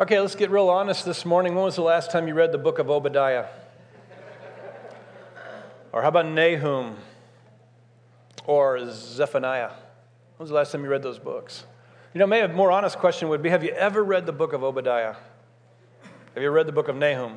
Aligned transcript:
Okay, 0.00 0.18
let's 0.18 0.34
get 0.34 0.48
real 0.48 0.70
honest 0.70 1.04
this 1.04 1.26
morning. 1.26 1.54
When 1.54 1.62
was 1.62 1.76
the 1.76 1.82
last 1.82 2.10
time 2.10 2.26
you 2.26 2.32
read 2.32 2.52
the 2.52 2.58
book 2.58 2.78
of 2.78 2.88
Obadiah? 2.88 3.44
Or 5.92 6.00
how 6.00 6.08
about 6.08 6.24
Nahum? 6.24 6.96
Or 8.46 8.90
Zephaniah? 8.90 9.68
When 9.68 9.74
was 10.38 10.48
the 10.48 10.54
last 10.54 10.72
time 10.72 10.84
you 10.84 10.88
read 10.88 11.02
those 11.02 11.18
books? 11.18 11.66
You 12.14 12.18
know, 12.18 12.26
maybe 12.26 12.50
a 12.50 12.56
more 12.56 12.72
honest 12.72 12.96
question 12.96 13.28
would 13.28 13.42
be 13.42 13.50
Have 13.50 13.62
you 13.62 13.72
ever 13.72 14.02
read 14.02 14.24
the 14.24 14.32
book 14.32 14.54
of 14.54 14.64
Obadiah? 14.64 15.16
Have 16.34 16.42
you 16.42 16.50
read 16.50 16.66
the 16.66 16.72
book 16.72 16.88
of 16.88 16.96
Nahum? 16.96 17.36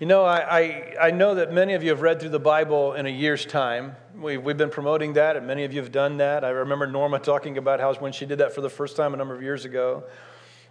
You 0.00 0.06
know, 0.06 0.24
I, 0.24 0.38
I, 0.38 0.94
I, 1.08 1.10
know 1.10 1.34
that 1.34 1.52
many 1.52 1.74
of 1.74 1.82
you 1.82 1.90
have 1.90 2.00
read 2.00 2.18
through 2.18 2.30
the 2.30 2.40
Bible 2.40 2.94
in 2.94 3.04
a 3.04 3.10
year's 3.10 3.44
time. 3.44 3.94
We've, 4.16 4.42
we've 4.42 4.56
been 4.56 4.70
promoting 4.70 5.12
that, 5.12 5.36
and 5.36 5.46
many 5.46 5.64
of 5.64 5.74
you 5.74 5.82
have 5.82 5.92
done 5.92 6.16
that. 6.16 6.46
I 6.46 6.48
remember 6.48 6.86
Norma 6.86 7.18
talking 7.18 7.58
about 7.58 7.78
how 7.78 7.92
when 7.96 8.12
she 8.12 8.24
did 8.24 8.38
that 8.38 8.54
for 8.54 8.62
the 8.62 8.70
first 8.70 8.96
time 8.96 9.12
a 9.12 9.18
number 9.18 9.34
of 9.34 9.42
years 9.42 9.66
ago 9.66 10.04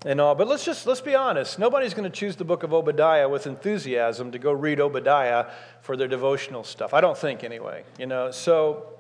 and 0.05 0.19
all. 0.19 0.35
But 0.35 0.47
let's 0.47 0.65
just 0.65 0.85
let's 0.85 1.01
be 1.01 1.15
honest. 1.15 1.59
Nobody's 1.59 1.93
going 1.93 2.09
to 2.09 2.15
choose 2.15 2.35
the 2.35 2.45
book 2.45 2.63
of 2.63 2.73
Obadiah 2.73 3.29
with 3.29 3.47
enthusiasm 3.47 4.31
to 4.31 4.39
go 4.39 4.51
read 4.51 4.79
Obadiah 4.79 5.47
for 5.81 5.97
their 5.97 6.07
devotional 6.07 6.63
stuff. 6.63 6.93
I 6.93 7.01
don't 7.01 7.17
think 7.17 7.43
anyway. 7.43 7.83
You 7.97 8.07
know, 8.07 8.31
so 8.31 8.93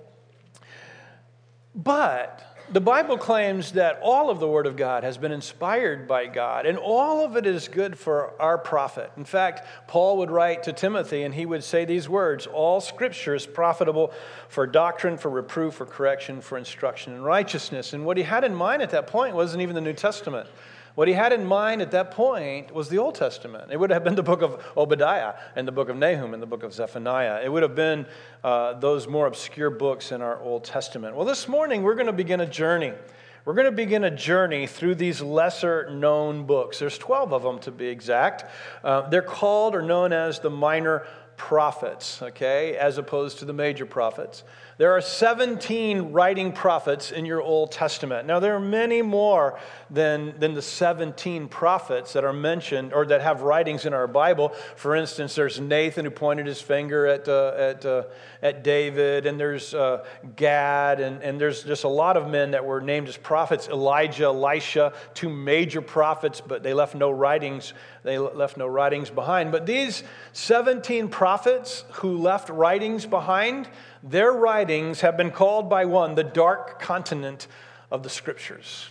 but 1.75 2.53
the 2.71 2.81
Bible 2.81 3.17
claims 3.17 3.73
that 3.73 3.99
all 4.01 4.29
of 4.29 4.39
the 4.39 4.47
Word 4.47 4.67
of 4.67 4.77
God 4.77 5.03
has 5.03 5.17
been 5.17 5.31
inspired 5.31 6.07
by 6.07 6.27
God, 6.27 6.65
and 6.65 6.77
all 6.77 7.25
of 7.25 7.35
it 7.35 7.45
is 7.45 7.67
good 7.67 7.97
for 7.97 8.39
our 8.41 8.57
profit. 8.57 9.11
In 9.17 9.25
fact, 9.25 9.67
Paul 9.87 10.17
would 10.17 10.31
write 10.31 10.63
to 10.63 10.73
Timothy, 10.73 11.23
and 11.23 11.35
he 11.35 11.45
would 11.45 11.63
say 11.63 11.83
these 11.83 12.07
words 12.07 12.47
All 12.47 12.79
scripture 12.79 13.35
is 13.35 13.45
profitable 13.45 14.13
for 14.47 14.65
doctrine, 14.65 15.17
for 15.17 15.29
reproof, 15.29 15.75
for 15.75 15.85
correction, 15.85 16.41
for 16.41 16.57
instruction 16.57 17.13
in 17.13 17.21
righteousness. 17.21 17.93
And 17.93 18.05
what 18.05 18.17
he 18.17 18.23
had 18.23 18.43
in 18.43 18.55
mind 18.55 18.81
at 18.81 18.91
that 18.91 19.07
point 19.07 19.35
wasn't 19.35 19.61
even 19.61 19.75
the 19.75 19.81
New 19.81 19.93
Testament. 19.93 20.47
What 20.95 21.07
he 21.07 21.15
had 21.15 21.33
in 21.33 21.45
mind 21.45 21.81
at 21.81 21.89
that 21.91 22.11
point 22.11 22.71
was 22.71 22.87
the 22.87 22.99
Old 22.99 23.15
Testament. 23.15 23.71
It 23.71 23.79
would 23.79 23.89
have 23.89 24.03
been 24.03 24.13
the 24.13 24.21
book 24.21 24.43
of 24.43 24.63
Obadiah 24.77 25.33
and 25.55 25.67
the 25.67 25.71
book 25.71 25.89
of 25.89 25.97
Nahum 25.97 26.35
and 26.35 26.43
the 26.43 26.45
book 26.45 26.61
of 26.61 26.71
Zephaniah. 26.71 27.41
It 27.43 27.51
would 27.51 27.63
have 27.63 27.73
been 27.73 28.05
uh, 28.43 28.73
those 28.73 29.07
more 29.07 29.25
obscure 29.25 29.71
books 29.71 30.11
in 30.11 30.21
our 30.21 30.39
Old 30.39 30.63
Testament. 30.65 31.15
Well, 31.15 31.25
this 31.25 31.47
morning 31.47 31.81
we're 31.81 31.95
going 31.95 32.05
to 32.05 32.13
begin 32.13 32.41
a 32.41 32.45
journey. 32.45 32.93
We're 33.43 33.55
going 33.55 33.65
to 33.65 33.71
begin 33.71 34.03
a 34.03 34.15
journey 34.15 34.67
through 34.67 34.95
these 34.95 35.19
lesser 35.19 35.89
known 35.89 36.45
books. 36.45 36.77
There's 36.77 36.99
12 36.99 37.33
of 37.33 37.41
them 37.41 37.57
to 37.61 37.71
be 37.71 37.87
exact. 37.87 38.45
Uh, 38.83 39.09
they're 39.09 39.23
called 39.23 39.73
or 39.73 39.81
known 39.81 40.13
as 40.13 40.41
the 40.41 40.51
minor 40.51 41.07
prophets, 41.37 42.21
okay, 42.21 42.77
as 42.77 42.99
opposed 42.99 43.39
to 43.39 43.45
the 43.45 43.53
major 43.53 43.87
prophets. 43.87 44.43
There 44.79 44.93
are 44.93 45.01
17 45.01 46.13
writing 46.13 46.51
prophets 46.51 47.11
in 47.11 47.25
your 47.25 47.41
Old 47.41 47.71
Testament. 47.71 48.25
Now, 48.25 48.39
there 48.39 48.55
are 48.55 48.59
many 48.59 49.03
more 49.03 49.59
than, 49.91 50.33
than 50.39 50.55
the 50.55 50.63
17 50.63 51.47
prophets 51.47 52.13
that 52.13 52.23
are 52.23 52.33
mentioned 52.33 52.91
or 52.91 53.05
that 53.05 53.21
have 53.21 53.41
writings 53.41 53.85
in 53.85 53.93
our 53.93 54.07
Bible. 54.07 54.49
For 54.75 54.95
instance, 54.95 55.35
there's 55.35 55.59
Nathan 55.59 56.05
who 56.05 56.11
pointed 56.11 56.47
his 56.47 56.59
finger 56.59 57.05
at, 57.05 57.27
uh, 57.27 57.53
at, 57.55 57.85
uh, 57.85 58.03
at 58.41 58.63
David, 58.63 59.27
and 59.27 59.39
there's 59.39 59.75
uh, 59.75 60.03
Gad, 60.35 60.99
and, 60.99 61.21
and 61.21 61.39
there's 61.39 61.63
just 61.63 61.83
a 61.83 61.89
lot 61.89 62.17
of 62.17 62.27
men 62.27 62.51
that 62.51 62.65
were 62.65 62.81
named 62.81 63.07
as 63.07 63.15
prophets 63.15 63.67
Elijah, 63.67 64.25
Elisha, 64.25 64.93
two 65.13 65.29
major 65.29 65.83
prophets, 65.83 66.41
but 66.41 66.63
they 66.63 66.73
left 66.73 66.95
no 66.95 67.11
writings. 67.11 67.73
They 68.01 68.17
left 68.17 68.57
no 68.57 68.67
writings 68.67 69.11
behind. 69.11 69.51
But 69.51 69.65
these 69.65 70.03
17 70.33 71.09
prophets 71.09 71.85
who 71.91 72.17
left 72.17 72.49
writings 72.49 73.05
behind, 73.05 73.69
their 74.03 74.31
writings 74.31 75.01
have 75.01 75.15
been 75.15 75.31
called 75.31 75.69
by 75.69 75.85
one 75.85 76.15
the 76.15 76.23
dark 76.23 76.79
continent 76.79 77.47
of 77.89 78.03
the 78.03 78.09
scriptures. 78.09 78.89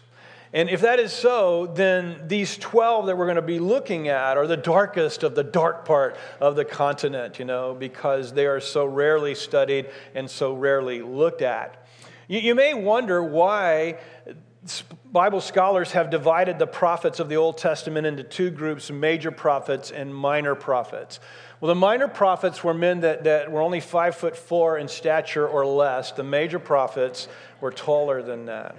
And 0.54 0.68
if 0.68 0.82
that 0.82 1.00
is 1.00 1.12
so, 1.12 1.66
then 1.66 2.24
these 2.26 2.58
12 2.58 3.06
that 3.06 3.16
we're 3.16 3.24
going 3.24 3.36
to 3.36 3.42
be 3.42 3.58
looking 3.58 4.08
at 4.08 4.36
are 4.36 4.46
the 4.46 4.56
darkest 4.56 5.22
of 5.22 5.34
the 5.34 5.44
dark 5.44 5.86
part 5.86 6.16
of 6.40 6.56
the 6.56 6.64
continent, 6.64 7.38
you 7.38 7.46
know, 7.46 7.74
because 7.74 8.34
they 8.34 8.46
are 8.46 8.60
so 8.60 8.84
rarely 8.84 9.34
studied 9.34 9.88
and 10.14 10.30
so 10.30 10.52
rarely 10.52 11.00
looked 11.00 11.40
at. 11.40 11.86
You, 12.28 12.40
you 12.40 12.54
may 12.54 12.74
wonder 12.74 13.22
why 13.22 13.98
Bible 15.10 15.40
scholars 15.40 15.92
have 15.92 16.10
divided 16.10 16.58
the 16.58 16.66
prophets 16.66 17.18
of 17.18 17.28
the 17.30 17.36
Old 17.36 17.58
Testament 17.58 18.06
into 18.06 18.22
two 18.22 18.50
groups 18.50 18.90
major 18.90 19.30
prophets 19.30 19.90
and 19.90 20.14
minor 20.14 20.54
prophets. 20.54 21.18
Well, 21.62 21.68
the 21.68 21.76
minor 21.76 22.08
prophets 22.08 22.64
were 22.64 22.74
men 22.74 23.02
that, 23.02 23.22
that 23.22 23.52
were 23.52 23.60
only 23.60 23.78
five 23.78 24.16
foot 24.16 24.36
four 24.36 24.78
in 24.78 24.88
stature 24.88 25.46
or 25.46 25.64
less. 25.64 26.10
The 26.10 26.24
major 26.24 26.58
prophets 26.58 27.28
were 27.60 27.70
taller 27.70 28.20
than 28.20 28.46
that. 28.46 28.74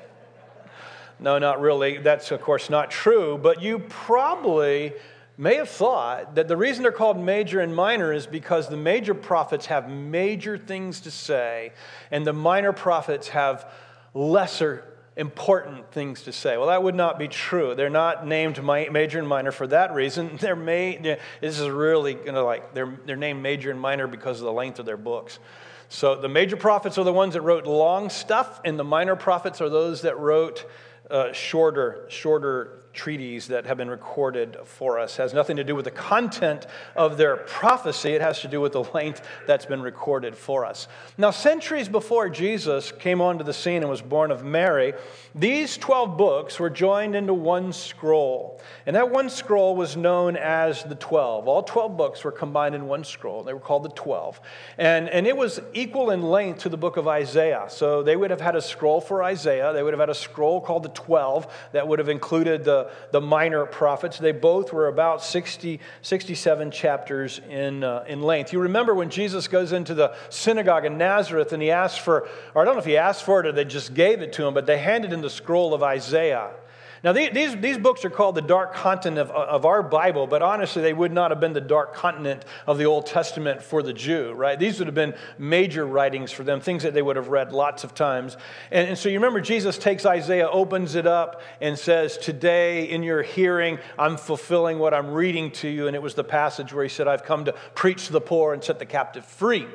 No, 1.18 1.40
not 1.40 1.62
really. 1.62 2.00
That's, 2.00 2.30
of 2.32 2.42
course, 2.42 2.70
not 2.70 2.92
true. 2.92 3.40
But 3.42 3.62
you 3.62 3.80
probably 3.80 4.92
may 5.38 5.56
have 5.56 5.70
thought 5.70 6.36
that 6.36 6.50
the 6.50 6.58
reason 6.58 6.84
they're 6.84 6.92
called 6.92 7.18
major 7.18 7.62
and 7.62 7.74
minor 7.74 8.12
is 8.12 8.28
because 8.28 8.68
the 8.68 8.76
major 8.76 9.14
prophets 9.14 9.68
have 9.68 9.90
major 9.90 10.58
things 10.58 11.00
to 11.00 11.12
say, 11.12 11.72
and 12.12 12.28
the 12.28 12.34
minor 12.34 12.74
prophets 12.74 13.30
have 13.30 13.66
lesser 14.14 14.84
important 15.16 15.92
things 15.92 16.24
to 16.24 16.32
say. 16.32 16.58
Well, 16.58 16.68
that 16.68 16.82
would 16.82 16.96
not 16.96 17.20
be 17.20 17.28
true. 17.28 17.76
They're 17.76 17.90
not 17.90 18.26
named 18.26 18.64
major 18.64 19.20
and 19.20 19.28
minor 19.28 19.52
for 19.52 19.68
that 19.68 19.94
reason. 19.94 20.38
They're 20.40 20.56
made, 20.56 21.04
this 21.42 21.60
is 21.60 21.70
really 21.70 22.16
to 22.16 22.44
like, 22.44 22.74
they're, 22.74 22.98
they're 23.06 23.16
named 23.16 23.42
major 23.42 23.72
and 23.72 23.80
minor 23.80 24.08
because 24.08 24.40
of 24.40 24.46
the 24.46 24.52
length 24.52 24.80
of 24.80 24.86
their 24.86 24.98
books. 24.98 25.40
So 25.90 26.16
the 26.16 26.30
major 26.30 26.58
prophets 26.58 26.98
are 26.98 27.04
the 27.04 27.14
ones 27.14 27.34
that 27.36 27.42
wrote 27.42 27.68
long 27.68 28.10
stuff, 28.10 28.60
and 28.66 28.80
the 28.80 28.84
minor 28.84 29.16
prophets 29.16 29.62
are 29.62 29.70
those 29.70 30.02
that 30.02 30.18
wrote 30.18 30.66
uh, 31.12 31.32
shorter, 31.34 32.06
shorter 32.10 32.83
treaties 32.94 33.48
that 33.48 33.66
have 33.66 33.78
been 33.78 33.90
recorded 33.90 34.58
for 34.66 35.00
us. 35.00 35.18
It 35.18 35.24
has 35.24 35.34
nothing 35.34 35.58
to 35.58 35.64
do 35.64 35.76
with 35.76 35.86
the 35.86 35.92
content 35.92 36.68
of 36.96 37.18
their 37.18 37.38
prophecy, 37.38 38.12
it 38.12 38.22
has 38.22 38.42
to 38.42 38.48
do 38.48 38.62
with 38.62 38.74
the 38.74 38.84
length 38.84 39.22
that's 39.48 39.66
been 39.66 39.82
recorded 39.82 40.36
for 40.36 40.66
us. 40.66 40.88
Now, 41.18 41.32
centuries 41.32 41.90
before 41.90 42.30
Jesus 42.30 42.92
came 42.92 43.20
onto 43.20 43.44
the 43.44 43.54
scene 43.54 43.82
and 43.82 43.90
was 43.90 44.02
born 44.02 44.32
of 44.32 44.44
Mary, 44.44 44.94
these 45.34 45.78
12 45.78 46.18
books 46.18 46.60
were 46.60 46.70
joined 46.70 47.16
into 47.16 47.34
one 47.34 47.74
scroll. 47.74 48.62
And 48.86 48.96
that 48.96 49.10
one 49.10 49.30
scroll 49.30 49.76
was 49.76 49.98
known 49.98 50.38
as 50.38 50.84
the 50.84 50.96
12. 50.96 51.48
All 51.48 51.64
12 51.64 51.98
books 51.98 52.24
were 52.24 52.32
combined 52.32 52.76
in 52.76 52.88
one 52.88 53.04
scroll. 53.04 53.44
They 53.44 53.54
were 53.54 53.60
called 53.60 53.84
the 53.84 53.90
12. 53.90 54.40
And, 54.78 55.10
and 55.10 55.26
it 55.26 55.36
was 55.36 55.60
equal 55.74 56.12
in 56.12 56.22
length 56.22 56.60
to 56.62 56.70
the 56.70 56.78
book 56.78 56.98
of 56.98 57.08
Isaiah. 57.08 57.66
So 57.70 58.04
they 58.04 58.16
would 58.16 58.30
have 58.30 58.42
had 58.42 58.56
a 58.56 58.62
scroll 58.62 59.02
for 59.02 59.24
Isaiah, 59.24 59.74
they 59.74 59.82
would 59.82 59.94
have 59.94 60.00
had 60.00 60.10
a 60.10 60.16
scroll 60.16 60.62
called 60.62 60.84
the 60.84 60.90
12 60.90 61.52
that 61.72 61.88
would 61.88 62.00
have 62.00 62.10
included 62.10 62.64
the 62.64 62.83
the, 63.12 63.22
minor 63.22 63.66
prophets. 63.66 64.18
They 64.18 64.32
both 64.32 64.74
were 64.74 64.88
about 64.88 65.24
60, 65.24 65.80
67 66.02 66.72
chapters 66.72 67.40
in, 67.50 67.84
uh, 67.84 68.06
in 68.08 68.22
length. 68.22 68.54
You 68.54 68.60
remember 68.60 68.94
when 68.94 69.10
Jesus 69.10 69.48
goes 69.48 69.72
into 69.72 69.94
the 69.94 70.16
synagogue 70.30 70.86
in 70.86 70.98
Nazareth 70.98 71.54
and 71.54 71.62
he 71.62 71.72
asked 71.72 72.02
for, 72.02 72.28
or 72.54 72.62
I 72.62 72.66
don't 72.66 72.76
know 72.76 72.80
if 72.80 72.86
he 72.86 72.98
asked 72.98 73.24
for 73.24 73.40
it 73.40 73.46
or 73.46 73.52
they 73.52 73.66
just 73.66 73.94
gave 73.94 74.22
it 74.22 74.34
to 74.34 74.46
him, 74.46 74.54
but 74.54 74.66
they 74.66 74.78
handed 74.78 75.12
him 75.12 75.22
the 75.22 75.30
scroll 75.30 75.74
of 75.74 75.84
Isaiah. 75.84 76.52
Now, 77.04 77.12
these, 77.12 77.58
these 77.58 77.78
books 77.78 78.06
are 78.06 78.10
called 78.10 78.36
the 78.36 78.42
dark 78.42 78.74
continent 78.74 79.30
of, 79.30 79.32
of 79.32 79.66
our 79.66 79.84
Bible, 79.84 80.26
but 80.26 80.42
honestly, 80.42 80.82
they 80.82 80.94
would 80.94 81.12
not 81.12 81.32
have 81.32 81.40
been 81.42 81.52
the 81.52 81.60
dark 81.60 81.94
continent 81.94 82.46
of 82.66 82.78
the 82.78 82.86
Old 82.86 83.08
Testament 83.08 83.62
for 83.62 83.84
the 83.84 83.92
Jew, 83.92 84.32
right? 84.32 84.58
These 84.58 84.80
would 84.80 84.88
have 84.88 84.96
been 84.96 85.14
major 85.38 85.86
writings 85.86 86.32
for 86.32 86.46
them, 86.46 86.62
things 86.62 86.84
that 86.84 86.94
they 86.94 87.02
would 87.02 87.18
have 87.18 87.28
read 87.28 87.52
lots 87.52 87.84
of 87.84 87.94
times. 87.94 88.38
And, 88.72 88.88
and 88.88 88.98
so 88.98 89.10
you 89.10 89.16
remember, 89.16 89.42
Jesus 89.42 89.78
takes 89.78 90.06
Isaiah, 90.06 90.48
opens 90.48 90.96
it 90.96 91.06
up, 91.06 91.42
and 91.60 91.78
says, 91.78 92.18
Today 92.18 92.90
in 92.90 93.04
your 93.04 93.22
hearing, 93.22 93.80
I'm 94.00 94.16
fulfilling 94.16 94.80
what 94.80 94.94
I'm 94.94 95.12
reading 95.12 95.52
to 95.52 95.68
you. 95.68 95.88
And 95.88 95.98
it 95.98 96.02
was 96.02 96.16
the 96.16 96.24
passage 96.24 96.72
where 96.72 96.84
he 96.84 96.90
said, 96.90 97.10
I've 97.10 97.26
come 97.26 97.44
to 97.46 97.54
preach 97.76 98.08
to 98.08 98.14
the 98.14 98.22
poor 98.22 98.54
and 98.54 98.64
set 98.64 98.80
the 98.80 98.86
captive 98.86 99.26
free. 99.26 99.68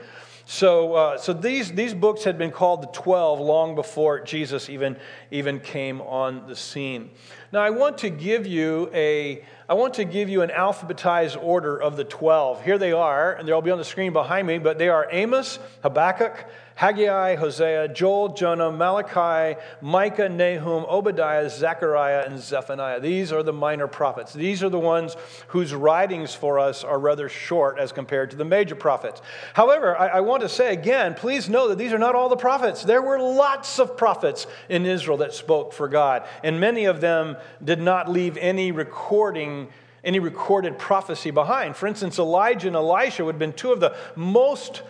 So, 0.50 0.94
uh, 0.94 1.19
so 1.19 1.34
these, 1.34 1.72
these 1.72 1.92
books 1.92 2.25
had 2.25 2.38
been 2.38 2.53
called 2.53 2.82
the 2.82 2.86
12 2.86 3.38
long 3.38 3.75
before 3.75 4.20
Jesus 4.20 4.70
even, 4.70 4.97
even 5.31 5.60
came 5.60 6.00
on 6.00 6.48
the 6.48 6.56
scene. 6.56 7.10
Now, 7.50 7.60
I 7.60 7.70
want 7.70 7.98
to 7.98 8.10
give 8.10 8.47
you 8.47 8.91
a, 8.92 9.42
I 9.70 9.75
want 9.75 9.94
to 9.94 10.04
give 10.04 10.28
you 10.28 10.42
an 10.42 10.50
alphabetized 10.50 11.42
order 11.42 11.80
of 11.80 11.97
the 11.97 12.04
12. 12.04 12.62
Here 12.62 12.77
they 12.77 12.92
are, 12.92 13.33
and 13.33 13.48
they'll 13.48 13.62
be 13.62 13.71
on 13.71 13.78
the 13.78 13.86
screen 13.86 14.12
behind 14.12 14.47
me, 14.47 14.59
but 14.59 14.77
they 14.77 14.91
are 14.91 15.09
Amos, 15.10 15.59
Habakkuk, 15.83 16.45
Haggai, 16.78 17.34
Hosea, 17.34 17.89
Joel, 17.89 18.34
Jonah, 18.34 18.71
Malachi, 18.71 19.59
Micah, 19.80 20.28
Nahum, 20.28 20.84
Obadiah, 20.89 21.50
Zechariah, 21.50 22.22
and 22.24 22.39
Zephaniah. 22.39 23.00
These 23.00 23.33
are 23.33 23.42
the 23.42 23.53
minor 23.53 23.89
prophets. 23.89 24.33
These 24.33 24.62
are 24.62 24.68
the 24.68 24.78
ones 24.78 25.16
whose 25.48 25.74
writings 25.74 26.36
for 26.36 26.60
us 26.60 26.84
are 26.84 27.00
rather 27.00 27.28
short 27.28 27.80
as 27.80 27.91
compared 27.91 28.30
to 28.30 28.36
the 28.36 28.45
major 28.45 28.77
prophets. 28.77 29.21
However, 29.54 29.98
I, 29.98 30.06
I 30.06 30.21
want 30.21 30.42
to 30.42 30.48
say 30.48 30.72
again, 30.72 31.15
please 31.15 31.48
know 31.48 31.66
that 31.66 31.78
these 31.78 31.92
are 31.92 31.98
not 31.98 32.15
all 32.15 32.28
the 32.28 32.36
prophets. 32.36 32.84
There 32.84 33.03
were 33.03 33.18
lots 33.18 33.80
of 33.80 33.97
prophets 33.97 34.47
in 34.68 34.86
Israel 34.86 35.16
that 35.16 35.34
spoke 35.34 35.72
for 35.72 35.89
God, 35.89 36.28
and 36.45 36.60
many 36.60 36.84
of 36.84 37.00
them 37.00 37.37
did 37.62 37.80
not 37.80 38.08
leave 38.08 38.36
any 38.36 38.72
recording 38.72 39.68
any 40.04 40.20
recorded 40.20 40.78
prophecy 40.78 41.30
behind. 41.30 41.76
For 41.76 41.86
instance, 41.86 42.18
Elijah 42.18 42.68
and 42.68 42.76
Elisha 42.76 43.24
would 43.24 43.34
have 43.34 43.38
been 43.38 43.52
two 43.52 43.72
of 43.72 43.80
the 43.80 43.96
most 44.14 44.82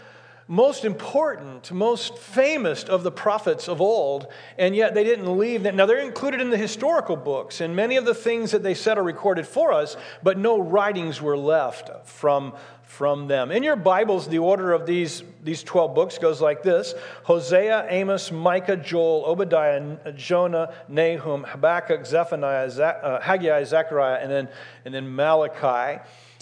most 0.51 0.87
important, 0.87 1.71
most 1.71 2.17
famous 2.17 2.83
of 2.85 3.03
the 3.03 3.11
prophets 3.11 3.69
of 3.69 3.83
old, 3.83 4.27
and 4.57 4.75
yet 4.75 4.95
they 4.95 5.05
didn't 5.05 5.39
leave 5.39 5.65
that. 5.65 5.75
Now, 5.75 5.85
they're 5.85 5.99
included 5.99 6.41
in 6.41 6.49
the 6.49 6.57
historical 6.57 7.17
books, 7.17 7.61
and 7.61 7.77
many 7.77 7.97
of 7.97 8.07
the 8.07 8.15
things 8.15 8.53
that 8.53 8.63
they 8.63 8.73
said 8.73 8.97
are 8.97 9.03
recorded 9.03 9.47
for 9.47 9.73
us, 9.73 9.95
but 10.23 10.39
no 10.39 10.59
writings 10.59 11.21
were 11.21 11.37
left 11.37 11.91
from, 12.09 12.55
from 12.89 13.29
them. 13.29 13.53
In 13.53 13.63
your 13.63 13.77
Bibles, 13.77 14.29
the 14.29 14.39
order 14.39 14.73
of 14.73 14.87
these, 14.87 15.23
these 15.45 15.63
12 15.63 15.95
books 15.95 16.17
goes 16.17 16.41
like 16.41 16.63
this 16.63 16.95
Hosea, 17.25 17.87
Amos, 17.91 18.33
Micah, 18.33 18.77
Joel, 18.77 19.25
Obadiah, 19.27 20.13
Jonah, 20.17 20.73
Nahum, 20.89 21.45
Habakkuk, 21.45 22.07
Zephaniah, 22.07 22.67
uh, 22.67 23.21
Haggai, 23.21 23.65
Zechariah, 23.65 24.21
and 24.21 24.31
then, 24.31 24.49
and 24.87 24.95
then 24.95 25.15
Malachi. 25.15 26.01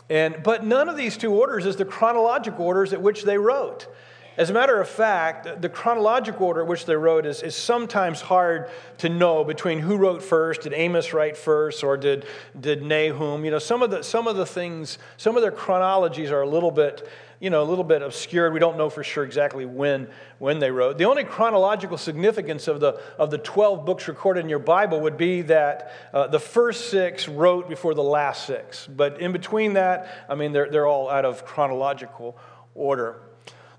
And, 0.09 0.41
but 0.45 0.65
none 0.65 0.89
of 0.89 0.97
these 0.97 1.17
two 1.17 1.35
orders 1.35 1.67
is 1.67 1.77
the 1.77 1.85
chronological 1.85 2.65
orders 2.65 2.93
at 2.93 3.03
which 3.03 3.25
they 3.25 3.39
wrote. 3.39 3.89
As 4.37 4.51
a 4.51 4.53
matter 4.53 4.81
of 4.81 4.89
fact, 4.89 5.63
the 5.63 5.69
chronological 5.69 6.47
order 6.47 6.61
at 6.61 6.67
which 6.67 6.85
they 6.85 6.95
wrote 6.95 7.25
is, 7.25 7.43
is 7.43 7.57
sometimes 7.57 8.21
hard 8.21 8.71
to 8.99 9.09
know 9.09 9.45
between 9.45 9.79
who 9.79 9.97
wrote 9.97 10.23
first. 10.23 10.63
Did 10.63 10.75
Amos 10.75 11.15
write 11.15 11.39
first 11.39 11.83
or 11.83 11.97
did, 11.97 12.27
did 12.59 12.83
Nahum? 12.83 13.45
You 13.47 13.51
know, 13.51 13.59
some 13.59 13.83
of, 13.83 13.91
the, 13.91 14.03
some 14.03 14.27
of 14.27 14.37
the 14.37 14.45
things, 14.45 14.99
some 15.17 15.37
of 15.37 15.43
their 15.43 15.51
chronologies 15.51 16.31
are 16.31 16.43
a 16.43 16.49
little 16.49 16.71
bit 16.71 17.09
you 17.41 17.51
know, 17.51 17.63
a 17.63 17.65
little 17.65 17.85
bit 17.85 18.03
obscured. 18.03 18.53
We 18.53 18.61
don't 18.61 18.79
know 18.79 18.89
for 18.89 19.05
sure 19.05 19.25
exactly 19.25 19.67
when, 19.67 20.09
when 20.39 20.59
they 20.59 20.71
wrote. 20.71 20.97
The 20.97 21.05
only 21.05 21.25
chronological 21.25 21.99
significance 21.99 22.67
of 22.67 22.81
the, 22.81 23.01
of 23.19 23.31
the 23.31 23.39
12 23.39 23.85
books 23.85 24.09
recorded 24.09 24.41
in 24.41 24.49
your 24.49 24.59
Bible 24.59 25.01
would 25.01 25.19
be 25.19 25.43
that 25.43 25.93
uh, 26.15 26.29
the 26.29 26.41
first 26.41 26.91
six 26.91 27.29
wrote 27.29 27.69
before 27.69 27.93
the 27.93 28.03
last 28.03 28.47
six. 28.47 28.87
But 28.87 29.21
in 29.21 29.33
between 29.33 29.75
that, 29.75 30.25
I 30.29 30.35
mean, 30.35 30.53
they're, 30.53 30.71
they're 30.71 30.87
all 30.87 31.11
out 31.11 31.27
of 31.27 31.45
chronological 31.45 32.39
order. 32.75 33.21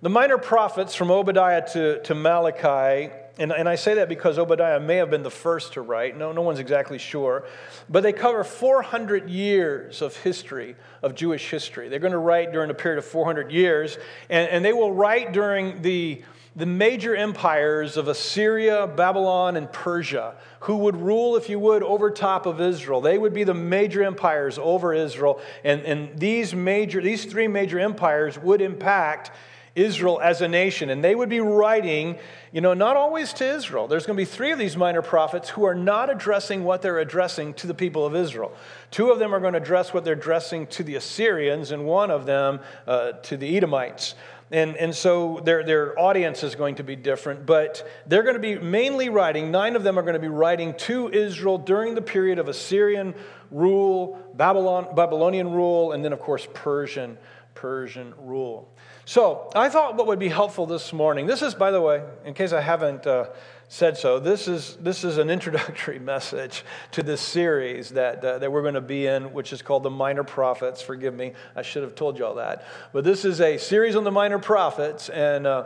The 0.01 0.09
minor 0.09 0.37
prophets 0.37 0.93
from 0.93 1.09
Obadiah 1.09 1.67
to, 1.73 2.01
to 2.03 2.15
Malachi 2.15 3.11
and, 3.39 3.51
and 3.51 3.69
I 3.69 3.75
say 3.75 3.95
that 3.95 4.09
because 4.09 4.39
Obadiah 4.39 4.79
may 4.79 4.95
have 4.95 5.11
been 5.11 5.23
the 5.23 5.29
first 5.31 5.73
to 5.73 5.81
write. 5.81 6.17
No, 6.17 6.31
no 6.31 6.41
one's 6.41 6.59
exactly 6.59 6.97
sure. 6.97 7.45
But 7.87 8.01
they 8.03 8.13
cover 8.13 8.43
400 8.43 9.29
years 9.29 10.01
of 10.01 10.15
history, 10.17 10.75
of 11.03 11.13
Jewish 11.13 11.49
history. 11.49 11.87
They're 11.87 11.99
going 11.99 12.13
to 12.13 12.17
write 12.17 12.51
during 12.51 12.71
a 12.71 12.73
period 12.73 12.97
of 12.97 13.05
400 13.05 13.51
years, 13.51 13.97
and, 14.29 14.49
and 14.49 14.65
they 14.65 14.73
will 14.73 14.91
write 14.91 15.33
during 15.33 15.83
the, 15.83 16.23
the 16.55 16.65
major 16.65 17.15
empires 17.15 17.95
of 17.95 18.07
Assyria, 18.07 18.87
Babylon, 18.87 19.55
and 19.55 19.71
Persia, 19.71 20.35
who 20.61 20.77
would 20.77 20.95
rule, 20.95 21.35
if 21.35 21.47
you 21.47 21.59
would, 21.59 21.83
over 21.83 22.09
top 22.09 22.47
of 22.47 22.59
Israel. 22.59 23.01
They 23.01 23.19
would 23.19 23.33
be 23.33 23.43
the 23.43 23.53
major 23.53 24.03
empires 24.03 24.57
over 24.57 24.95
Israel, 24.95 25.39
and, 25.63 25.81
and 25.81 26.17
these, 26.17 26.55
major, 26.55 27.01
these 27.01 27.25
three 27.25 27.47
major 27.47 27.77
empires 27.77 28.39
would 28.39 28.61
impact 28.61 29.29
Israel 29.77 30.19
as 30.21 30.41
a 30.41 30.47
nation. 30.47 30.89
And 30.89 31.03
they 31.03 31.15
would 31.15 31.29
be 31.29 31.39
writing, 31.39 32.17
you 32.51 32.61
know, 32.61 32.73
not 32.73 32.97
always 32.97 33.31
to 33.33 33.45
Israel. 33.45 33.87
There's 33.87 34.05
going 34.05 34.17
to 34.17 34.21
be 34.21 34.25
three 34.25 34.51
of 34.51 34.59
these 34.59 34.75
minor 34.75 35.01
prophets 35.01 35.49
who 35.49 35.65
are 35.65 35.75
not 35.75 36.09
addressing 36.09 36.63
what 36.63 36.81
they're 36.81 36.99
addressing 36.99 37.53
to 37.55 37.67
the 37.67 37.73
people 37.73 38.05
of 38.05 38.15
Israel. 38.15 38.53
Two 38.91 39.11
of 39.11 39.19
them 39.19 39.33
are 39.33 39.39
going 39.39 39.53
to 39.53 39.59
address 39.59 39.93
what 39.93 40.03
they're 40.03 40.13
addressing 40.13 40.67
to 40.67 40.83
the 40.83 40.95
Assyrians, 40.95 41.71
and 41.71 41.85
one 41.85 42.09
of 42.09 42.25
them 42.25 42.59
uh, 42.87 43.11
to 43.11 43.37
the 43.37 43.55
Edomites. 43.55 44.15
And, 44.49 44.77
and 44.77 44.95
so 44.95 45.41
their, 45.43 45.63
their 45.63 45.99
audience 45.99 46.41
is 46.41 46.55
going 46.55 46.75
to 46.75 46.83
be 46.83 46.95
different, 46.95 47.45
but 47.45 47.85
they're 48.07 48.23
going 48.23 48.35
to 48.35 48.39
be 48.39 48.57
mainly 48.57 49.09
writing, 49.09 49.51
nine 49.51 49.75
of 49.75 49.83
them 49.83 49.99
are 49.99 50.03
going 50.03 50.13
to 50.13 50.19
be 50.19 50.29
writing 50.29 50.73
to 50.75 51.09
Israel 51.09 51.57
during 51.57 51.95
the 51.95 52.01
period 52.01 52.39
of 52.39 52.47
Assyrian 52.47 53.13
rule, 53.51 54.17
Babylon, 54.35 54.95
Babylonian 54.95 55.51
rule, 55.51 55.91
and 55.91 56.03
then, 56.03 56.13
of 56.13 56.21
course, 56.21 56.47
Persian, 56.53 57.17
Persian 57.55 58.13
rule. 58.19 58.69
So 59.07 59.49
I 59.55 59.69
thought 59.69 59.95
what 59.95 60.05
would 60.07 60.19
be 60.19 60.27
helpful 60.27 60.65
this 60.65 60.91
morning, 60.91 61.27
this 61.27 61.41
is, 61.41 61.55
by 61.55 61.71
the 61.71 61.79
way, 61.79 62.03
in 62.25 62.33
case 62.33 62.51
I 62.51 62.59
haven't 62.59 63.07
uh, 63.07 63.27
said 63.69 63.97
so, 63.97 64.19
this 64.19 64.47
is, 64.47 64.77
this 64.77 65.03
is 65.03 65.17
an 65.17 65.29
introductory 65.29 65.99
message 66.13 66.63
to 66.91 67.03
this 67.03 67.19
series 67.19 67.89
that, 67.89 68.23
uh, 68.23 68.37
that 68.39 68.51
we're 68.51 68.61
going 68.61 68.75
to 68.75 68.81
be 68.81 69.07
in, 69.07 69.33
which 69.33 69.51
is 69.51 69.61
called 69.61 69.83
The 69.83 69.89
Minor 69.89 70.23
Prophets. 70.23 70.81
Forgive 70.81 71.13
me, 71.13 71.33
I 71.55 71.63
should 71.63 71.83
have 71.83 71.93
told 71.93 72.17
you 72.17 72.25
all 72.25 72.35
that. 72.35 72.65
But 72.93 73.03
this 73.03 73.25
is 73.25 73.41
a 73.41 73.57
series 73.57 73.95
on 73.95 74.05
the 74.05 74.11
minor 74.11 74.39
prophets, 74.39 75.09
and, 75.09 75.45
uh, 75.45 75.65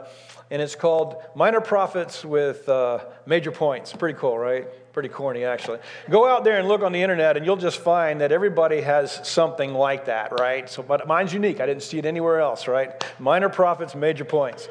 and 0.50 0.62
it's 0.62 0.74
called 0.74 1.22
Minor 1.36 1.62
Prophets 1.62 2.26
with 2.26 2.68
uh, 2.68 3.00
Major 3.28 3.52
Points. 3.52 3.94
Pretty 3.94 4.18
cool, 4.18 4.38
right? 4.38 4.68
Pretty 4.94 5.10
corny, 5.10 5.46
actually. 5.46 5.78
Go 6.10 6.28
out 6.28 6.44
there 6.44 6.58
and 6.58 6.68
look 6.68 6.82
on 6.82 6.92
the 6.94 7.02
internet, 7.02 7.38
and 7.38 7.46
you'll 7.46 7.56
just 7.56 7.80
find 7.80 8.20
that 8.22 8.32
everybody 8.32 8.82
has 8.82 9.26
something 9.28 9.76
like 9.76 10.06
that, 10.06 10.40
right? 10.40 10.68
So, 10.68 10.82
but 10.82 11.08
mine's 11.08 11.34
unique. 11.34 11.62
I 11.62 11.68
didn't 11.68 11.84
see 11.84 12.00
it 12.00 12.06
anywhere 12.06 12.40
else, 12.40 12.68
right? 12.68 12.92
Minor 13.20 13.50
prophets, 13.50 13.94
major 13.94 14.26
points. 14.26 14.68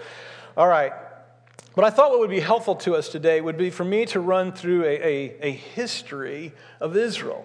All 0.56 0.69
right. 0.69 0.93
But 1.81 1.87
I 1.87 1.97
thought 1.97 2.11
what 2.11 2.21
would 2.21 2.29
be 2.29 2.41
helpful 2.41 2.75
to 2.75 2.94
us 2.94 3.09
today 3.09 3.41
would 3.41 3.56
be 3.56 3.71
for 3.71 3.87
me 3.87 4.05
to 4.05 4.21
run 4.21 4.53
through 4.53 4.85
a, 4.85 5.03
a, 5.03 5.37
a 5.41 5.50
history 5.50 6.53
of 6.79 6.94
Israel. 6.94 7.43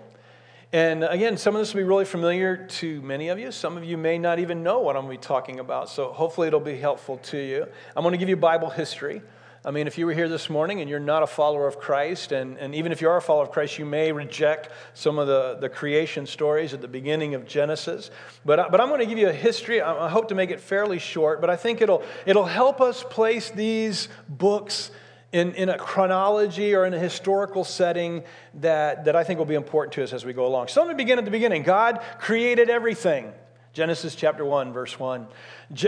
And 0.73 1.05
again, 1.05 1.37
some 1.37 1.55
of 1.55 1.61
this 1.61 1.73
will 1.73 1.79
be 1.79 1.85
really 1.85 2.03
familiar 2.03 2.67
to 2.67 3.01
many 3.01 3.29
of 3.29 3.39
you. 3.39 3.49
Some 3.53 3.77
of 3.77 3.85
you 3.85 3.95
may 3.95 4.17
not 4.17 4.39
even 4.39 4.61
know 4.61 4.81
what 4.81 4.97
I'm 4.97 5.03
going 5.05 5.15
to 5.15 5.21
be 5.21 5.25
talking 5.25 5.61
about. 5.61 5.87
So 5.87 6.11
hopefully 6.11 6.49
it'll 6.49 6.59
be 6.59 6.77
helpful 6.77 7.15
to 7.19 7.37
you. 7.37 7.65
I'm 7.95 8.03
going 8.03 8.11
to 8.11 8.17
give 8.17 8.27
you 8.27 8.35
Bible 8.35 8.69
history. 8.69 9.21
I 9.65 9.71
mean, 9.71 9.87
if 9.87 9.97
you 9.97 10.05
were 10.05 10.13
here 10.13 10.29
this 10.29 10.47
morning 10.47 10.81
and 10.81 10.87
you're 10.87 10.99
not 10.99 11.23
a 11.23 11.27
follower 11.27 11.65
of 11.65 11.79
Christ, 11.79 12.31
and, 12.31 12.55
and 12.59 12.75
even 12.75 12.91
if 12.91 13.01
you 13.01 13.09
are 13.09 13.17
a 13.17 13.21
follower 13.21 13.41
of 13.41 13.49
Christ, 13.49 13.79
you 13.79 13.85
may 13.85 14.11
reject 14.11 14.69
some 14.93 15.17
of 15.17 15.25
the, 15.25 15.57
the 15.59 15.69
creation 15.69 16.27
stories 16.27 16.75
at 16.75 16.81
the 16.81 16.87
beginning 16.87 17.33
of 17.33 17.47
Genesis. 17.47 18.11
But, 18.45 18.69
but 18.69 18.79
I'm 18.79 18.89
going 18.89 18.99
to 18.99 19.07
give 19.07 19.17
you 19.17 19.27
a 19.27 19.33
history. 19.33 19.81
I, 19.81 20.07
hope 20.07 20.27
to 20.27 20.35
make 20.35 20.51
it 20.51 20.59
fairly 20.59 20.99
short, 20.99 21.41
but 21.41 21.49
I 21.49 21.55
think 21.55 21.81
it'll, 21.81 22.03
it'll 22.27 22.45
help 22.45 22.79
us 22.79 23.03
place 23.03 23.49
these 23.49 24.07
books 24.29 24.91
in, 25.31 25.55
in 25.55 25.69
a 25.69 25.79
chronology 25.79 26.75
or 26.75 26.85
in 26.85 26.93
a 26.93 26.99
historical 26.99 27.63
setting 27.63 28.23
that, 28.53 29.05
that 29.05 29.15
I 29.15 29.23
think 29.23 29.39
will 29.39 29.47
be 29.47 29.55
important 29.55 29.93
to 29.93 30.03
us 30.03 30.13
as 30.13 30.23
we 30.23 30.33
go 30.33 30.45
along. 30.45 30.67
So 30.67 30.81
let 30.81 30.89
me 30.89 30.93
begin 30.93 31.17
at 31.17 31.25
the 31.25 31.31
beginning. 31.31 31.63
God 31.63 32.03
created 32.19 32.69
everything. 32.69 33.33
Genesis 33.75 34.15
chapter 34.15 34.45
1, 34.45 34.71
verse 34.71 34.97
1. 34.97 35.27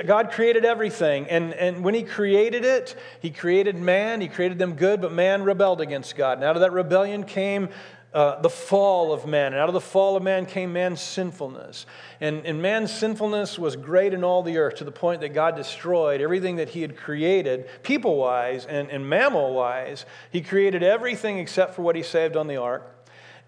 God 0.06 0.32
created 0.32 0.66
everything, 0.66 1.26
and, 1.28 1.54
and 1.54 1.86
when 1.86 1.94
He 1.94 2.04
created 2.04 2.66
it, 2.66 2.98
He 3.22 3.30
created 3.30 3.78
man, 3.78 4.20
He 4.20 4.28
created 4.28 4.60
them 4.60 4.74
good, 4.74 5.00
but 5.00 5.14
man 5.14 5.44
rebelled 5.44 5.80
against 5.80 6.18
God. 6.18 6.38
And 6.38 6.44
out 6.44 6.58
of 6.58 6.62
that 6.64 6.74
rebellion 6.74 7.24
came 7.24 7.70
uh, 8.14 8.42
the 8.42 8.50
fall 8.50 9.14
of 9.14 9.26
man. 9.26 9.54
And 9.54 9.62
out 9.62 9.70
of 9.70 9.74
the 9.74 9.80
fall 9.80 10.18
of 10.18 10.24
man 10.24 10.46
came 10.46 10.74
man's 10.74 11.00
sinfulness. 11.00 11.86
And, 12.20 12.46
and 12.46 12.62
man's 12.62 12.92
sinfulness 12.92 13.58
was 13.58 13.78
great 13.78 14.14
in 14.14 14.22
all 14.22 14.44
the 14.44 14.58
earth 14.58 14.76
to 14.76 14.84
the 14.84 14.92
point 14.92 15.22
that 15.22 15.34
God 15.34 15.56
destroyed 15.56 16.20
everything 16.20 16.58
that 16.58 16.68
He 16.68 16.82
had 16.82 16.98
created, 16.98 17.70
people 17.84 18.18
wise 18.18 18.66
and, 18.66 18.90
and 18.90 19.08
mammal 19.08 19.54
wise. 19.54 20.06
He 20.30 20.42
created 20.42 20.84
everything 20.84 21.38
except 21.38 21.74
for 21.74 21.84
what 21.84 21.96
He 21.96 22.04
saved 22.04 22.36
on 22.36 22.48
the 22.48 22.58
ark. 22.58 22.97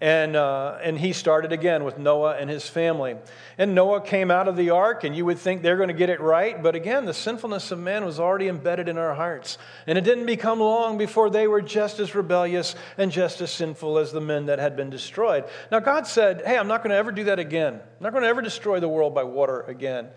And, 0.02 0.34
uh, 0.34 0.78
and 0.82 0.98
he 0.98 1.12
started 1.12 1.52
again 1.52 1.84
with 1.84 1.98
Noah 1.98 2.36
and 2.38 2.48
his 2.48 2.66
family. 2.66 3.16
And 3.58 3.74
Noah 3.74 4.00
came 4.00 4.30
out 4.30 4.48
of 4.48 4.56
the 4.56 4.70
ark, 4.70 5.04
and 5.04 5.14
you 5.14 5.26
would 5.26 5.38
think 5.38 5.60
they're 5.60 5.76
going 5.76 5.88
to 5.88 5.94
get 5.94 6.08
it 6.08 6.20
right. 6.20 6.62
But 6.62 6.74
again, 6.74 7.04
the 7.04 7.12
sinfulness 7.12 7.70
of 7.70 7.78
man 7.78 8.06
was 8.06 8.18
already 8.18 8.48
embedded 8.48 8.88
in 8.88 8.96
our 8.96 9.14
hearts. 9.14 9.58
And 9.86 9.98
it 9.98 10.04
didn't 10.04 10.24
become 10.24 10.58
long 10.58 10.96
before 10.96 11.28
they 11.28 11.46
were 11.46 11.60
just 11.60 12.00
as 12.00 12.14
rebellious 12.14 12.74
and 12.96 13.12
just 13.12 13.42
as 13.42 13.50
sinful 13.50 13.98
as 13.98 14.10
the 14.10 14.22
men 14.22 14.46
that 14.46 14.58
had 14.58 14.74
been 14.74 14.88
destroyed. 14.88 15.44
Now, 15.70 15.80
God 15.80 16.06
said, 16.06 16.42
Hey, 16.46 16.56
I'm 16.56 16.68
not 16.68 16.82
going 16.82 16.90
to 16.90 16.96
ever 16.96 17.12
do 17.12 17.24
that 17.24 17.38
again. 17.38 17.74
I'm 17.74 18.02
not 18.02 18.12
going 18.12 18.22
to 18.22 18.28
ever 18.28 18.40
destroy 18.40 18.80
the 18.80 18.88
world 18.88 19.14
by 19.14 19.24
water 19.24 19.60
again. 19.62 20.08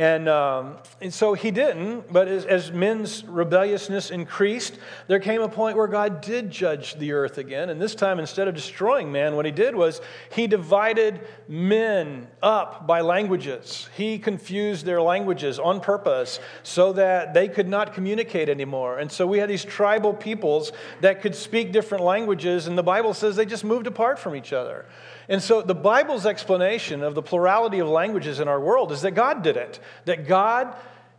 And, 0.00 0.30
um, 0.30 0.78
and 1.02 1.12
so 1.12 1.34
he 1.34 1.50
didn't, 1.50 2.10
but 2.10 2.26
as, 2.26 2.46
as, 2.46 2.72
men's 2.72 3.22
rebelliousness 3.24 4.10
increased, 4.10 4.78
there 5.08 5.20
came 5.20 5.42
a 5.42 5.48
point 5.48 5.76
where 5.76 5.88
God 5.88 6.22
did 6.22 6.50
judge 6.50 6.94
the 6.94 7.12
earth 7.12 7.36
again. 7.36 7.68
And 7.68 7.78
this 7.78 7.94
time, 7.94 8.18
instead 8.18 8.48
of 8.48 8.54
destroying 8.54 9.12
man, 9.12 9.36
what 9.36 9.44
he 9.44 9.52
did 9.52 9.74
was 9.74 10.00
he 10.32 10.46
divided 10.46 11.20
men 11.48 12.28
up 12.42 12.86
by 12.86 13.02
languages. 13.02 13.90
He 13.94 14.18
confused 14.18 14.86
their 14.86 15.02
languages 15.02 15.58
on 15.58 15.82
purpose 15.82 16.40
so 16.62 16.94
that 16.94 17.34
they 17.34 17.46
could 17.46 17.68
not 17.68 17.92
communicate 17.92 18.48
anymore. 18.48 19.00
And 19.00 19.12
so 19.12 19.26
we 19.26 19.36
had 19.36 19.50
these 19.50 19.66
tribal 19.66 20.14
peoples 20.14 20.72
that 21.02 21.20
could 21.20 21.34
speak 21.34 21.72
different 21.72 22.04
languages, 22.04 22.66
and 22.66 22.78
the 22.78 22.82
Bible 22.82 23.12
says 23.12 23.36
they 23.36 23.44
just 23.44 23.64
moved 23.64 23.86
apart 23.86 24.18
from 24.18 24.34
each 24.34 24.54
other. 24.54 24.86
And 25.30 25.40
so 25.40 25.62
the 25.62 25.76
Bible's 25.76 26.26
explanation 26.26 27.04
of 27.04 27.14
the 27.14 27.22
plurality 27.22 27.78
of 27.78 27.88
languages 27.88 28.40
in 28.40 28.48
our 28.48 28.60
world 28.60 28.90
is 28.90 29.02
that 29.02 29.12
God 29.12 29.42
did 29.42 29.56
it, 29.56 29.78
that 30.04 30.26
God 30.26 30.74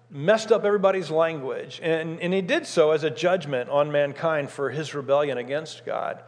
messed 0.10 0.52
up 0.52 0.66
everybody's 0.66 1.10
language. 1.10 1.80
And, 1.82 2.20
and 2.20 2.34
he 2.34 2.42
did 2.42 2.68
so 2.68 2.92
as 2.92 3.06
a 3.06 3.10
judgment 3.10 3.70
on 3.70 3.90
mankind 3.90 4.50
for 4.50 4.70
his 4.70 4.94
rebellion 4.94 5.38
against 5.38 5.86
God. 5.86 6.22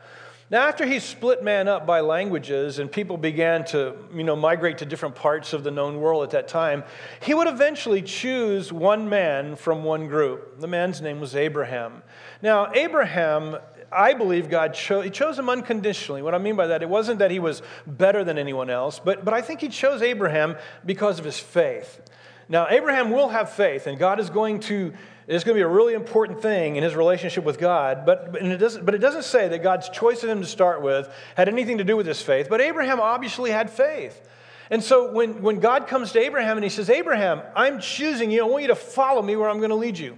Now, 0.50 0.68
after 0.68 0.86
he 0.86 1.00
split 1.00 1.44
man 1.44 1.68
up 1.68 1.86
by 1.86 2.02
languages 2.02 2.80
and 2.80 2.90
people 2.90 3.18
began 3.18 3.66
to 3.66 3.96
you 4.14 4.24
know, 4.24 4.36
migrate 4.36 4.78
to 4.78 4.86
different 4.86 5.16
parts 5.16 5.52
of 5.52 5.64
the 5.64 5.72
known 5.72 6.00
world 6.00 6.24
at 6.24 6.30
that 6.30 6.48
time, 6.48 6.84
he 7.22 7.34
would 7.34 7.48
eventually 7.48 8.02
choose 8.02 8.72
one 8.72 9.10
man 9.10 9.58
from 9.58 9.84
one 9.84 10.08
group. 10.08 10.60
The 10.62 10.68
man's 10.68 11.02
name 11.02 11.20
was 11.20 11.36
Abraham. 11.36 12.04
Now, 12.42 12.72
Abraham 12.74 13.58
I 13.96 14.14
believe 14.14 14.50
God 14.50 14.74
chose, 14.74 15.06
he 15.06 15.10
chose 15.10 15.38
him 15.38 15.50
unconditionally. 15.50 16.22
What 16.22 16.36
I 16.36 16.38
mean 16.38 16.56
by 16.56 16.68
that, 16.68 16.82
it 16.82 16.90
wasn't 16.90 17.20
that 17.20 17.32
he 17.32 17.40
was 17.40 17.62
better 17.86 18.24
than 18.24 18.38
anyone 18.38 18.70
else, 18.70 19.00
but, 19.00 19.24
but 19.24 19.34
I 19.34 19.42
think 19.42 19.62
he 19.62 19.70
chose 19.70 20.02
Abraham 20.02 20.56
because 20.86 21.20
of 21.20 21.26
his 21.26 21.40
faith. 21.40 22.02
Now, 22.50 22.68
Abraham 22.70 23.12
will 23.12 23.30
have 23.30 23.52
faith, 23.52 23.88
and 23.88 23.98
God 23.98 24.20
is 24.20 24.30
going 24.30 24.60
to 24.62 24.94
it's 25.26 25.46
going 25.46 25.56
to 25.56 25.60
be 25.60 25.64
a 25.64 25.68
really 25.68 25.94
important 25.94 26.42
thing 26.42 26.76
in 26.76 26.84
his 26.84 26.96
relationship 26.96 27.46
with 27.46 27.58
God, 27.58 28.06
but, 28.06 28.34
but, 28.34 28.42
it 28.42 28.58
doesn't, 28.58 28.86
but 28.86 28.94
it 28.94 28.98
doesn't 28.98 29.24
say 29.24 29.48
that 29.48 29.64
God's 29.64 29.88
choice 29.88 30.22
of 30.24 30.30
him 30.30 30.42
to 30.42 30.48
start 30.48 30.82
with 30.82 31.10
had 31.36 31.48
anything 31.48 31.78
to 31.78 31.86
do 31.86 31.96
with 31.96 32.06
his 32.06 32.22
faith. 32.22 32.48
But 32.50 32.60
Abraham 32.60 33.00
obviously 33.00 33.50
had 33.50 33.70
faith. 33.70 34.22
And 34.70 34.84
so 34.84 35.12
when, 35.12 35.42
when 35.42 35.60
God 35.60 35.88
comes 35.88 36.12
to 36.14 36.20
Abraham 36.20 36.58
and 36.58 36.64
he 36.64 36.70
says, 36.70 36.90
Abraham, 36.90 37.42
I'm 37.56 37.80
choosing 37.80 38.32
you, 38.32 38.44
I 38.44 38.48
want 38.48 38.64
you 38.64 38.68
to 38.70 38.76
follow 38.76 39.22
me 39.22 39.36
where 39.36 39.50
I'm 39.50 39.60
going 39.60 39.70
to 39.70 39.76
lead 39.76 39.98
you. 39.98 40.18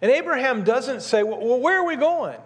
And 0.00 0.10
Abraham 0.10 0.64
doesn't 0.64 1.02
say, 1.02 1.22
Well, 1.22 1.60
where 1.60 1.80
are 1.80 1.86
we 1.86 1.96
going? 1.96 2.38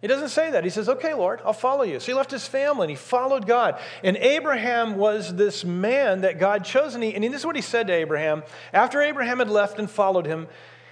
He 0.00 0.06
doesn't 0.06 0.28
say 0.28 0.52
that. 0.52 0.62
He 0.62 0.70
says, 0.70 0.88
Okay, 0.88 1.12
Lord, 1.12 1.40
I'll 1.44 1.52
follow 1.52 1.82
you. 1.82 1.98
So 1.98 2.06
he 2.06 2.14
left 2.14 2.30
his 2.30 2.46
family 2.46 2.84
and 2.84 2.90
he 2.90 2.96
followed 2.96 3.46
God. 3.46 3.80
And 4.04 4.16
Abraham 4.16 4.96
was 4.96 5.34
this 5.34 5.64
man 5.64 6.20
that 6.20 6.38
God 6.38 6.64
chose. 6.64 6.94
And, 6.94 7.02
he, 7.02 7.14
and 7.14 7.24
this 7.24 7.40
is 7.40 7.46
what 7.46 7.56
he 7.56 7.62
said 7.62 7.88
to 7.88 7.92
Abraham. 7.92 8.44
After 8.72 9.02
Abraham 9.02 9.38
had 9.38 9.50
left 9.50 9.78
and 9.78 9.90
followed 9.90 10.26
him, 10.26 10.46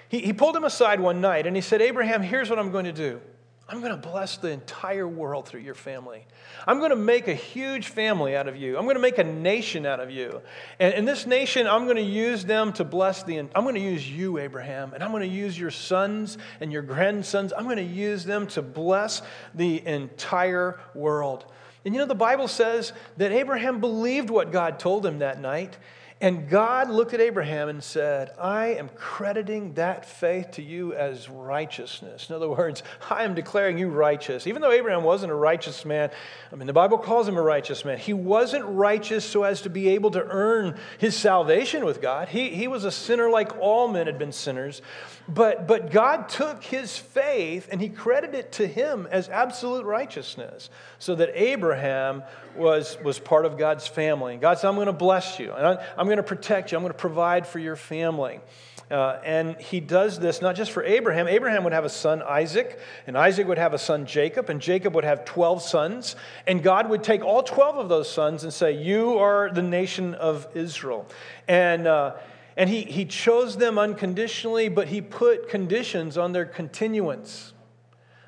he, 0.08 0.20
he 0.20 0.32
pulled 0.32 0.56
him 0.56 0.64
aside 0.64 0.98
one 0.98 1.20
night 1.20 1.46
and 1.46 1.54
he 1.54 1.62
said, 1.62 1.80
Abraham, 1.80 2.22
here's 2.22 2.50
what 2.50 2.58
I'm 2.58 2.72
going 2.72 2.84
to 2.84 2.92
do. 2.92 3.20
I'm 3.68 3.80
going 3.80 3.90
to 3.90 3.96
bless 3.96 4.36
the 4.36 4.50
entire 4.50 5.08
world 5.08 5.48
through 5.48 5.62
your 5.62 5.74
family. 5.74 6.24
I'm 6.68 6.78
going 6.78 6.90
to 6.90 6.96
make 6.96 7.26
a 7.26 7.34
huge 7.34 7.88
family 7.88 8.36
out 8.36 8.46
of 8.46 8.56
you. 8.56 8.78
I'm 8.78 8.84
going 8.84 8.94
to 8.94 9.02
make 9.02 9.18
a 9.18 9.24
nation 9.24 9.84
out 9.84 9.98
of 9.98 10.08
you. 10.08 10.40
And 10.78 10.94
in 10.94 11.04
this 11.04 11.26
nation, 11.26 11.66
I'm 11.66 11.84
going 11.84 11.96
to 11.96 12.02
use 12.02 12.44
them 12.44 12.72
to 12.74 12.84
bless 12.84 13.24
the. 13.24 13.38
I'm 13.38 13.48
going 13.64 13.74
to 13.74 13.80
use 13.80 14.08
you, 14.08 14.38
Abraham, 14.38 14.92
and 14.94 15.02
I'm 15.02 15.10
going 15.10 15.28
to 15.28 15.34
use 15.34 15.58
your 15.58 15.72
sons 15.72 16.38
and 16.60 16.72
your 16.72 16.82
grandsons. 16.82 17.52
I'm 17.52 17.64
going 17.64 17.78
to 17.78 17.82
use 17.82 18.24
them 18.24 18.46
to 18.48 18.62
bless 18.62 19.22
the 19.52 19.84
entire 19.84 20.78
world. 20.94 21.44
And 21.84 21.92
you 21.92 22.00
know, 22.00 22.06
the 22.06 22.14
Bible 22.14 22.46
says 22.48 22.92
that 23.16 23.32
Abraham 23.32 23.80
believed 23.80 24.30
what 24.30 24.52
God 24.52 24.78
told 24.78 25.04
him 25.04 25.20
that 25.20 25.40
night, 25.40 25.76
and 26.18 26.48
God 26.48 26.88
looked 26.88 27.12
at 27.12 27.20
Abraham 27.20 27.68
and 27.68 27.84
said, 27.84 28.30
I 28.38 28.68
am 28.68 28.88
crediting 28.96 29.74
that 29.74 30.06
faith 30.06 30.52
to 30.52 30.62
you 30.62 30.94
as 30.94 31.28
righteousness. 31.28 32.30
In 32.30 32.34
other 32.36 32.48
words, 32.48 32.82
I 33.10 33.24
am 33.24 33.34
declaring 33.34 33.76
you 33.76 33.88
righteous. 33.88 34.46
Even 34.46 34.62
though 34.62 34.72
Abraham 34.72 35.04
wasn't 35.04 35.32
a 35.32 35.34
righteous 35.34 35.84
man, 35.84 36.10
I 36.50 36.56
mean, 36.56 36.66
the 36.66 36.72
Bible 36.72 36.96
calls 36.96 37.28
him 37.28 37.36
a 37.36 37.42
righteous 37.42 37.84
man. 37.84 37.98
He 37.98 38.14
wasn't 38.14 38.64
righteous 38.64 39.26
so 39.26 39.42
as 39.42 39.60
to 39.62 39.70
be 39.70 39.88
able 39.90 40.10
to 40.12 40.24
earn 40.24 40.78
his 40.96 41.14
salvation 41.14 41.84
with 41.84 42.00
God. 42.00 42.28
He, 42.28 42.48
he 42.48 42.66
was 42.66 42.84
a 42.84 42.90
sinner 42.90 43.28
like 43.28 43.58
all 43.58 43.86
men 43.86 44.06
had 44.06 44.18
been 44.18 44.32
sinners. 44.32 44.80
But, 45.28 45.66
but 45.66 45.90
God 45.90 46.28
took 46.28 46.62
his 46.62 46.96
faith 46.96 47.68
and 47.72 47.80
he 47.80 47.88
credited 47.88 48.36
it 48.36 48.52
to 48.52 48.66
him 48.66 49.08
as 49.10 49.28
absolute 49.28 49.84
righteousness 49.84 50.70
so 50.98 51.16
that 51.16 51.30
Abraham 51.34 52.22
was, 52.56 52.96
was 53.02 53.18
part 53.18 53.44
of 53.44 53.58
God's 53.58 53.86
family. 53.86 54.34
And 54.34 54.40
God 54.40 54.58
said, 54.58 54.68
I'm 54.68 54.76
going 54.76 54.86
to 54.86 54.92
bless 54.92 55.38
you, 55.38 55.52
and 55.52 55.78
I'm 55.96 56.06
going 56.06 56.18
to 56.18 56.22
protect 56.22 56.70
you, 56.70 56.78
I'm 56.78 56.82
going 56.82 56.92
to 56.92 56.98
provide 56.98 57.46
for 57.46 57.58
your 57.58 57.76
family. 57.76 58.40
Uh, 58.88 59.18
and 59.24 59.56
he 59.56 59.80
does 59.80 60.20
this 60.20 60.40
not 60.40 60.54
just 60.54 60.70
for 60.70 60.84
Abraham. 60.84 61.26
Abraham 61.26 61.64
would 61.64 61.72
have 61.72 61.84
a 61.84 61.88
son, 61.88 62.22
Isaac, 62.22 62.78
and 63.08 63.18
Isaac 63.18 63.48
would 63.48 63.58
have 63.58 63.74
a 63.74 63.78
son, 63.78 64.06
Jacob, 64.06 64.48
and 64.48 64.60
Jacob 64.60 64.94
would 64.94 65.02
have 65.02 65.24
12 65.24 65.60
sons. 65.62 66.14
And 66.46 66.62
God 66.62 66.88
would 66.88 67.02
take 67.02 67.24
all 67.24 67.42
12 67.42 67.78
of 67.78 67.88
those 67.88 68.08
sons 68.08 68.44
and 68.44 68.52
say, 68.52 68.80
You 68.80 69.18
are 69.18 69.50
the 69.52 69.62
nation 69.62 70.14
of 70.14 70.46
Israel. 70.54 71.04
And, 71.48 71.88
uh, 71.88 72.14
and 72.56 72.70
he, 72.70 72.82
he 72.82 73.04
chose 73.04 73.58
them 73.58 73.78
unconditionally, 73.78 74.68
but 74.68 74.88
he 74.88 75.00
put 75.00 75.48
conditions 75.48 76.16
on 76.16 76.32
their 76.32 76.46
continuance. 76.46 77.52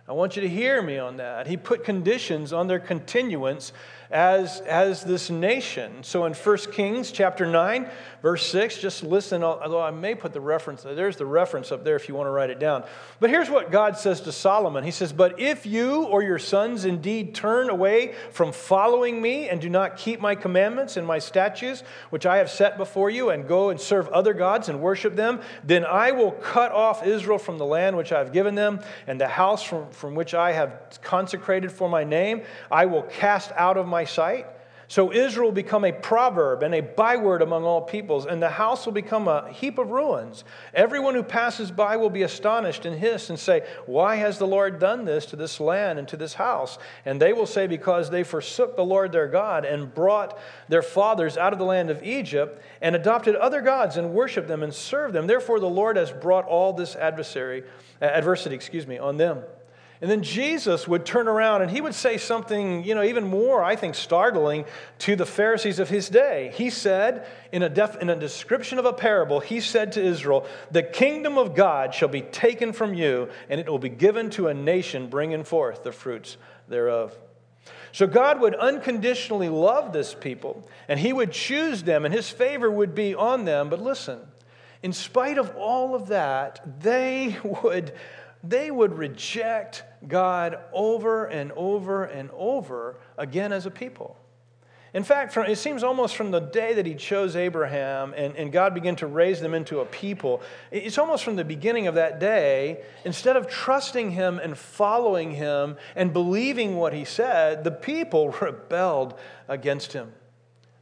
I 0.06 0.12
want 0.12 0.36
you 0.36 0.42
to 0.42 0.48
hear 0.48 0.82
me 0.82 0.98
on 0.98 1.18
that. 1.18 1.46
He 1.46 1.56
put 1.56 1.84
conditions 1.84 2.52
on 2.52 2.66
their 2.66 2.78
continuance 2.78 3.72
as, 4.10 4.60
as 4.60 5.04
this 5.04 5.28
nation. 5.28 6.02
So 6.02 6.24
in 6.24 6.32
1 6.32 6.56
Kings 6.72 7.12
chapter 7.12 7.46
9, 7.46 7.88
verse 8.22 8.46
6, 8.46 8.78
just 8.78 9.02
listen, 9.02 9.42
although 9.42 9.82
I 9.82 9.90
may 9.90 10.14
put 10.14 10.32
the 10.32 10.40
reference, 10.40 10.82
there's 10.82 11.16
the 11.16 11.26
reference 11.26 11.70
up 11.70 11.84
there 11.84 11.96
if 11.96 12.08
you 12.08 12.14
want 12.14 12.26
to 12.26 12.30
write 12.30 12.50
it 12.50 12.58
down. 12.58 12.84
But 13.20 13.30
here's 13.30 13.50
what 13.50 13.70
God 13.70 13.98
says 13.98 14.22
to 14.22 14.32
Solomon 14.32 14.82
He 14.84 14.90
says, 14.90 15.12
But 15.12 15.38
if 15.38 15.66
you 15.66 16.04
or 16.04 16.22
your 16.22 16.38
sons 16.38 16.84
indeed 16.84 17.34
turn 17.34 17.68
away 17.68 18.14
from 18.30 18.52
following 18.52 19.20
me 19.20 19.48
and 19.48 19.60
do 19.60 19.68
not 19.68 19.96
keep 19.96 20.20
my 20.20 20.34
commandments 20.34 20.96
and 20.96 21.06
my 21.06 21.18
statutes, 21.18 21.82
which 22.10 22.24
I 22.24 22.38
have 22.38 22.50
set 22.50 22.78
before 22.78 23.10
you, 23.10 23.30
and 23.30 23.46
go 23.46 23.70
and 23.70 23.80
serve 23.80 24.08
other 24.08 24.32
gods 24.32 24.68
and 24.68 24.80
worship 24.80 25.16
them, 25.16 25.40
then 25.64 25.84
I 25.84 26.12
will 26.12 26.32
cut 26.32 26.72
off 26.72 27.06
Israel 27.06 27.38
from 27.38 27.58
the 27.58 27.66
land 27.66 27.96
which 27.96 28.12
I 28.12 28.18
have 28.18 28.32
given 28.32 28.54
them, 28.54 28.80
and 29.06 29.20
the 29.20 29.28
house 29.28 29.62
from, 29.62 29.90
from 29.90 30.14
which 30.14 30.34
I 30.34 30.52
have 30.52 30.98
consecrated 31.02 31.70
for 31.70 31.88
my 31.88 32.04
name, 32.04 32.42
I 32.70 32.86
will 32.86 33.02
cast 33.02 33.52
out 33.52 33.76
of 33.76 33.86
my 33.86 33.97
sight. 34.04 34.46
So 34.90 35.12
Israel 35.12 35.48
will 35.48 35.54
become 35.54 35.84
a 35.84 35.92
proverb 35.92 36.62
and 36.62 36.74
a 36.74 36.80
byword 36.80 37.42
among 37.42 37.64
all 37.64 37.82
peoples, 37.82 38.24
and 38.24 38.42
the 38.42 38.48
house 38.48 38.86
will 38.86 38.94
become 38.94 39.28
a 39.28 39.52
heap 39.52 39.76
of 39.76 39.90
ruins. 39.90 40.44
Everyone 40.72 41.14
who 41.14 41.22
passes 41.22 41.70
by 41.70 41.98
will 41.98 42.08
be 42.08 42.22
astonished 42.22 42.86
and 42.86 42.98
hiss 42.98 43.28
and 43.28 43.38
say, 43.38 43.66
Why 43.84 44.16
has 44.16 44.38
the 44.38 44.46
Lord 44.46 44.78
done 44.78 45.04
this 45.04 45.26
to 45.26 45.36
this 45.36 45.60
land 45.60 45.98
and 45.98 46.08
to 46.08 46.16
this 46.16 46.32
house? 46.32 46.78
And 47.04 47.20
they 47.20 47.34
will 47.34 47.44
say, 47.44 47.66
Because 47.66 48.08
they 48.08 48.24
forsook 48.24 48.76
the 48.76 48.84
Lord 48.84 49.12
their 49.12 49.28
God 49.28 49.66
and 49.66 49.94
brought 49.94 50.38
their 50.70 50.82
fathers 50.82 51.36
out 51.36 51.52
of 51.52 51.58
the 51.58 51.66
land 51.66 51.90
of 51.90 52.02
Egypt 52.02 52.62
and 52.80 52.96
adopted 52.96 53.36
other 53.36 53.60
gods 53.60 53.98
and 53.98 54.14
worshiped 54.14 54.48
them 54.48 54.62
and 54.62 54.72
served 54.72 55.14
them. 55.14 55.26
Therefore, 55.26 55.60
the 55.60 55.68
Lord 55.68 55.98
has 55.98 56.10
brought 56.10 56.46
all 56.46 56.72
this 56.72 56.96
adversary, 56.96 57.62
adversity, 58.00 58.54
excuse 58.54 58.86
me, 58.86 58.96
on 58.96 59.18
them. 59.18 59.42
And 60.00 60.08
then 60.08 60.22
Jesus 60.22 60.86
would 60.86 61.04
turn 61.04 61.26
around 61.26 61.62
and 61.62 61.70
he 61.70 61.80
would 61.80 61.94
say 61.94 62.18
something, 62.18 62.84
you 62.84 62.94
know, 62.94 63.02
even 63.02 63.24
more, 63.24 63.64
I 63.64 63.74
think, 63.74 63.96
startling 63.96 64.64
to 65.00 65.16
the 65.16 65.26
Pharisees 65.26 65.80
of 65.80 65.88
his 65.88 66.08
day. 66.08 66.52
He 66.54 66.70
said, 66.70 67.26
in 67.50 67.64
a, 67.64 67.68
def- 67.68 67.96
in 68.00 68.08
a 68.08 68.14
description 68.14 68.78
of 68.78 68.84
a 68.84 68.92
parable, 68.92 69.40
he 69.40 69.60
said 69.60 69.92
to 69.92 70.02
Israel, 70.02 70.46
The 70.70 70.84
kingdom 70.84 71.36
of 71.36 71.56
God 71.56 71.94
shall 71.94 72.08
be 72.08 72.22
taken 72.22 72.72
from 72.72 72.94
you, 72.94 73.28
and 73.48 73.60
it 73.60 73.68
will 73.68 73.80
be 73.80 73.88
given 73.88 74.30
to 74.30 74.46
a 74.46 74.54
nation 74.54 75.08
bringing 75.08 75.42
forth 75.42 75.82
the 75.82 75.92
fruits 75.92 76.36
thereof. 76.68 77.16
So 77.90 78.06
God 78.06 78.40
would 78.40 78.54
unconditionally 78.54 79.48
love 79.48 79.92
this 79.92 80.14
people, 80.14 80.68
and 80.86 81.00
he 81.00 81.12
would 81.12 81.32
choose 81.32 81.82
them, 81.82 82.04
and 82.04 82.14
his 82.14 82.30
favor 82.30 82.70
would 82.70 82.94
be 82.94 83.16
on 83.16 83.44
them. 83.44 83.68
But 83.68 83.80
listen, 83.80 84.20
in 84.82 84.92
spite 84.92 85.38
of 85.38 85.56
all 85.56 85.96
of 85.96 86.08
that, 86.08 86.80
they 86.80 87.36
would 87.64 87.92
they 88.44 88.70
would 88.70 88.96
reject 88.96 89.82
God 90.06 90.58
over 90.72 91.26
and 91.26 91.52
over 91.52 92.04
and 92.04 92.30
over 92.32 92.98
again 93.16 93.52
as 93.52 93.66
a 93.66 93.70
people. 93.70 94.16
In 94.94 95.04
fact, 95.04 95.32
from, 95.34 95.46
it 95.46 95.56
seems 95.56 95.82
almost 95.82 96.16
from 96.16 96.30
the 96.30 96.40
day 96.40 96.72
that 96.74 96.86
he 96.86 96.94
chose 96.94 97.36
Abraham 97.36 98.14
and, 98.16 98.34
and 98.36 98.50
God 98.50 98.72
began 98.72 98.96
to 98.96 99.06
raise 99.06 99.40
them 99.40 99.52
into 99.52 99.80
a 99.80 99.84
people, 99.84 100.40
it's 100.70 100.96
almost 100.96 101.24
from 101.24 101.36
the 101.36 101.44
beginning 101.44 101.86
of 101.86 101.96
that 101.96 102.18
day, 102.18 102.82
instead 103.04 103.36
of 103.36 103.48
trusting 103.48 104.12
him 104.12 104.38
and 104.38 104.56
following 104.56 105.32
him 105.32 105.76
and 105.94 106.12
believing 106.12 106.76
what 106.76 106.94
he 106.94 107.04
said, 107.04 107.64
the 107.64 107.70
people 107.70 108.30
rebelled 108.40 109.14
against 109.46 109.92
him. 109.92 110.12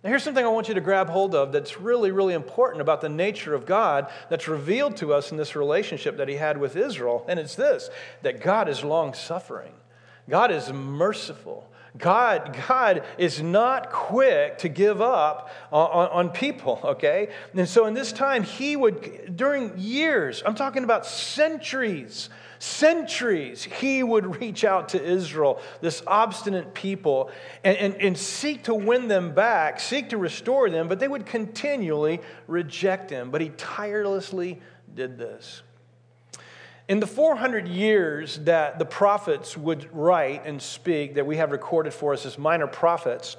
Now, 0.06 0.10
here's 0.10 0.22
something 0.22 0.44
I 0.44 0.50
want 0.50 0.68
you 0.68 0.74
to 0.74 0.80
grab 0.80 1.08
hold 1.08 1.34
of 1.34 1.50
that's 1.50 1.80
really, 1.80 2.12
really 2.12 2.34
important 2.34 2.80
about 2.80 3.00
the 3.00 3.08
nature 3.08 3.56
of 3.56 3.66
God 3.66 4.06
that's 4.30 4.46
revealed 4.46 4.96
to 4.98 5.12
us 5.12 5.32
in 5.32 5.36
this 5.36 5.56
relationship 5.56 6.18
that 6.18 6.28
he 6.28 6.36
had 6.36 6.58
with 6.58 6.76
Israel. 6.76 7.24
And 7.26 7.40
it's 7.40 7.56
this 7.56 7.90
that 8.22 8.40
God 8.40 8.68
is 8.68 8.84
long 8.84 9.14
suffering, 9.14 9.72
God 10.30 10.52
is 10.52 10.72
merciful. 10.72 11.68
God, 11.98 12.56
God 12.68 13.02
is 13.18 13.42
not 13.42 13.90
quick 13.90 14.58
to 14.58 14.68
give 14.68 15.00
up 15.00 15.50
on, 15.72 16.08
on, 16.08 16.28
people, 16.28 16.78
okay? 16.84 17.30
And 17.54 17.66
so 17.66 17.86
in 17.86 17.94
this 17.94 18.12
time, 18.12 18.42
he 18.42 18.76
would, 18.76 19.34
during 19.34 19.72
years, 19.78 20.42
I'm 20.44 20.54
talking 20.54 20.84
about 20.84 21.06
centuries, 21.06 22.28
centuries, 22.58 23.64
he 23.64 24.02
would 24.02 24.40
reach 24.40 24.64
out 24.64 24.90
to 24.90 25.02
Israel, 25.02 25.60
this 25.80 26.02
obstinate 26.06 26.74
people, 26.74 27.30
and, 27.64 27.76
and, 27.76 27.94
and 27.96 28.18
seek 28.18 28.64
to 28.64 28.74
win 28.74 29.08
them 29.08 29.34
back, 29.34 29.80
seek 29.80 30.10
to 30.10 30.18
restore 30.18 30.70
them, 30.70 30.88
but 30.88 30.98
they 30.98 31.08
would 31.08 31.26
continually 31.26 32.20
reject 32.46 33.10
him. 33.10 33.30
But 33.30 33.40
he 33.40 33.50
tirelessly 33.50 34.60
did 34.94 35.18
this. 35.18 35.62
In 36.88 37.00
the 37.00 37.06
400 37.06 37.66
years 37.66 38.38
that 38.44 38.78
the 38.78 38.84
prophets 38.84 39.56
would 39.56 39.92
write 39.92 40.46
and 40.46 40.62
speak, 40.62 41.14
that 41.16 41.26
we 41.26 41.36
have 41.36 41.50
recorded 41.50 41.92
for 41.92 42.12
us 42.12 42.24
as 42.24 42.38
minor 42.38 42.68
prophets, 42.68 43.36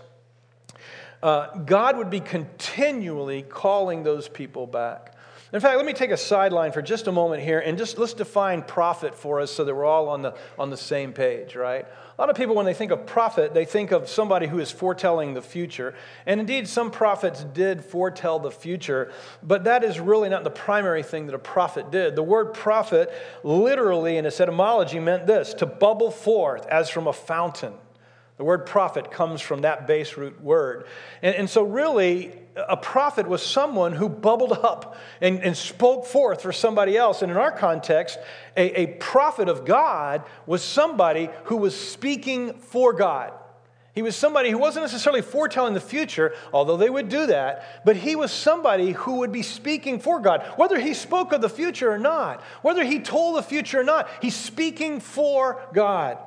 uh, 1.23 1.57
God 1.59 1.97
would 1.97 2.09
be 2.09 2.19
continually 2.19 3.41
calling 3.41 4.03
those 4.03 4.27
people 4.27 4.67
back. 4.67 5.16
In 5.53 5.61
fact, 5.61 5.77
let 5.77 5.85
me 5.85 5.93
take 5.93 6.11
a 6.11 6.17
sideline 6.17 6.73
for 6.73 6.81
just 6.81 7.07
a 7.07 7.11
moment 7.11 7.41
here 7.41 7.59
and 7.59 7.77
just 7.77 7.97
let's 7.97 8.13
define 8.13 8.61
prophet 8.61 9.15
for 9.15 9.39
us 9.39 9.49
so 9.49 9.63
that 9.63 9.73
we're 9.73 9.85
all 9.85 10.09
on 10.09 10.21
the, 10.21 10.35
on 10.59 10.69
the 10.69 10.77
same 10.77 11.13
page, 11.13 11.55
right? 11.55 11.85
A 11.85 12.21
lot 12.21 12.29
of 12.29 12.35
people, 12.35 12.53
when 12.53 12.65
they 12.65 12.73
think 12.73 12.91
of 12.91 13.05
prophet, 13.05 13.53
they 13.53 13.63
think 13.63 13.91
of 13.91 14.09
somebody 14.09 14.47
who 14.47 14.59
is 14.59 14.71
foretelling 14.71 15.35
the 15.35 15.41
future. 15.41 15.95
And 16.25 16.41
indeed, 16.41 16.67
some 16.67 16.91
prophets 16.91 17.45
did 17.45 17.85
foretell 17.85 18.39
the 18.39 18.51
future, 18.51 19.13
but 19.41 19.63
that 19.63 19.85
is 19.85 20.01
really 20.01 20.27
not 20.27 20.43
the 20.43 20.49
primary 20.49 21.03
thing 21.03 21.27
that 21.27 21.35
a 21.35 21.39
prophet 21.39 21.91
did. 21.91 22.17
The 22.17 22.23
word 22.23 22.53
prophet, 22.53 23.09
literally 23.43 24.17
in 24.17 24.25
its 24.25 24.41
etymology, 24.41 24.99
meant 24.99 25.27
this 25.27 25.53
to 25.55 25.65
bubble 25.65 26.11
forth 26.11 26.65
as 26.67 26.89
from 26.89 27.07
a 27.07 27.13
fountain. 27.13 27.73
The 28.37 28.43
word 28.43 28.67
prophet 28.67 29.09
comes 29.11 29.41
from 29.41 29.61
that 29.61 29.87
base 29.87 30.15
root 30.15 30.39
word. 30.41 30.85
And, 31.23 31.35
and 31.35 31.49
so, 31.49 31.63
really, 31.63 32.31
a 32.55 32.77
prophet 32.77 33.27
was 33.27 33.41
someone 33.41 33.93
who 33.93 34.07
bubbled 34.09 34.51
up 34.51 34.95
and, 35.21 35.39
and 35.39 35.57
spoke 35.57 36.05
forth 36.05 36.43
for 36.43 36.51
somebody 36.51 36.95
else. 36.95 37.23
And 37.23 37.31
in 37.31 37.37
our 37.37 37.51
context, 37.51 38.19
a, 38.55 38.81
a 38.81 38.87
prophet 38.97 39.49
of 39.49 39.65
God 39.65 40.23
was 40.45 40.63
somebody 40.63 41.29
who 41.45 41.57
was 41.57 41.79
speaking 41.79 42.53
for 42.53 42.93
God. 42.93 43.33
He 43.97 44.03
was 44.03 44.15
somebody 44.15 44.51
who 44.51 44.59
wasn't 44.59 44.83
necessarily 44.83 45.23
foretelling 45.23 45.73
the 45.73 45.81
future, 45.81 46.35
although 46.53 46.77
they 46.77 46.91
would 46.91 47.09
do 47.09 47.25
that, 47.25 47.81
but 47.83 47.95
he 47.95 48.15
was 48.15 48.31
somebody 48.31 48.91
who 48.91 49.15
would 49.15 49.31
be 49.31 49.41
speaking 49.41 49.99
for 49.99 50.19
God. 50.19 50.45
Whether 50.55 50.79
he 50.79 50.93
spoke 50.93 51.33
of 51.33 51.41
the 51.41 51.49
future 51.49 51.91
or 51.91 51.97
not, 51.97 52.43
whether 52.61 52.83
he 52.83 52.99
told 52.99 53.37
the 53.37 53.41
future 53.41 53.79
or 53.79 53.83
not, 53.83 54.07
he's 54.21 54.35
speaking 54.35 54.99
for 54.99 55.59
God. 55.73 56.19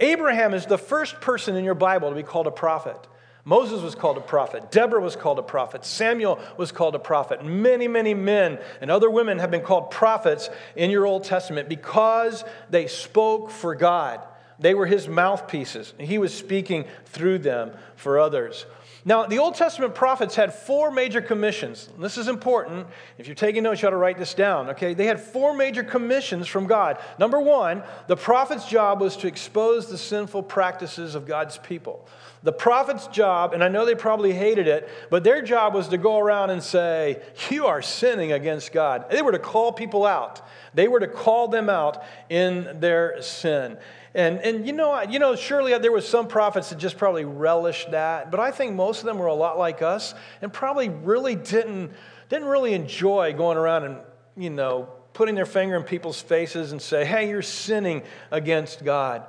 Abraham 0.00 0.54
is 0.54 0.66
the 0.66 0.78
first 0.78 1.20
person 1.20 1.56
in 1.56 1.64
your 1.64 1.74
Bible 1.74 2.10
to 2.10 2.14
be 2.14 2.22
called 2.22 2.46
a 2.46 2.52
prophet. 2.52 2.96
Moses 3.44 3.80
was 3.80 3.94
called 3.94 4.18
a 4.18 4.20
prophet. 4.20 4.70
Deborah 4.70 5.00
was 5.00 5.16
called 5.16 5.38
a 5.38 5.42
prophet. 5.42 5.84
Samuel 5.84 6.38
was 6.58 6.70
called 6.70 6.94
a 6.94 6.98
prophet. 6.98 7.42
Many, 7.44 7.88
many 7.88 8.12
men 8.12 8.58
and 8.82 8.90
other 8.90 9.10
women 9.10 9.38
have 9.38 9.50
been 9.50 9.62
called 9.62 9.90
prophets 9.90 10.50
in 10.76 10.90
your 10.90 11.06
Old 11.06 11.24
Testament 11.24 11.68
because 11.68 12.44
they 12.68 12.86
spoke 12.86 13.50
for 13.50 13.74
God. 13.74 14.20
They 14.58 14.74
were 14.74 14.86
his 14.86 15.08
mouthpieces. 15.08 15.94
He 15.98 16.18
was 16.18 16.34
speaking 16.34 16.84
through 17.06 17.38
them 17.38 17.72
for 17.96 18.18
others. 18.18 18.66
Now, 19.04 19.26
the 19.26 19.38
Old 19.38 19.54
Testament 19.54 19.94
prophets 19.94 20.34
had 20.34 20.52
four 20.52 20.90
major 20.90 21.20
commissions. 21.20 21.88
This 21.98 22.18
is 22.18 22.28
important. 22.28 22.86
If 23.16 23.26
you're 23.26 23.36
taking 23.36 23.62
notes, 23.62 23.80
you 23.80 23.88
ought 23.88 23.92
to 23.92 23.96
write 23.96 24.18
this 24.18 24.34
down, 24.34 24.70
okay? 24.70 24.92
They 24.94 25.06
had 25.06 25.20
four 25.20 25.54
major 25.54 25.84
commissions 25.84 26.48
from 26.48 26.66
God. 26.66 26.98
Number 27.18 27.40
one, 27.40 27.82
the 28.08 28.16
prophet's 28.16 28.66
job 28.66 29.00
was 29.00 29.16
to 29.18 29.28
expose 29.28 29.88
the 29.88 29.98
sinful 29.98 30.42
practices 30.44 31.14
of 31.14 31.26
God's 31.26 31.58
people. 31.58 32.06
The 32.42 32.52
prophet's 32.52 33.06
job, 33.08 33.52
and 33.52 33.64
I 33.64 33.68
know 33.68 33.84
they 33.84 33.94
probably 33.94 34.32
hated 34.32 34.68
it, 34.68 34.88
but 35.10 35.24
their 35.24 35.42
job 35.42 35.74
was 35.74 35.88
to 35.88 35.98
go 35.98 36.18
around 36.18 36.50
and 36.50 36.62
say, 36.62 37.20
You 37.50 37.66
are 37.66 37.82
sinning 37.82 38.32
against 38.32 38.72
God. 38.72 39.10
They 39.10 39.22
were 39.22 39.32
to 39.32 39.38
call 39.38 39.72
people 39.72 40.06
out, 40.06 40.46
they 40.74 40.88
were 40.88 41.00
to 41.00 41.08
call 41.08 41.48
them 41.48 41.68
out 41.68 42.02
in 42.28 42.78
their 42.80 43.22
sin. 43.22 43.78
And, 44.14 44.38
and 44.40 44.66
you, 44.66 44.72
know, 44.72 45.02
you 45.02 45.18
know, 45.18 45.36
surely 45.36 45.76
there 45.78 45.92
was 45.92 46.08
some 46.08 46.28
prophets 46.28 46.70
that 46.70 46.78
just 46.78 46.96
probably 46.96 47.24
relished 47.24 47.90
that, 47.90 48.30
but 48.30 48.40
I 48.40 48.50
think 48.50 48.74
most 48.74 49.00
of 49.00 49.04
them 49.04 49.18
were 49.18 49.26
a 49.26 49.34
lot 49.34 49.58
like 49.58 49.82
us 49.82 50.14
and 50.40 50.52
probably 50.52 50.88
really 50.88 51.34
didn't, 51.34 51.92
didn't 52.28 52.48
really 52.48 52.74
enjoy 52.74 53.34
going 53.34 53.58
around 53.58 53.84
and, 53.84 53.98
you 54.36 54.50
know, 54.50 54.88
putting 55.12 55.34
their 55.34 55.46
finger 55.46 55.76
in 55.76 55.82
people's 55.82 56.20
faces 56.20 56.72
and 56.72 56.80
say, 56.80 57.04
hey, 57.04 57.28
you're 57.28 57.42
sinning 57.42 58.02
against 58.30 58.84
God. 58.84 59.24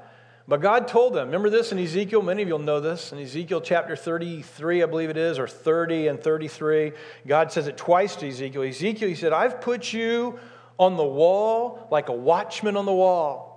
But 0.48 0.62
God 0.62 0.88
told 0.88 1.14
them, 1.14 1.28
remember 1.28 1.50
this 1.52 1.72
in 1.72 1.78
Ezekiel? 1.78 2.24
Many 2.24 2.42
of 2.42 2.48
you 2.48 2.56
will 2.56 2.64
know 2.64 2.80
this. 2.80 3.12
In 3.12 3.20
Ezekiel 3.20 3.62
chapter 3.62 3.96
33, 3.96 4.82
I 4.82 4.86
believe 4.88 5.12
it 5.12 5.18
is, 5.18 5.38
or 5.38 5.48
30 5.48 6.08
and 6.08 6.20
33, 6.20 6.94
God 7.28 7.52
says 7.52 7.68
it 7.68 7.78
twice 7.78 8.16
to 8.18 8.28
Ezekiel. 8.28 8.64
Ezekiel, 8.64 9.08
he 9.08 9.14
said, 9.14 9.32
I've 9.32 9.62
put 9.62 9.94
you 9.94 10.40
on 10.80 10.96
the 10.98 11.04
wall 11.04 11.88
like 11.92 12.10
a 12.10 12.14
watchman 12.14 12.78
on 12.78 12.86
the 12.86 12.94
wall. 12.94 13.49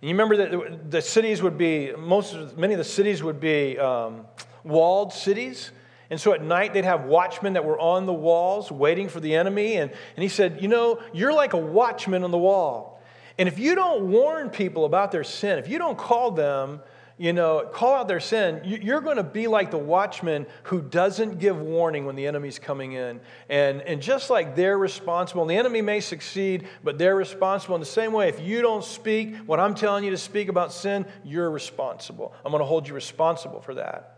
And 0.00 0.08
you 0.08 0.14
remember 0.14 0.36
that 0.36 0.90
the 0.90 1.02
cities 1.02 1.42
would 1.42 1.58
be, 1.58 1.92
most, 1.98 2.56
many 2.56 2.74
of 2.74 2.78
the 2.78 2.84
cities 2.84 3.22
would 3.22 3.40
be 3.40 3.78
um, 3.78 4.26
walled 4.62 5.12
cities. 5.12 5.72
And 6.10 6.20
so 6.20 6.32
at 6.32 6.42
night, 6.42 6.72
they'd 6.72 6.84
have 6.84 7.04
watchmen 7.04 7.54
that 7.54 7.64
were 7.64 7.78
on 7.78 8.06
the 8.06 8.12
walls 8.12 8.70
waiting 8.70 9.08
for 9.08 9.20
the 9.20 9.34
enemy. 9.34 9.74
And, 9.76 9.90
and 9.90 10.22
he 10.22 10.28
said, 10.28 10.62
You 10.62 10.68
know, 10.68 11.00
you're 11.12 11.32
like 11.32 11.52
a 11.52 11.58
watchman 11.58 12.22
on 12.22 12.30
the 12.30 12.38
wall. 12.38 13.02
And 13.38 13.48
if 13.48 13.58
you 13.58 13.74
don't 13.74 14.08
warn 14.08 14.50
people 14.50 14.84
about 14.84 15.12
their 15.12 15.24
sin, 15.24 15.58
if 15.58 15.68
you 15.68 15.78
don't 15.78 15.98
call 15.98 16.30
them, 16.30 16.80
you 17.18 17.32
know, 17.32 17.68
call 17.72 17.94
out 17.94 18.06
their 18.06 18.20
sin, 18.20 18.60
you're 18.64 19.00
going 19.00 19.16
to 19.16 19.24
be 19.24 19.48
like 19.48 19.72
the 19.72 19.78
watchman 19.78 20.46
who 20.64 20.80
doesn't 20.80 21.40
give 21.40 21.60
warning 21.60 22.06
when 22.06 22.14
the 22.14 22.26
enemy's 22.26 22.60
coming 22.60 22.92
in. 22.92 23.20
And, 23.48 23.82
and 23.82 24.00
just 24.00 24.30
like 24.30 24.54
they're 24.54 24.78
responsible, 24.78 25.42
and 25.42 25.50
the 25.50 25.56
enemy 25.56 25.82
may 25.82 25.98
succeed, 25.98 26.68
but 26.84 26.96
they're 26.96 27.16
responsible 27.16 27.74
in 27.74 27.80
the 27.80 27.86
same 27.86 28.12
way. 28.12 28.28
If 28.28 28.40
you 28.40 28.62
don't 28.62 28.84
speak 28.84 29.34
what 29.46 29.58
I'm 29.58 29.74
telling 29.74 30.04
you 30.04 30.10
to 30.12 30.16
speak 30.16 30.48
about 30.48 30.72
sin, 30.72 31.04
you're 31.24 31.50
responsible. 31.50 32.32
I'm 32.44 32.52
going 32.52 32.62
to 32.62 32.66
hold 32.66 32.86
you 32.86 32.94
responsible 32.94 33.60
for 33.60 33.74
that. 33.74 34.14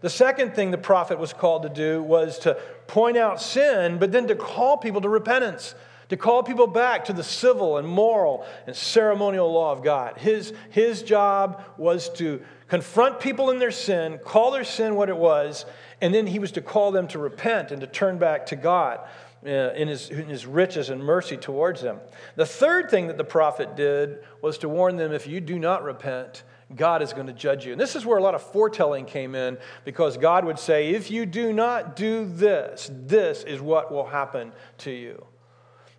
The 0.00 0.10
second 0.10 0.54
thing 0.54 0.72
the 0.72 0.76
prophet 0.76 1.18
was 1.18 1.32
called 1.32 1.62
to 1.62 1.68
do 1.68 2.02
was 2.02 2.40
to 2.40 2.54
point 2.88 3.16
out 3.16 3.40
sin, 3.40 3.98
but 3.98 4.10
then 4.10 4.26
to 4.26 4.34
call 4.34 4.76
people 4.76 5.00
to 5.00 5.08
repentance 5.08 5.74
to 6.14 6.16
call 6.16 6.44
people 6.44 6.68
back 6.68 7.06
to 7.06 7.12
the 7.12 7.24
civil 7.24 7.76
and 7.76 7.88
moral 7.88 8.46
and 8.68 8.76
ceremonial 8.76 9.52
law 9.52 9.72
of 9.72 9.82
God. 9.82 10.16
His, 10.16 10.52
his 10.70 11.02
job 11.02 11.64
was 11.76 12.08
to 12.10 12.40
confront 12.68 13.18
people 13.18 13.50
in 13.50 13.58
their 13.58 13.72
sin, 13.72 14.20
call 14.24 14.52
their 14.52 14.62
sin 14.62 14.94
what 14.94 15.08
it 15.08 15.16
was, 15.16 15.66
and 16.00 16.14
then 16.14 16.28
he 16.28 16.38
was 16.38 16.52
to 16.52 16.60
call 16.60 16.92
them 16.92 17.08
to 17.08 17.18
repent 17.18 17.72
and 17.72 17.80
to 17.80 17.88
turn 17.88 18.18
back 18.18 18.46
to 18.46 18.56
God. 18.56 19.00
Uh, 19.44 19.74
in, 19.76 19.88
his, 19.88 20.08
in 20.08 20.26
his 20.26 20.46
riches 20.46 20.88
and 20.88 21.04
mercy 21.04 21.36
towards 21.36 21.82
them. 21.82 22.00
The 22.34 22.46
third 22.46 22.88
thing 22.90 23.08
that 23.08 23.18
the 23.18 23.24
prophet 23.24 23.76
did 23.76 24.20
was 24.40 24.56
to 24.58 24.70
warn 24.70 24.96
them 24.96 25.12
if 25.12 25.26
you 25.26 25.38
do 25.38 25.58
not 25.58 25.84
repent, 25.84 26.44
God 26.74 27.02
is 27.02 27.12
going 27.12 27.26
to 27.26 27.34
judge 27.34 27.66
you. 27.66 27.72
And 27.72 27.78
this 27.78 27.94
is 27.94 28.06
where 28.06 28.16
a 28.16 28.22
lot 28.22 28.34
of 28.34 28.40
foretelling 28.40 29.04
came 29.04 29.34
in 29.34 29.58
because 29.84 30.16
God 30.16 30.46
would 30.46 30.58
say, 30.58 30.94
if 30.94 31.10
you 31.10 31.26
do 31.26 31.52
not 31.52 31.94
do 31.94 32.24
this, 32.24 32.90
this 32.90 33.44
is 33.44 33.60
what 33.60 33.92
will 33.92 34.06
happen 34.06 34.50
to 34.78 34.90
you. 34.90 35.26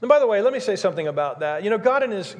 And 0.02 0.10
by 0.10 0.20
the 0.20 0.28
way, 0.28 0.42
let 0.42 0.54
me 0.54 0.60
say 0.60 0.76
something 0.76 1.08
about 1.08 1.40
that. 1.40 1.64
You 1.64 1.70
know, 1.70 1.78
God 1.78 2.04
in 2.04 2.12
His, 2.12 2.36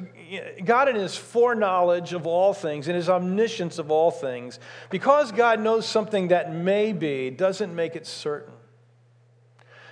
God 0.64 0.88
in 0.88 0.96
His 0.96 1.16
foreknowledge 1.16 2.12
of 2.12 2.26
all 2.26 2.52
things, 2.52 2.86
in 2.86 2.94
His 2.94 3.08
omniscience 3.08 3.78
of 3.78 3.90
all 3.90 4.10
things, 4.10 4.60
because 4.90 5.32
God 5.32 5.60
knows 5.60 5.86
something 5.86 6.28
that 6.28 6.52
may 6.52 6.92
be, 6.92 7.30
doesn't 7.30 7.74
make 7.74 7.96
it 7.96 8.06
certain. 8.06 8.52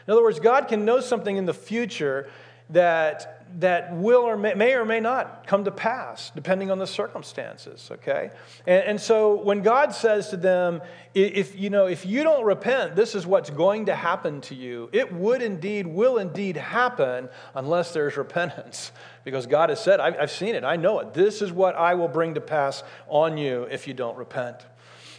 In 0.06 0.12
other 0.12 0.22
words, 0.22 0.40
God 0.40 0.68
can 0.68 0.84
know 0.84 1.00
something 1.00 1.36
in 1.36 1.46
the 1.46 1.54
future 1.54 2.28
that 2.70 3.33
that 3.60 3.94
will 3.94 4.22
or 4.22 4.36
may, 4.36 4.54
may, 4.54 4.74
or 4.74 4.84
may 4.84 5.00
not 5.00 5.46
come 5.46 5.64
to 5.64 5.70
pass, 5.70 6.30
depending 6.34 6.70
on 6.70 6.78
the 6.78 6.86
circumstances, 6.86 7.88
okay? 7.92 8.30
And, 8.66 8.84
and, 8.84 9.00
so 9.00 9.40
when 9.42 9.62
God 9.62 9.94
says 9.94 10.30
to 10.30 10.36
them, 10.36 10.82
if, 11.14 11.56
you 11.56 11.70
know, 11.70 11.86
if 11.86 12.04
you 12.04 12.22
don't 12.24 12.44
repent, 12.44 12.96
this 12.96 13.14
is 13.14 13.26
what's 13.26 13.50
going 13.50 13.86
to 13.86 13.94
happen 13.94 14.40
to 14.42 14.54
you, 14.54 14.88
it 14.92 15.12
would 15.12 15.42
indeed, 15.42 15.86
will 15.86 16.18
indeed 16.18 16.56
happen 16.56 17.28
unless 17.54 17.92
there's 17.92 18.16
repentance. 18.16 18.90
Because 19.24 19.46
God 19.46 19.68
has 19.68 19.82
said, 19.82 20.00
I've, 20.00 20.16
I've 20.18 20.30
seen 20.30 20.54
it, 20.54 20.64
I 20.64 20.76
know 20.76 20.98
it. 20.98 21.14
This 21.14 21.40
is 21.40 21.52
what 21.52 21.76
I 21.76 21.94
will 21.94 22.08
bring 22.08 22.34
to 22.34 22.40
pass 22.40 22.82
on 23.08 23.38
you 23.38 23.68
if 23.70 23.86
you 23.86 23.94
don't 23.94 24.16
repent. 24.16 24.66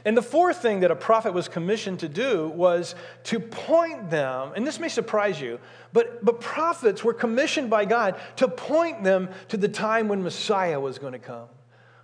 And 0.06 0.16
the 0.16 0.22
fourth 0.22 0.62
thing 0.62 0.82
that 0.82 0.92
a 0.92 0.96
prophet 0.96 1.34
was 1.34 1.50
commissioned 1.50 2.02
to 2.02 2.08
do 2.08 2.48
was 2.50 2.94
to 3.24 3.40
point 3.40 4.12
them, 4.12 4.52
and 4.56 4.66
this 4.66 4.80
may 4.80 4.88
surprise 4.88 5.42
you, 5.42 5.60
but, 5.94 6.24
but 6.24 6.40
prophets 6.40 7.04
were 7.04 7.14
commissioned 7.14 7.72
by 7.72 7.86
God 7.86 8.16
to 8.36 8.48
point 8.48 9.04
them 9.04 9.30
to 9.48 9.58
the 9.58 9.68
time 9.68 10.08
when 10.08 10.22
Messiah 10.22 10.80
was 10.80 11.00
going 11.00 11.14
to 11.14 11.20
come. 11.20 11.48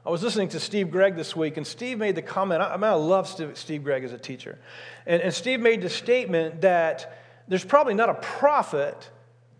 I 0.03 0.09
was 0.09 0.23
listening 0.23 0.49
to 0.49 0.59
Steve 0.59 0.89
Gregg 0.89 1.15
this 1.15 1.35
week, 1.35 1.57
and 1.57 1.67
Steve 1.67 1.99
made 1.99 2.15
the 2.15 2.23
comment. 2.23 2.63
I, 2.63 2.75
mean, 2.75 2.85
I 2.85 2.93
love 2.93 3.27
Steve, 3.27 3.55
Steve 3.55 3.83
Gregg 3.83 4.03
as 4.03 4.13
a 4.13 4.17
teacher. 4.17 4.57
And, 5.05 5.21
and 5.21 5.31
Steve 5.31 5.59
made 5.59 5.83
the 5.83 5.89
statement 5.89 6.61
that 6.61 7.21
there's 7.47 7.63
probably 7.63 7.93
not 7.93 8.09
a 8.09 8.15
prophet, 8.15 9.11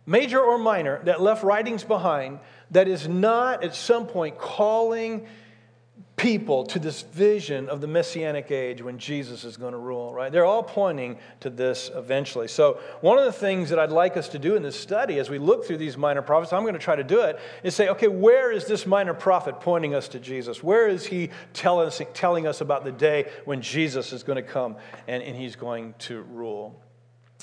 major 0.08 0.42
or 0.42 0.58
minor, 0.58 1.00
that 1.04 1.22
left 1.22 1.44
writings 1.44 1.84
behind 1.84 2.40
that 2.72 2.88
is 2.88 3.08
not 3.08 3.64
at 3.64 3.76
some 3.76 4.08
point 4.08 4.40
calling 4.40 5.28
people 6.22 6.64
to 6.64 6.78
this 6.78 7.02
vision 7.02 7.68
of 7.68 7.82
the 7.82 7.88
messianic 7.88 8.52
age 8.52 8.80
when 8.80 9.00
Jesus 9.00 9.44
is 9.44 9.58
going 9.58 9.72
to 9.72 9.78
rule, 9.80 10.14
right? 10.14 10.32
They're 10.32 10.46
all 10.46 10.62
pointing 10.62 11.18
to 11.40 11.50
this 11.50 11.90
eventually. 11.96 12.48
So, 12.48 12.80
one 13.02 13.18
of 13.18 13.26
the 13.26 13.32
things 13.32 13.72
that 13.72 13.80
I'd 13.80 13.92
like 13.92 14.16
us 14.18 14.30
to 14.30 14.40
do 14.40 14.56
in 14.56 14.62
this 14.62 14.80
study 14.80 15.18
as 15.18 15.32
we 15.32 15.40
look 15.40 15.66
through 15.66 15.78
these 15.78 15.98
minor 15.98 16.22
prophets, 16.22 16.54
I'm 16.54 16.62
going 16.62 16.76
to 16.76 16.80
try 16.80 16.96
to 16.96 17.04
do 17.04 17.22
it, 17.22 17.40
is 17.64 17.74
say, 17.74 17.90
okay, 17.90 18.08
where 18.08 18.52
is 18.52 18.66
this 18.66 18.86
minor 18.86 19.16
prophet 19.16 19.62
pointing 19.62 19.96
us 19.96 20.08
to 20.10 20.20
Jesus? 20.20 20.62
Where 20.62 20.88
is 20.88 21.08
he 21.08 21.32
telling 21.54 21.88
us, 21.88 22.00
telling 22.14 22.46
us 22.46 22.62
about 22.62 22.84
the 22.84 22.92
day 22.92 23.28
when 23.46 23.64
Jesus 23.64 24.14
is 24.14 24.22
going 24.22 24.36
to 24.36 24.48
come 24.48 24.76
and, 25.08 25.24
and 25.24 25.36
he's 25.36 25.56
going 25.56 25.96
to 26.00 26.22
rule? 26.22 26.80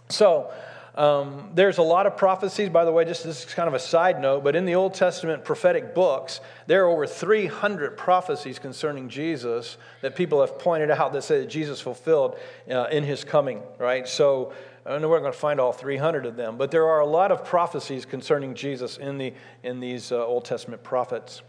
So, 0.08 0.52
um, 0.98 1.50
there's 1.54 1.78
a 1.78 1.82
lot 1.82 2.08
of 2.08 2.16
prophecies, 2.16 2.70
by 2.70 2.84
the 2.84 2.90
way, 2.90 3.04
just 3.04 3.22
this 3.22 3.46
is 3.46 3.54
kind 3.54 3.68
of 3.68 3.74
a 3.74 3.78
side 3.78 4.20
note, 4.20 4.42
but 4.42 4.56
in 4.56 4.64
the 4.64 4.74
Old 4.74 4.94
Testament 4.94 5.44
prophetic 5.44 5.94
books, 5.94 6.40
there 6.66 6.84
are 6.84 6.88
over 6.88 7.06
300 7.06 7.96
prophecies 7.96 8.58
concerning 8.58 9.08
Jesus 9.08 9.76
that 10.02 10.16
people 10.16 10.40
have 10.40 10.58
pointed 10.58 10.90
out 10.90 11.12
that 11.12 11.22
say 11.22 11.38
that 11.38 11.46
Jesus 11.46 11.80
fulfilled 11.80 12.36
uh, 12.68 12.86
in 12.90 13.04
his 13.04 13.22
coming, 13.22 13.62
right? 13.78 14.08
So 14.08 14.52
I 14.84 14.90
don't 14.90 15.00
know 15.00 15.08
where 15.08 15.18
we're 15.18 15.22
going 15.22 15.32
to 15.32 15.38
find 15.38 15.60
all 15.60 15.72
300 15.72 16.26
of 16.26 16.34
them, 16.34 16.58
but 16.58 16.72
there 16.72 16.88
are 16.88 16.98
a 16.98 17.06
lot 17.06 17.30
of 17.30 17.44
prophecies 17.44 18.04
concerning 18.04 18.56
Jesus 18.56 18.96
in, 18.96 19.18
the, 19.18 19.34
in 19.62 19.78
these 19.78 20.10
uh, 20.10 20.26
Old 20.26 20.46
Testament 20.46 20.82
prophets. 20.82 21.42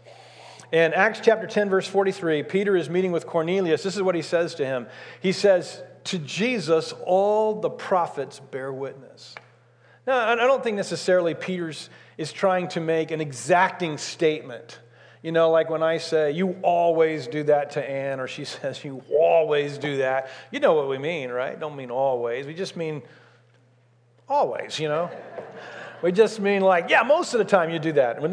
In 0.70 0.94
Acts 0.94 1.18
chapter 1.20 1.48
10, 1.48 1.68
verse 1.68 1.88
43, 1.88 2.44
Peter 2.44 2.76
is 2.76 2.88
meeting 2.88 3.10
with 3.10 3.26
Cornelius. 3.26 3.82
This 3.82 3.96
is 3.96 4.02
what 4.02 4.14
he 4.14 4.22
says 4.22 4.54
to 4.54 4.64
him. 4.64 4.86
He 5.20 5.32
says, 5.32 5.82
to 6.10 6.18
Jesus, 6.18 6.92
all 7.04 7.60
the 7.60 7.70
prophets 7.70 8.40
bear 8.40 8.72
witness. 8.72 9.36
Now, 10.08 10.32
I 10.32 10.34
don't 10.34 10.62
think 10.62 10.76
necessarily 10.76 11.34
Peter's 11.34 11.88
is 12.18 12.32
trying 12.32 12.66
to 12.68 12.80
make 12.80 13.12
an 13.12 13.20
exacting 13.20 13.96
statement. 13.96 14.80
You 15.22 15.30
know, 15.30 15.50
like 15.50 15.70
when 15.70 15.84
I 15.84 15.98
say, 15.98 16.32
you 16.32 16.56
always 16.62 17.28
do 17.28 17.44
that 17.44 17.70
to 17.72 17.88
Anne, 17.88 18.18
or 18.18 18.26
she 18.26 18.44
says, 18.56 18.84
you 18.84 19.04
always 19.16 19.78
do 19.78 19.98
that. 19.98 20.30
You 20.50 20.58
know 20.58 20.74
what 20.74 20.88
we 20.88 20.98
mean, 20.98 21.30
right? 21.30 21.58
Don't 21.58 21.76
mean 21.76 21.92
always. 21.92 22.44
We 22.44 22.54
just 22.54 22.76
mean 22.76 23.02
always, 24.28 24.80
you 24.80 24.88
know? 24.88 25.10
we 26.02 26.10
just 26.10 26.40
mean 26.40 26.62
like, 26.62 26.90
yeah, 26.90 27.04
most 27.04 27.34
of 27.34 27.38
the 27.38 27.44
time 27.44 27.70
you 27.70 27.78
do 27.78 27.92
that. 27.92 28.20
When 28.20 28.32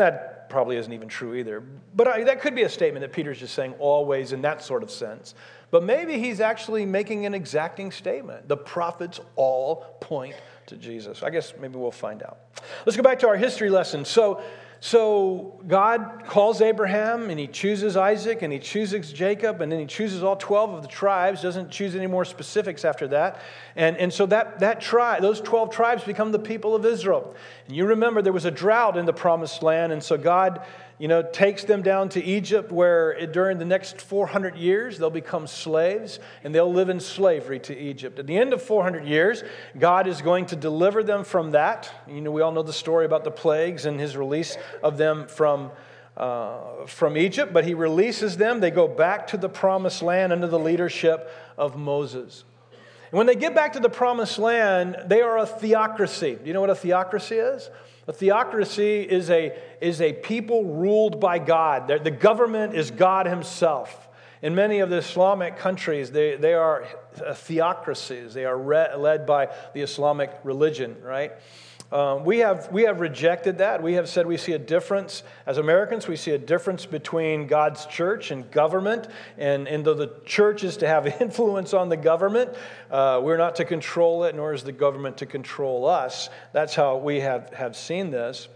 probably 0.50 0.78
isn't 0.78 0.92
even 0.92 1.08
true 1.08 1.36
either. 1.36 1.62
But 1.96 2.08
I, 2.08 2.24
that 2.24 2.42
could 2.42 2.56
be 2.56 2.64
a 2.64 2.70
statement 2.70 3.02
that 3.02 3.14
Peter's 3.14 3.40
just 3.40 3.54
saying 3.54 3.76
always 3.80 4.34
in 4.34 4.42
that 4.42 4.64
sort 4.64 4.84
of 4.84 4.92
sense. 4.92 5.36
But 5.70 5.84
maybe 5.84 6.18
he's 6.18 6.40
actually 6.40 6.86
making 6.86 7.26
an 7.26 7.34
exacting 7.34 7.92
statement. 7.92 8.48
The 8.48 8.58
prophets 8.58 9.20
all 9.36 9.98
point 10.00 10.36
to 10.68 10.78
Jesus. 10.78 11.24
I 11.24 11.30
guess 11.30 11.54
maybe 11.60 11.78
we'll 11.78 11.92
find 11.92 12.24
out. 12.24 12.38
Let's 12.86 12.96
go 12.96 13.04
back 13.04 13.20
to 13.20 13.28
our 13.28 13.38
history 13.38 13.70
lesson. 13.70 14.06
So, 14.06 14.42
so 14.80 15.60
God 15.68 16.24
calls 16.26 16.62
Abraham 16.62 17.30
and 17.30 17.40
he 17.40 17.48
chooses 17.48 17.98
Isaac 17.98 18.44
and 18.44 18.54
he 18.54 18.60
chooses 18.60 19.12
Jacob 19.12 19.62
and 19.62 19.72
then 19.72 19.80
he 19.80 19.86
chooses 19.86 20.24
all 20.24 20.36
12 20.36 20.74
of 20.76 20.82
the 20.84 20.88
tribes, 20.88 21.42
doesn't 21.42 21.72
choose 21.72 21.96
any 21.96 22.08
more 22.08 22.26
specifics 22.26 22.86
after 22.86 23.08
that. 23.08 23.42
And, 23.76 23.98
and 23.98 24.13
so 24.13 24.28
that, 24.28 24.60
that 24.60 24.80
tribe, 24.80 25.22
those 25.22 25.42
12 25.42 25.72
tribes 25.72 26.04
become 26.04 26.32
the 26.32 26.40
people 26.40 26.76
of 26.76 26.86
Israel. 26.86 27.36
And 27.68 27.76
you 27.76 27.86
remember 27.86 28.22
there 28.22 28.34
was 28.34 28.46
a 28.46 28.52
drought 28.52 28.98
in 28.98 29.06
the 29.06 29.13
promised 29.13 29.63
land, 29.63 29.92
and 29.92 30.04
so 30.04 30.18
God 30.18 30.62
you 31.00 31.08
know, 31.08 31.22
takes 31.22 31.64
them 31.64 31.84
down 31.84 32.10
to 32.10 32.24
Egypt, 32.24 32.72
where 32.72 33.12
it, 33.12 33.32
during 33.32 33.60
the 33.60 33.66
next 33.66 34.02
400 34.02 34.56
years 34.56 34.98
they'll 34.98 35.10
become 35.10 35.46
slaves 35.46 36.20
and 36.44 36.54
they'll 36.54 36.72
live 36.72 36.90
in 36.90 37.00
slavery 37.00 37.60
to 37.60 37.78
Egypt. 37.78 38.18
At 38.18 38.26
the 38.26 38.38
end 38.38 38.52
of 38.52 38.62
400 38.62 39.06
years, 39.06 39.44
God 39.78 40.08
is 40.08 40.22
going 40.22 40.48
to 40.48 40.56
deliver 40.56 41.04
them 41.04 41.24
from 41.24 41.52
that. 41.52 41.92
You 42.08 42.22
know, 42.22 42.32
we 42.32 42.42
all 42.42 42.52
know 42.52 42.64
the 42.64 42.74
story 42.74 43.06
about 43.06 43.24
the 43.24 43.32
plagues 43.32 43.86
and 43.86 44.00
his 44.00 44.18
release 44.18 44.58
of 44.82 44.98
them 44.98 45.28
from. 45.28 45.72
Uh, 46.16 46.88
from 46.88 47.16
Egypt, 47.16 47.54
but 47.54 47.64
he 47.64 47.76
releases 47.76 48.38
them. 48.38 48.60
They 48.60 48.72
go 48.72 48.88
back 48.88 49.28
to 49.28 49.38
the 49.38 49.50
promised 49.50 50.02
land 50.02 50.34
under 50.34 50.48
the 50.48 50.58
leadership 50.58 51.32
of 51.60 51.78
Moses. 51.78 52.44
And 53.12 53.20
when 53.20 53.28
they 53.28 53.36
get 53.36 53.54
back 53.54 53.74
to 53.74 53.80
the 53.80 53.90
promised 53.90 54.40
land, 54.40 54.98
they 55.06 55.22
are 55.22 55.38
a 55.38 55.46
theocracy. 55.46 56.36
Do 56.36 56.48
you 56.48 56.54
know 56.54 56.62
what 56.62 56.72
a 56.72 56.76
theocracy 56.76 57.36
is? 57.36 57.70
A 58.08 58.13
theocracy 58.13 59.02
is 59.02 59.30
a, 59.30 59.58
is 59.82 60.02
a 60.02 60.13
people 60.13 60.63
ruled 60.63 61.20
by 61.20 61.39
God. 61.39 61.88
The 61.88 62.12
government 62.12 62.74
is 62.74 62.89
God 62.89 63.26
Himself. 63.26 64.08
In 64.41 64.56
many 64.56 64.80
of 64.80 64.89
the 64.89 64.98
Islamic 64.98 65.58
countries, 65.58 66.12
they, 66.12 66.36
they 66.36 66.54
are 66.54 66.86
uh, 67.26 67.34
theocracies. 67.34 68.34
They 68.34 68.46
are 68.46 68.58
re- 68.58 68.96
led 68.96 69.26
by 69.26 69.50
the 69.74 69.82
Islamic 69.82 70.32
religion, 70.43 70.96
right? 71.02 71.34
Um, 71.91 72.26
we, 72.26 72.39
have, 72.39 72.69
we 72.71 72.84
have 72.84 73.00
rejected 73.00 73.60
that. 73.60 73.82
We 73.82 73.93
have 73.93 74.10
said 74.10 74.28
we 74.28 74.36
see 74.36 74.52
a 74.52 74.60
difference, 74.60 75.23
as 75.45 75.58
Americans, 75.58 76.08
we 76.08 76.17
see 76.17 76.32
a 76.32 76.38
difference 76.38 76.86
between 76.86 77.47
God's 77.47 77.86
church 77.86 78.32
and 78.32 78.50
government. 78.52 79.08
And, 79.38 79.67
and 79.69 79.86
though 79.86 79.93
the 79.93 80.12
church 80.26 80.65
is 80.65 80.78
to 80.78 80.88
have 80.88 81.08
influence 81.21 81.73
on 81.73 81.88
the 81.88 81.95
government, 81.95 82.54
uh, 82.91 83.21
we're 83.23 83.38
not 83.38 83.56
to 83.56 83.65
control 83.65 84.26
it, 84.26 84.36
nor 84.36 84.54
is 84.54 84.63
the 84.63 84.73
government 84.73 85.17
to 85.17 85.26
control 85.26 85.86
us. 85.86 86.30
That's 86.52 86.76
how 86.76 86.97
we 86.97 87.21
have, 87.21 87.54
have 87.54 87.78
seen 87.78 88.12
this. 88.12 88.50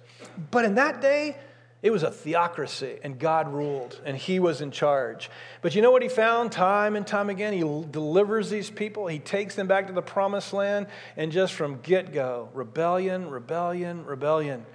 But 0.51 0.65
in 0.65 0.75
that 0.75 1.01
day, 1.01 1.37
it 1.83 1.91
was 1.91 2.03
a 2.03 2.11
theocracy, 2.11 2.99
and 3.03 3.17
God 3.17 3.51
ruled, 3.51 3.99
and 4.05 4.15
He 4.15 4.39
was 4.39 4.61
in 4.61 4.69
charge. 4.69 5.31
But 5.61 5.73
you 5.73 5.81
know 5.81 5.91
what 5.91 6.03
He 6.03 6.09
found 6.09 6.51
time 6.51 6.95
and 6.95 7.07
time 7.07 7.29
again? 7.29 7.53
He 7.53 7.59
delivers 7.59 8.49
these 8.49 8.69
people, 8.69 9.07
He 9.07 9.19
takes 9.19 9.55
them 9.55 9.67
back 9.67 9.87
to 9.87 9.93
the 9.93 10.01
promised 10.01 10.53
land, 10.53 10.87
and 11.17 11.31
just 11.31 11.53
from 11.53 11.79
get 11.81 12.13
go, 12.13 12.49
rebellion, 12.53 13.29
rebellion, 13.31 14.05
rebellion. 14.05 14.65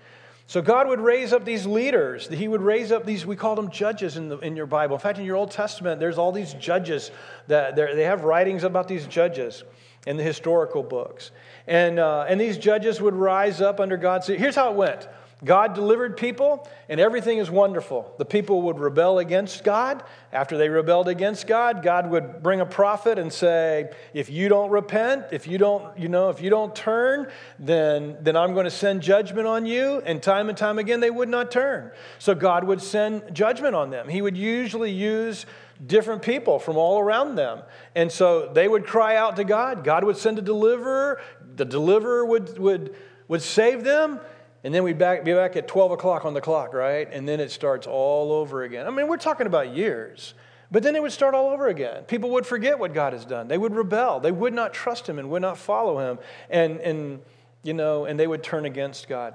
So 0.48 0.62
God 0.62 0.88
would 0.88 1.00
raise 1.00 1.32
up 1.32 1.44
these 1.44 1.66
leaders. 1.66 2.28
He 2.28 2.46
would 2.46 2.62
raise 2.62 2.92
up 2.92 3.04
these, 3.04 3.26
we 3.26 3.34
call 3.34 3.56
them 3.56 3.70
judges 3.70 4.16
in, 4.16 4.28
the, 4.28 4.38
in 4.38 4.54
your 4.54 4.66
Bible. 4.66 4.94
In 4.94 5.00
fact, 5.00 5.18
in 5.18 5.24
your 5.24 5.36
Old 5.36 5.50
Testament, 5.50 5.98
there's 5.98 6.18
all 6.18 6.30
these 6.30 6.54
judges 6.54 7.10
that 7.48 7.74
they 7.74 8.04
have 8.04 8.22
writings 8.22 8.62
about 8.62 8.86
these 8.86 9.06
judges 9.06 9.64
in 10.06 10.16
the 10.16 10.22
historical 10.22 10.84
books. 10.84 11.32
And, 11.66 11.98
uh, 11.98 12.26
and 12.28 12.40
these 12.40 12.58
judges 12.58 13.00
would 13.00 13.14
rise 13.14 13.60
up 13.60 13.80
under 13.80 13.96
God's. 13.96 14.28
Here's 14.28 14.54
how 14.54 14.70
it 14.70 14.76
went 14.76 15.08
God 15.44 15.74
delivered 15.74 16.16
people, 16.16 16.66
and 16.88 16.98
everything 16.98 17.36
is 17.36 17.50
wonderful. 17.50 18.14
The 18.16 18.24
people 18.24 18.62
would 18.62 18.78
rebel 18.78 19.18
against 19.18 19.64
God. 19.64 20.02
After 20.32 20.56
they 20.56 20.70
rebelled 20.70 21.08
against 21.08 21.46
God, 21.46 21.82
God 21.82 22.10
would 22.10 22.42
bring 22.42 22.62
a 22.62 22.66
prophet 22.66 23.18
and 23.18 23.30
say, 23.30 23.90
"If 24.14 24.30
you 24.30 24.48
don't 24.48 24.70
repent, 24.70 25.26
if 25.32 25.46
you 25.46 25.58
don't, 25.58 25.96
you 25.98 26.08
know, 26.08 26.30
if 26.30 26.40
you 26.40 26.48
don't 26.48 26.74
turn, 26.74 27.28
then 27.58 28.16
then 28.22 28.34
I'm 28.34 28.54
going 28.54 28.64
to 28.64 28.70
send 28.70 29.02
judgment 29.02 29.46
on 29.46 29.66
you." 29.66 30.00
And 30.06 30.22
time 30.22 30.48
and 30.48 30.56
time 30.56 30.78
again, 30.78 31.00
they 31.00 31.10
would 31.10 31.28
not 31.28 31.50
turn. 31.50 31.90
So 32.18 32.34
God 32.34 32.64
would 32.64 32.80
send 32.80 33.34
judgment 33.34 33.74
on 33.74 33.90
them. 33.90 34.08
He 34.08 34.22
would 34.22 34.38
usually 34.38 34.90
use 34.90 35.44
different 35.86 36.22
people 36.22 36.58
from 36.58 36.78
all 36.78 36.98
around 36.98 37.34
them. 37.34 37.60
And 37.94 38.10
so 38.10 38.46
they 38.46 38.68
would 38.68 38.86
cry 38.86 39.16
out 39.16 39.36
to 39.36 39.44
God. 39.44 39.84
God 39.84 40.02
would 40.02 40.16
send 40.16 40.38
a 40.38 40.42
deliverer. 40.42 41.20
The 41.56 41.66
deliverer 41.66 42.24
would 42.24 42.58
would 42.58 42.94
would 43.28 43.42
save 43.42 43.84
them 43.84 44.20
and 44.66 44.74
then 44.74 44.82
we'd 44.82 44.98
back, 44.98 45.22
be 45.22 45.32
back 45.32 45.54
at 45.54 45.68
12 45.68 45.92
o'clock 45.92 46.24
on 46.24 46.34
the 46.34 46.40
clock, 46.40 46.74
right? 46.74 47.08
And 47.12 47.28
then 47.28 47.38
it 47.38 47.52
starts 47.52 47.86
all 47.86 48.32
over 48.32 48.64
again. 48.64 48.84
I 48.84 48.90
mean, 48.90 49.06
we're 49.06 49.16
talking 49.16 49.46
about 49.46 49.72
years. 49.72 50.34
But 50.72 50.82
then 50.82 50.96
it 50.96 51.02
would 51.02 51.12
start 51.12 51.36
all 51.36 51.50
over 51.50 51.68
again. 51.68 52.02
People 52.02 52.30
would 52.30 52.44
forget 52.44 52.76
what 52.76 52.92
God 52.92 53.12
has 53.12 53.24
done. 53.24 53.46
They 53.46 53.58
would 53.58 53.76
rebel. 53.76 54.18
They 54.18 54.32
would 54.32 54.52
not 54.52 54.74
trust 54.74 55.08
Him 55.08 55.20
and 55.20 55.30
would 55.30 55.42
not 55.42 55.56
follow 55.56 56.00
Him. 56.00 56.18
And, 56.50 56.80
and 56.80 57.20
you 57.62 57.74
know, 57.74 58.06
and 58.06 58.18
they 58.18 58.26
would 58.26 58.42
turn 58.42 58.64
against 58.64 59.08
God. 59.08 59.34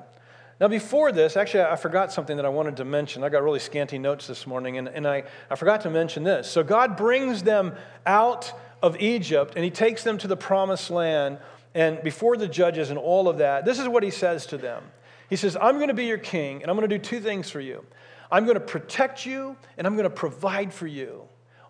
Now, 0.60 0.68
before 0.68 1.14
this, 1.14 1.38
actually, 1.38 1.64
I 1.64 1.78
forgot 1.78 2.12
something 2.12 2.36
that 2.36 2.46
I 2.46 2.50
wanted 2.50 2.76
to 2.76 2.84
mention. 2.84 3.24
I 3.24 3.30
got 3.30 3.42
really 3.42 3.60
scanty 3.60 3.98
notes 3.98 4.28
this 4.28 4.46
morning, 4.46 4.80
and, 4.80 4.90
and 4.90 5.08
I, 5.08 5.24
I 5.50 5.56
forgot 5.56 5.80
to 5.84 5.90
mention 5.90 6.26
this. 6.26 6.52
So, 6.52 6.62
God 6.62 6.98
brings 6.98 7.42
them 7.42 7.74
out 8.06 8.52
of 8.84 9.00
Egypt, 9.00 9.54
and 9.56 9.64
He 9.64 9.72
takes 9.72 10.04
them 10.04 10.18
to 10.18 10.28
the 10.28 10.36
promised 10.36 10.92
land. 10.92 11.38
And 11.74 12.04
before 12.04 12.36
the 12.36 12.50
judges 12.50 12.90
and 12.90 13.00
all 13.00 13.30
of 13.30 13.38
that, 13.38 13.64
this 13.64 13.80
is 13.80 13.88
what 13.88 14.04
He 14.04 14.12
says 14.12 14.46
to 14.48 14.58
them 14.58 14.84
he 15.32 15.38
says, 15.38 15.56
I'm 15.56 15.78
going 15.78 15.88
to 15.88 15.94
be 15.94 16.08
your 16.08 16.18
king, 16.18 16.62
and 16.62 16.70
I'm 16.70 16.76
going 16.76 16.90
to 16.90 16.98
do 16.98 17.02
two 17.02 17.22
things 17.22 17.50
for 17.50 17.62
you. 17.62 17.86
I'm 18.30 18.44
going 18.44 18.56
to 18.56 18.60
protect 18.60 19.26
you, 19.26 19.56
and 19.78 19.88
I'm 19.88 19.96
going 19.96 20.04
to 20.04 20.10
provide 20.10 20.74
for 20.74 20.88
you. 20.88 21.24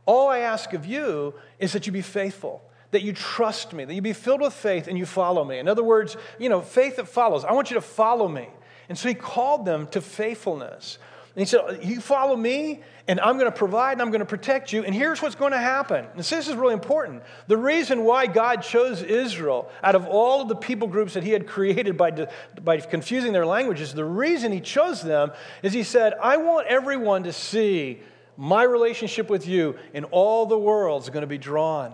All 0.08 0.30
I 0.30 0.40
ask 0.40 0.74
of 0.74 0.88
you 0.88 1.36
is 1.60 1.74
that 1.74 1.86
you 1.86 1.94
be 1.94 2.02
faithful, 2.02 2.64
that 2.90 3.04
you 3.04 3.14
trust 3.14 3.72
me, 3.72 3.86
that 3.86 3.94
you 3.94 4.02
be 4.02 4.14
filled 4.14 4.42
with 4.42 4.54
faith 4.54 4.88
and 4.88 4.98
you 4.98 5.06
follow 5.06 5.46
me. 5.46 5.60
In 5.60 5.68
other 5.68 5.84
words, 5.84 6.18
you 6.40 6.50
know, 6.50 6.60
faith 6.60 6.96
that 6.96 7.08
follows. 7.08 7.46
I 7.46 7.54
want 7.54 7.70
you 7.70 7.76
to 7.76 7.82
follow 7.82 8.28
me. 8.28 8.48
And 8.90 8.98
so 8.98 9.08
he 9.08 9.14
called 9.14 9.64
them 9.64 9.86
to 9.90 10.02
faithfulness. 10.02 10.98
And 11.36 11.42
he 11.42 11.46
said, 11.46 11.80
You 11.84 12.02
follow 12.02 12.36
me, 12.36 12.82
and 13.08 13.20
I'm 13.20 13.38
going 13.38 13.50
to 13.52 13.58
provide 13.58 13.94
and 13.94 14.02
I'm 14.02 14.10
going 14.10 14.20
to 14.20 14.26
protect 14.26 14.74
you. 14.74 14.84
And 14.84 14.94
here's 14.94 15.22
what's 15.22 15.36
going 15.36 15.54
to 15.54 15.58
happen. 15.58 16.06
And 16.06 16.20
this 16.20 16.32
is 16.32 16.54
really 16.56 16.74
important. 16.74 17.24
The 17.48 17.58
reason 17.58 18.04
why 18.04 18.28
God 18.28 18.62
chose 18.62 19.02
Israel 19.02 19.70
out 19.84 19.96
of 19.96 20.06
all 20.08 20.42
of 20.42 20.50
the 20.50 20.56
people 20.56 20.88
groups 20.88 21.14
that 21.14 21.24
he 21.24 21.32
had 21.32 21.48
created 21.48 21.98
by, 21.98 22.28
by 22.64 22.80
confusing 22.80 23.32
their 23.32 23.46
languages, 23.46 23.94
the 23.94 24.06
reason 24.06 24.52
he 24.52 24.60
chose 24.60 25.02
them 25.02 25.32
is 25.64 25.74
he 25.74 25.84
said, 25.84 26.14
I 26.22 26.38
want 26.38 26.68
everyone 26.68 27.24
to 27.24 27.34
see 27.34 28.02
my 28.38 28.64
relationship 28.64 29.30
with 29.30 29.48
you, 29.48 29.76
and 29.94 30.06
all 30.12 30.46
the 30.46 30.58
world's 30.58 31.10
going 31.10 31.22
to 31.22 31.28
be 31.28 31.38
drawn 31.38 31.94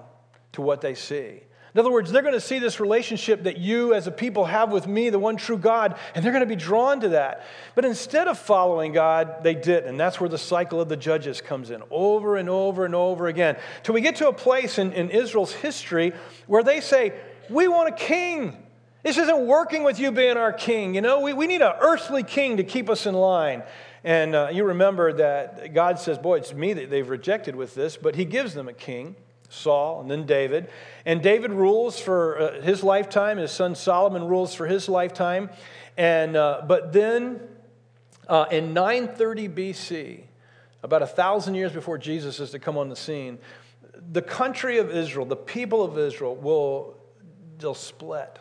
to 0.53 0.61
what 0.61 0.81
they 0.81 0.95
see. 0.95 1.41
In 1.77 1.81
other 1.81 1.91
words, 1.91 2.11
they're 2.11 2.23
going 2.23 2.33
to 2.33 2.41
see 2.41 2.57
this 2.57 2.79
relationship 2.79 3.43
that 3.43 3.57
you 3.57 3.93
as 3.93 4.07
a 4.07 4.11
people 4.11 4.45
have 4.45 4.71
with 4.71 4.87
me, 4.87 5.11
the 5.11 5.19
one 5.19 5.37
true 5.37 5.59
God, 5.59 5.95
and 6.15 6.25
they're 6.25 6.31
going 6.31 6.41
to 6.41 6.47
be 6.47 6.55
drawn 6.55 7.01
to 7.01 7.09
that. 7.09 7.45
But 7.75 7.85
instead 7.85 8.27
of 8.27 8.39
following 8.39 8.93
God, 8.93 9.43
they 9.43 9.53
didn't. 9.53 9.87
And 9.87 9.99
that's 9.99 10.19
where 10.19 10.27
the 10.27 10.39
cycle 10.39 10.81
of 10.81 10.89
the 10.89 10.97
judges 10.97 11.39
comes 11.39 11.69
in 11.69 11.83
over 11.91 12.35
and 12.35 12.49
over 12.49 12.83
and 12.83 12.95
over 12.95 13.27
again. 13.27 13.57
Till 13.83 13.93
we 13.93 14.01
get 14.01 14.15
to 14.15 14.27
a 14.27 14.33
place 14.33 14.79
in, 14.79 14.91
in 14.91 15.11
Israel's 15.11 15.53
history 15.53 16.13
where 16.47 16.63
they 16.63 16.81
say, 16.81 17.13
We 17.47 17.67
want 17.67 17.89
a 17.89 17.95
king. 17.95 18.57
This 19.03 19.19
isn't 19.19 19.45
working 19.45 19.83
with 19.83 19.99
you 19.99 20.11
being 20.11 20.35
our 20.35 20.53
king. 20.53 20.95
You 20.95 21.01
know, 21.01 21.19
we, 21.19 21.33
we 21.33 21.45
need 21.45 21.61
an 21.61 21.75
earthly 21.79 22.23
king 22.23 22.57
to 22.57 22.63
keep 22.63 22.89
us 22.89 23.05
in 23.05 23.13
line. 23.13 23.61
And 24.03 24.33
uh, 24.33 24.49
you 24.51 24.63
remember 24.63 25.13
that 25.13 25.75
God 25.75 25.99
says, 25.99 26.17
Boy, 26.17 26.37
it's 26.37 26.55
me 26.55 26.73
that 26.73 26.89
they've 26.89 27.07
rejected 27.07 27.55
with 27.55 27.75
this, 27.75 27.97
but 27.97 28.15
He 28.15 28.25
gives 28.25 28.55
them 28.55 28.67
a 28.67 28.73
king. 28.73 29.15
Saul, 29.49 30.01
and 30.01 30.11
then 30.11 30.25
David. 30.25 30.69
And 31.05 31.21
David 31.21 31.51
rules 31.51 31.99
for 31.99 32.39
uh, 32.39 32.61
his 32.61 32.83
lifetime. 32.83 33.37
His 33.37 33.51
son 33.51 33.75
Solomon 33.75 34.27
rules 34.27 34.53
for 34.53 34.67
his 34.67 34.89
lifetime. 34.89 35.49
And, 35.97 36.35
uh, 36.35 36.63
but 36.67 36.93
then 36.93 37.39
uh, 38.27 38.45
in 38.51 38.73
930 38.73 39.49
BC, 39.49 40.23
about 40.83 41.01
a 41.01 41.07
thousand 41.07 41.55
years 41.55 41.71
before 41.71 41.97
Jesus 41.97 42.39
is 42.39 42.51
to 42.51 42.59
come 42.59 42.77
on 42.77 42.89
the 42.89 42.95
scene, 42.95 43.39
the 44.11 44.21
country 44.21 44.77
of 44.77 44.91
Israel, 44.91 45.25
the 45.25 45.35
people 45.35 45.83
of 45.83 45.97
Israel, 45.97 46.35
will 46.35 46.95
they'll 47.57 47.73
split. 47.73 48.39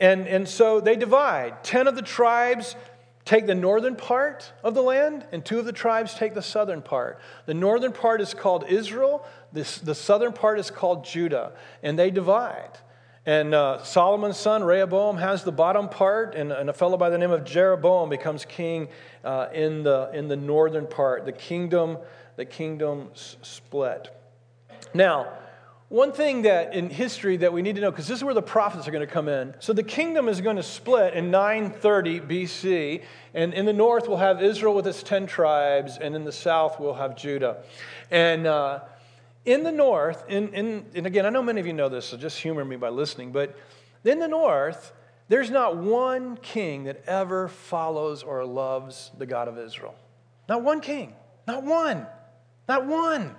And, 0.00 0.26
and 0.26 0.48
so 0.48 0.80
they 0.80 0.96
divide. 0.96 1.64
Ten 1.64 1.86
of 1.86 1.96
the 1.96 2.02
tribes 2.02 2.76
take 3.24 3.46
the 3.46 3.54
northern 3.54 3.96
part 3.96 4.52
of 4.62 4.74
the 4.74 4.82
land, 4.82 5.26
and 5.32 5.44
two 5.44 5.58
of 5.58 5.64
the 5.64 5.72
tribes 5.72 6.14
take 6.14 6.34
the 6.34 6.42
southern 6.42 6.82
part. 6.82 7.18
The 7.46 7.54
northern 7.54 7.92
part 7.92 8.20
is 8.20 8.34
called 8.34 8.64
Israel, 8.68 9.26
this, 9.52 9.78
the 9.78 9.94
southern 9.94 10.32
part 10.32 10.58
is 10.58 10.70
called 10.70 11.04
Judah, 11.04 11.52
and 11.82 11.98
they 11.98 12.10
divide. 12.10 12.78
And 13.26 13.54
uh, 13.54 13.82
Solomon's 13.82 14.36
son, 14.36 14.62
Rehoboam, 14.62 15.16
has 15.16 15.44
the 15.44 15.52
bottom 15.52 15.88
part, 15.88 16.34
and, 16.34 16.52
and, 16.52 16.68
a 16.68 16.74
fellow 16.74 16.98
by 16.98 17.08
the 17.08 17.16
name 17.16 17.30
of 17.30 17.44
Jeroboam 17.44 18.10
becomes 18.10 18.44
king 18.44 18.88
uh, 19.24 19.48
in, 19.54 19.82
the, 19.82 20.10
in 20.12 20.28
the 20.28 20.36
northern 20.36 20.86
part. 20.86 21.24
The 21.24 21.32
kingdom, 21.32 21.96
the 22.36 22.44
kingdom 22.44 23.10
split. 23.14 24.14
Now, 24.92 25.32
one 25.88 26.12
thing 26.12 26.42
that 26.42 26.74
in 26.74 26.88
history 26.88 27.36
that 27.38 27.52
we 27.52 27.62
need 27.62 27.74
to 27.76 27.80
know, 27.80 27.90
because 27.90 28.08
this 28.08 28.18
is 28.18 28.24
where 28.24 28.34
the 28.34 28.42
prophets 28.42 28.88
are 28.88 28.90
going 28.90 29.06
to 29.06 29.12
come 29.12 29.28
in. 29.28 29.54
So 29.60 29.72
the 29.72 29.82
kingdom 29.82 30.28
is 30.28 30.40
going 30.40 30.56
to 30.56 30.62
split 30.62 31.14
in 31.14 31.30
930 31.30 32.20
BC, 32.20 33.02
and 33.34 33.52
in 33.52 33.66
the 33.66 33.72
north 33.72 34.08
we'll 34.08 34.16
have 34.16 34.42
Israel 34.42 34.74
with 34.74 34.86
its 34.86 35.02
10 35.02 35.26
tribes, 35.26 35.98
and 35.98 36.16
in 36.16 36.24
the 36.24 36.32
south 36.32 36.80
we'll 36.80 36.94
have 36.94 37.16
Judah. 37.16 37.62
And 38.10 38.46
uh, 38.46 38.80
in 39.44 39.62
the 39.62 39.72
north, 39.72 40.24
in, 40.28 40.52
in, 40.54 40.86
and 40.94 41.06
again, 41.06 41.26
I 41.26 41.30
know 41.30 41.42
many 41.42 41.60
of 41.60 41.66
you 41.66 41.74
know 41.74 41.88
this, 41.90 42.06
so 42.06 42.16
just 42.16 42.38
humor 42.38 42.64
me 42.64 42.76
by 42.76 42.88
listening, 42.88 43.30
but 43.30 43.54
in 44.04 44.18
the 44.18 44.28
north, 44.28 44.92
there's 45.28 45.50
not 45.50 45.76
one 45.76 46.36
king 46.38 46.84
that 46.84 47.04
ever 47.06 47.48
follows 47.48 48.22
or 48.22 48.44
loves 48.44 49.10
the 49.18 49.26
God 49.26 49.48
of 49.48 49.58
Israel. 49.58 49.94
Not 50.48 50.62
one 50.62 50.80
king. 50.80 51.14
Not 51.46 51.62
one. 51.62 52.06
Not 52.68 52.86
one. 52.86 53.34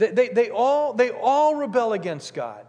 They, 0.00 0.10
they, 0.10 0.28
they, 0.28 0.50
all, 0.50 0.94
they 0.94 1.10
all 1.10 1.56
rebel 1.56 1.92
against 1.92 2.32
God. 2.32 2.66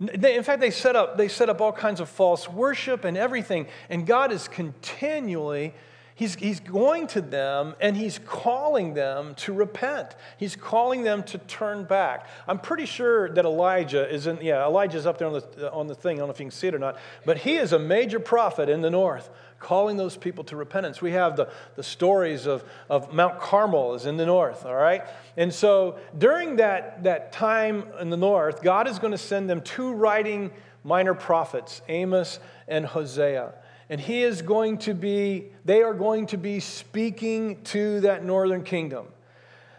In 0.00 0.42
fact, 0.42 0.60
they 0.60 0.72
set, 0.72 0.96
up, 0.96 1.16
they 1.16 1.28
set 1.28 1.48
up 1.48 1.60
all 1.60 1.72
kinds 1.72 2.00
of 2.00 2.08
false 2.08 2.48
worship 2.48 3.04
and 3.04 3.16
everything. 3.16 3.68
And 3.88 4.04
God 4.04 4.32
is 4.32 4.48
continually 4.48 5.74
He's, 6.14 6.34
he's 6.34 6.60
going 6.60 7.06
to 7.08 7.20
them 7.20 7.74
and 7.80 7.96
he's 7.96 8.20
calling 8.24 8.94
them 8.94 9.34
to 9.36 9.52
repent. 9.52 10.14
He's 10.36 10.54
calling 10.54 11.02
them 11.02 11.22
to 11.24 11.38
turn 11.38 11.84
back. 11.84 12.28
I'm 12.46 12.58
pretty 12.58 12.86
sure 12.86 13.30
that 13.30 13.44
Elijah 13.44 14.08
is 14.08 14.26
in, 14.26 14.38
yeah, 14.42 14.64
Elijah's 14.64 15.06
up 15.06 15.18
there 15.18 15.28
on 15.28 15.34
the, 15.34 15.72
on 15.72 15.86
the 15.86 15.94
thing. 15.94 16.16
I 16.16 16.18
don't 16.18 16.28
know 16.28 16.34
if 16.34 16.38
you 16.38 16.44
can 16.44 16.50
see 16.50 16.68
it 16.68 16.74
or 16.74 16.78
not, 16.78 16.98
but 17.24 17.38
he 17.38 17.56
is 17.56 17.72
a 17.72 17.78
major 17.78 18.20
prophet 18.20 18.68
in 18.68 18.82
the 18.82 18.90
north 18.90 19.30
calling 19.62 19.96
those 19.96 20.16
people 20.16 20.44
to 20.44 20.56
repentance. 20.56 21.00
We 21.00 21.12
have 21.12 21.36
the, 21.36 21.48
the 21.76 21.82
stories 21.82 22.46
of, 22.46 22.64
of 22.90 23.14
Mount 23.14 23.40
Carmel 23.40 23.94
is 23.94 24.06
in 24.06 24.16
the 24.16 24.26
north, 24.26 24.66
all 24.66 24.74
right? 24.74 25.02
And 25.36 25.52
so 25.52 25.98
during 26.18 26.56
that, 26.56 27.04
that 27.04 27.32
time 27.32 27.84
in 28.00 28.10
the 28.10 28.16
north, 28.16 28.62
God 28.62 28.88
is 28.88 28.98
going 28.98 29.12
to 29.12 29.18
send 29.18 29.48
them 29.48 29.62
two 29.62 29.92
writing 29.92 30.50
minor 30.84 31.14
prophets, 31.14 31.80
Amos 31.88 32.40
and 32.68 32.84
Hosea 32.84 33.54
and 33.92 34.00
he 34.00 34.22
is 34.22 34.40
going 34.40 34.78
to 34.78 34.94
be, 34.94 35.50
they 35.66 35.82
are 35.82 35.92
going 35.92 36.26
to 36.28 36.38
be 36.38 36.60
speaking 36.60 37.60
to 37.64 38.00
that 38.00 38.24
northern 38.24 38.64
kingdom. 38.64 39.06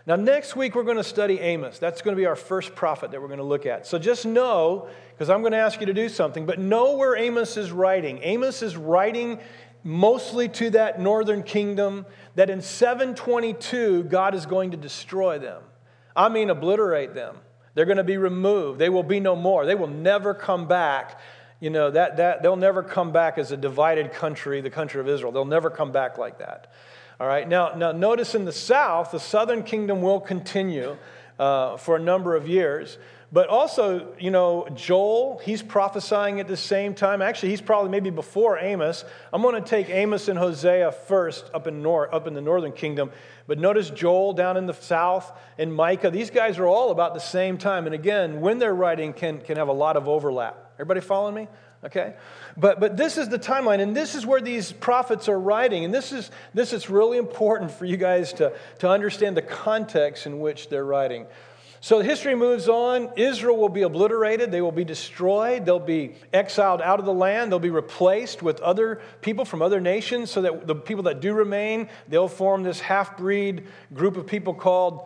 Now, 0.06 0.18
next 0.18 0.56
week, 0.56 0.76
we're 0.76 0.84
going 0.84 0.98
to 0.98 1.04
study 1.04 1.40
Amos. 1.40 1.80
That's 1.80 2.04
going 2.04 2.16
to 2.16 2.22
be 2.22 2.28
our 2.28 2.36
first 2.36 2.76
prophet 2.76 3.10
that 3.10 3.20
we're 3.20 3.28
going 3.28 3.40
to 3.40 3.44
look 3.44 3.66
at. 3.66 3.88
So 3.88 3.98
just 3.98 4.26
know, 4.26 4.88
because 5.12 5.32
I'm 5.32 5.40
going 5.42 5.54
to 5.54 5.58
ask 5.58 5.80
you 5.80 5.88
to 5.88 5.96
do 5.96 6.10
something, 6.10 6.46
but 6.46 6.60
know 6.60 6.96
where 6.96 7.16
Amos 7.16 7.58
is 7.58 7.72
writing. 7.72 8.20
Amos 8.22 8.62
is 8.62 8.78
writing 8.78 9.40
mostly 9.84 10.50
to 10.50 10.70
that 10.72 11.00
northern 11.00 11.44
kingdom 11.44 12.06
that 12.36 12.50
in 12.50 12.62
722, 12.62 14.04
God 14.04 14.34
is 14.36 14.46
going 14.46 14.72
to 14.72 14.78
destroy 14.78 15.40
them. 15.40 15.62
I 16.16 16.30
mean, 16.30 16.50
obliterate 16.50 17.14
them. 17.14 17.38
They're 17.76 17.86
going 17.86 17.98
to 17.98 18.04
be 18.04 18.18
removed. 18.18 18.80
They 18.80 18.90
will 18.90 19.04
be 19.04 19.20
no 19.20 19.36
more. 19.36 19.66
They 19.66 19.76
will 19.76 19.88
never 19.88 20.34
come 20.34 20.68
back 20.68 21.20
you 21.64 21.70
know, 21.70 21.92
that, 21.92 22.18
that, 22.18 22.44
they'll 22.44 22.58
never 22.58 22.84
come 22.84 23.14
back 23.14 23.38
as 23.38 23.54
a 23.54 23.56
divided 23.56 24.12
country, 24.12 24.60
the 24.60 24.70
country 24.70 25.00
of 25.00 25.08
Israel. 25.08 25.32
They'll 25.32 25.46
never 25.46 25.70
come 25.70 25.94
back 25.94 26.18
like 26.18 26.40
that. 26.40 26.74
All 27.22 27.26
right, 27.26 27.48
now, 27.48 27.74
now 27.74 27.94
notice 27.94 28.36
in 28.36 28.44
the 28.44 28.52
south, 28.52 29.12
the 29.12 29.20
southern 29.20 29.64
kingdom 29.64 30.02
will 30.02 30.20
continue 30.20 30.98
uh, 31.40 31.78
for 31.78 31.96
a 31.96 32.00
number 32.00 32.36
of 32.36 32.50
years. 32.50 32.98
But 33.34 33.50
also, 33.50 34.14
you 34.20 34.30
know, 34.30 34.68
Joel, 34.76 35.42
he's 35.44 35.64
prophesying 35.64 36.40
at 36.40 36.48
the 36.48 36.56
same 36.56 36.94
time. 36.94 37.20
Actually, 37.20 37.50
he's 37.50 37.62
probably 37.62 37.90
maybe 37.90 38.12
before 38.12 38.60
Amos. 38.60 39.04
I'm 39.34 39.42
going 39.42 39.56
to 39.56 39.68
take 39.68 39.90
Amos 39.90 40.28
and 40.28 40.38
Hosea 40.38 40.92
first 40.92 41.50
up 41.52 41.66
in, 41.66 41.82
nor- 41.82 42.14
up 42.14 42.28
in 42.28 42.36
the 42.36 42.42
northern 42.42 42.74
kingdom. 42.74 43.10
But 43.48 43.58
notice 43.58 43.90
Joel 43.90 44.34
down 44.34 44.56
in 44.56 44.68
the 44.68 44.74
south 44.76 45.36
and 45.58 45.74
Micah. 45.74 46.12
These 46.12 46.30
guys 46.30 46.60
are 46.60 46.68
all 46.68 46.92
about 46.92 47.16
the 47.16 47.20
same 47.20 47.58
time. 47.58 47.88
And 47.88 47.96
again, 47.96 48.40
when 48.40 48.60
they're 48.60 48.76
writing 48.76 49.14
can, 49.14 49.40
can 49.40 49.58
have 49.58 49.68
a 49.68 49.74
lot 49.74 49.98
of 49.98 50.08
overlap. 50.08 50.72
Everybody 50.76 51.02
following 51.02 51.34
me? 51.34 51.48
Okay? 51.84 52.14
But, 52.56 52.80
but 52.80 52.98
this 52.98 53.18
is 53.18 53.30
the 53.30 53.40
timeline, 53.40 53.82
and 53.82 53.96
this 53.96 54.14
is 54.14 54.28
where 54.28 54.42
these 54.42 54.72
prophets 54.72 55.28
are 55.28 55.40
writing. 55.40 55.84
And 55.86 55.92
this 55.92 56.12
is, 56.12 56.30
this 56.54 56.72
is 56.72 56.88
really 56.88 57.18
important 57.18 57.72
for 57.72 57.86
you 57.86 57.98
guys 57.98 58.32
to, 58.34 58.54
to 58.78 58.90
understand 58.90 59.36
the 59.36 59.42
context 59.42 60.28
in 60.28 60.40
which 60.40 60.70
they're 60.70 60.86
writing. 60.86 61.26
So 61.84 62.00
history 62.00 62.34
moves 62.34 62.70
on. 62.70 63.10
Israel 63.18 63.58
will 63.58 63.68
be 63.68 63.82
obliterated. 63.82 64.54
They 64.54 64.62
will 64.62 64.72
be 64.72 64.86
destroyed. 64.86 65.66
They'll 65.66 65.82
be 65.82 66.14
exiled 66.32 66.82
out 66.82 67.00
of 67.00 67.06
the 67.06 67.14
land. 67.14 67.52
They'll 67.52 67.60
be 67.60 67.70
replaced 67.70 68.42
with 68.42 68.62
other 68.62 69.02
people 69.20 69.44
from 69.44 69.62
other 69.62 69.82
nations 69.82 70.32
so 70.32 70.44
that 70.44 70.66
the 70.66 70.76
people 70.76 71.04
that 71.04 71.20
do 71.20 71.34
remain, 71.34 71.90
they'll 72.08 72.30
form 72.30 72.64
this 72.64 72.80
half 72.80 73.18
breed 73.18 73.68
group 73.94 74.16
of 74.16 74.26
people 74.26 74.54
called 74.54 75.06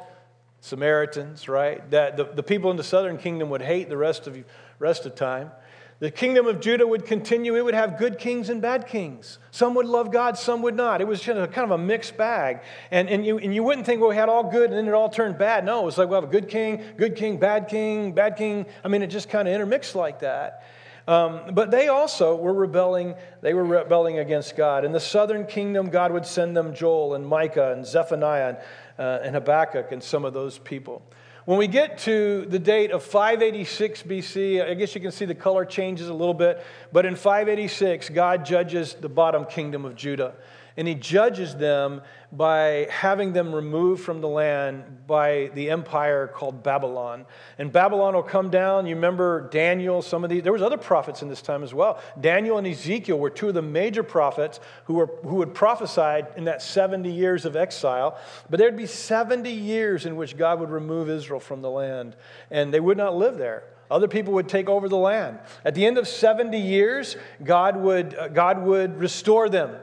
Samaritans, 0.61 1.49
right? 1.49 1.89
That 1.89 2.15
the, 2.15 2.25
the 2.25 2.43
people 2.43 2.69
in 2.69 2.77
the 2.77 2.83
southern 2.83 3.17
kingdom 3.17 3.49
would 3.49 3.63
hate 3.63 3.89
the 3.89 3.97
rest 3.97 4.27
of 4.27 4.37
rest 4.77 5.07
of 5.07 5.15
time. 5.15 5.49
The 5.99 6.11
kingdom 6.11 6.45
of 6.45 6.59
Judah 6.59 6.85
would 6.85 7.05
continue. 7.05 7.55
It 7.55 7.65
would 7.65 7.73
have 7.73 7.97
good 7.97 8.19
kings 8.19 8.49
and 8.49 8.61
bad 8.61 8.85
kings. 8.85 9.39
Some 9.49 9.73
would 9.73 9.87
love 9.87 10.11
God, 10.11 10.37
some 10.37 10.61
would 10.61 10.75
not. 10.75 11.01
It 11.01 11.07
was 11.07 11.23
kind 11.23 11.39
of 11.39 11.71
a 11.71 11.77
mixed 11.77 12.17
bag. 12.17 12.61
And, 12.91 13.09
and, 13.09 13.25
you, 13.25 13.39
and 13.39 13.53
you 13.53 13.63
wouldn't 13.63 13.87
think, 13.87 13.99
well, 13.99 14.11
we 14.11 14.15
had 14.15 14.29
all 14.29 14.43
good 14.43 14.69
and 14.69 14.73
then 14.73 14.87
it 14.87 14.93
all 14.93 15.09
turned 15.09 15.39
bad. 15.39 15.65
No, 15.65 15.81
it 15.81 15.85
was 15.85 15.97
like 15.97 16.07
we 16.07 16.13
have 16.13 16.23
a 16.23 16.27
good 16.27 16.49
king, 16.49 16.83
good 16.97 17.15
king, 17.15 17.37
bad 17.39 17.67
king, 17.67 18.11
bad 18.11 18.35
king. 18.35 18.67
I 18.83 18.89
mean, 18.89 19.01
it 19.01 19.07
just 19.07 19.29
kind 19.29 19.47
of 19.47 19.55
intermixed 19.55 19.95
like 19.95 20.19
that. 20.19 20.63
Um, 21.07 21.53
but 21.53 21.71
they 21.71 21.87
also 21.87 22.35
were 22.35 22.53
rebelling. 22.53 23.15
They 23.41 23.55
were 23.55 23.63
rebelling 23.63 24.19
against 24.19 24.55
God. 24.55 24.85
In 24.85 24.91
the 24.91 24.99
southern 24.99 25.45
kingdom, 25.45 25.89
God 25.89 26.11
would 26.11 26.25
send 26.25 26.55
them 26.55 26.75
Joel 26.75 27.15
and 27.15 27.25
Micah 27.25 27.71
and 27.71 27.85
Zephaniah 27.85 28.49
and, 28.49 28.57
uh, 28.99 29.23
and 29.23 29.33
Habakkuk 29.33 29.91
and 29.91 30.03
some 30.03 30.25
of 30.25 30.33
those 30.33 30.59
people. 30.59 31.01
When 31.47 31.57
we 31.57 31.67
get 31.67 31.99
to 31.99 32.45
the 32.49 32.59
date 32.59 32.91
of 32.91 33.03
586 33.03 34.03
BC, 34.03 34.69
I 34.69 34.73
guess 34.73 34.93
you 34.93 34.99
can 34.99 35.13
see 35.13 35.23
the 35.23 35.33
color 35.33 35.63
changes 35.63 36.09
a 36.09 36.13
little 36.13 36.33
bit, 36.33 36.61
but 36.91 37.05
in 37.05 37.15
586, 37.15 38.09
God 38.09 38.43
judges 38.43 38.95
the 38.95 39.07
bottom 39.07 39.45
kingdom 39.45 39.85
of 39.85 39.95
Judah 39.95 40.33
and 40.77 40.87
he 40.87 40.93
judges 40.93 41.55
them 41.55 42.01
by 42.31 42.87
having 42.91 43.33
them 43.33 43.53
removed 43.53 44.03
from 44.03 44.21
the 44.21 44.27
land 44.27 45.07
by 45.07 45.49
the 45.55 45.71
empire 45.71 46.27
called 46.27 46.61
Babylon. 46.61 47.25
And 47.57 47.71
Babylon 47.71 48.13
will 48.13 48.21
come 48.21 48.51
down. 48.51 48.85
You 48.85 48.95
remember 48.95 49.49
Daniel, 49.49 50.03
some 50.03 50.23
of 50.23 50.29
these, 50.29 50.43
there 50.43 50.53
was 50.53 50.61
other 50.61 50.77
prophets 50.77 51.23
in 51.23 51.29
this 51.29 51.41
time 51.41 51.63
as 51.63 51.73
well. 51.73 51.99
Daniel 52.19 52.57
and 52.59 52.67
Ezekiel 52.67 53.17
were 53.17 53.31
two 53.31 53.47
of 53.47 53.55
the 53.55 53.61
major 53.61 54.03
prophets 54.03 54.59
who, 54.85 54.95
were, 54.95 55.07
who 55.23 55.39
had 55.39 55.55
prophesied 55.55 56.27
in 56.37 56.43
that 56.43 56.61
70 56.61 57.11
years 57.11 57.45
of 57.45 57.55
exile. 57.55 58.19
But 58.49 58.59
there'd 58.59 58.77
be 58.77 58.85
70 58.85 59.49
years 59.49 60.05
in 60.05 60.15
which 60.15 60.37
God 60.37 60.59
would 60.59 60.69
remove 60.69 61.09
Israel 61.09 61.39
from 61.39 61.61
the 61.61 61.71
land, 61.71 62.15
and 62.51 62.71
they 62.73 62.79
would 62.79 62.97
not 62.97 63.15
live 63.15 63.37
there. 63.37 63.63
Other 63.89 64.07
people 64.07 64.33
would 64.33 64.49
take 64.49 64.67
over 64.67 64.89
the 64.89 64.97
land. 64.97 65.39
At 65.63 65.73
the 65.73 65.85
end 65.85 65.97
of 65.97 66.07
70 66.07 66.57
years, 66.57 67.15
God 67.41 67.77
would, 67.77 68.15
uh, 68.15 68.27
God 68.27 68.63
would 68.63 68.99
restore 68.99 69.47
them. 69.49 69.77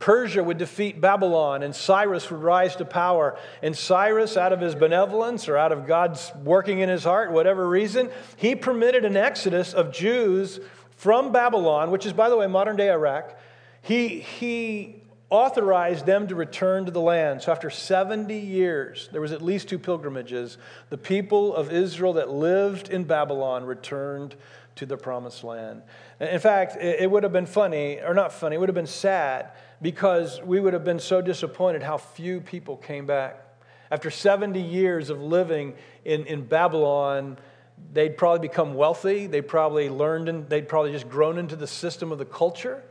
Persia 0.00 0.42
would 0.42 0.56
defeat 0.56 0.98
Babylon, 0.98 1.62
and 1.62 1.76
Cyrus 1.76 2.30
would 2.30 2.42
rise 2.42 2.74
to 2.76 2.86
power. 2.86 3.38
And 3.62 3.76
Cyrus, 3.76 4.38
out 4.38 4.52
of 4.52 4.58
his 4.58 4.74
benevolence 4.74 5.46
or 5.46 5.58
out 5.58 5.72
of 5.72 5.86
God's 5.86 6.32
working 6.42 6.80
in 6.80 6.88
his 6.88 7.04
heart, 7.04 7.30
whatever 7.30 7.68
reason, 7.68 8.10
he 8.36 8.56
permitted 8.56 9.04
an 9.04 9.18
exodus 9.18 9.74
of 9.74 9.92
Jews 9.92 10.58
from 10.96 11.32
Babylon, 11.32 11.90
which 11.90 12.06
is, 12.06 12.14
by 12.14 12.30
the 12.30 12.36
way, 12.36 12.46
modern 12.46 12.76
day 12.76 12.90
Iraq. 12.90 13.38
He, 13.82 14.20
he 14.20 15.02
authorized 15.28 16.06
them 16.06 16.26
to 16.28 16.34
return 16.34 16.86
to 16.86 16.90
the 16.90 17.00
land. 17.00 17.42
So 17.42 17.52
after 17.52 17.68
70 17.68 18.34
years, 18.34 19.10
there 19.12 19.20
was 19.20 19.32
at 19.32 19.42
least 19.42 19.68
two 19.68 19.78
pilgrimages. 19.78 20.56
The 20.88 20.98
people 20.98 21.54
of 21.54 21.70
Israel 21.70 22.14
that 22.14 22.30
lived 22.30 22.88
in 22.88 23.04
Babylon 23.04 23.64
returned 23.64 24.34
to 24.76 24.86
the 24.86 24.96
promised 24.96 25.44
land. 25.44 25.82
In 26.20 26.40
fact, 26.40 26.76
it 26.80 27.10
would 27.10 27.22
have 27.22 27.32
been 27.32 27.44
funny, 27.44 28.00
or 28.00 28.14
not 28.14 28.32
funny, 28.32 28.56
it 28.56 28.58
would 28.58 28.70
have 28.70 28.74
been 28.74 28.86
sad 28.86 29.50
because 29.82 30.40
we 30.42 30.60
would 30.60 30.72
have 30.72 30.84
been 30.84 30.98
so 30.98 31.20
disappointed 31.20 31.82
how 31.82 31.96
few 31.96 32.40
people 32.40 32.76
came 32.76 33.06
back. 33.06 33.42
After 33.90 34.10
70 34.10 34.60
years 34.60 35.10
of 35.10 35.20
living 35.20 35.74
in, 36.04 36.24
in 36.26 36.46
Babylon, 36.46 37.38
they'd 37.92 38.16
probably 38.16 38.46
become 38.46 38.74
wealthy. 38.74 39.26
They'd 39.26 39.48
probably 39.48 39.88
learned 39.88 40.28
and 40.28 40.48
they'd 40.48 40.68
probably 40.68 40.92
just 40.92 41.08
grown 41.08 41.38
into 41.38 41.56
the 41.56 41.66
system 41.66 42.12
of 42.12 42.18
the 42.18 42.24
culture. 42.24 42.82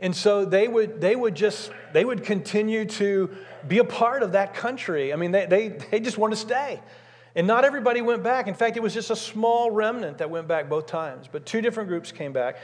And 0.00 0.14
so 0.14 0.44
they 0.44 0.68
would, 0.68 1.00
they 1.00 1.16
would 1.16 1.34
just, 1.34 1.70
they 1.92 2.04
would 2.04 2.22
continue 2.22 2.84
to 2.84 3.30
be 3.66 3.78
a 3.78 3.84
part 3.84 4.22
of 4.22 4.32
that 4.32 4.54
country. 4.54 5.12
I 5.12 5.16
mean, 5.16 5.32
they, 5.32 5.46
they, 5.46 5.68
they 5.68 6.00
just 6.00 6.18
want 6.18 6.32
to 6.32 6.38
stay. 6.38 6.80
And 7.34 7.46
not 7.46 7.64
everybody 7.64 8.00
went 8.00 8.22
back. 8.22 8.46
In 8.46 8.54
fact, 8.54 8.76
it 8.78 8.82
was 8.82 8.94
just 8.94 9.10
a 9.10 9.16
small 9.16 9.70
remnant 9.70 10.18
that 10.18 10.30
went 10.30 10.48
back 10.48 10.70
both 10.70 10.86
times. 10.86 11.28
But 11.30 11.44
two 11.44 11.60
different 11.60 11.88
groups 11.88 12.12
came 12.12 12.32
back. 12.32 12.56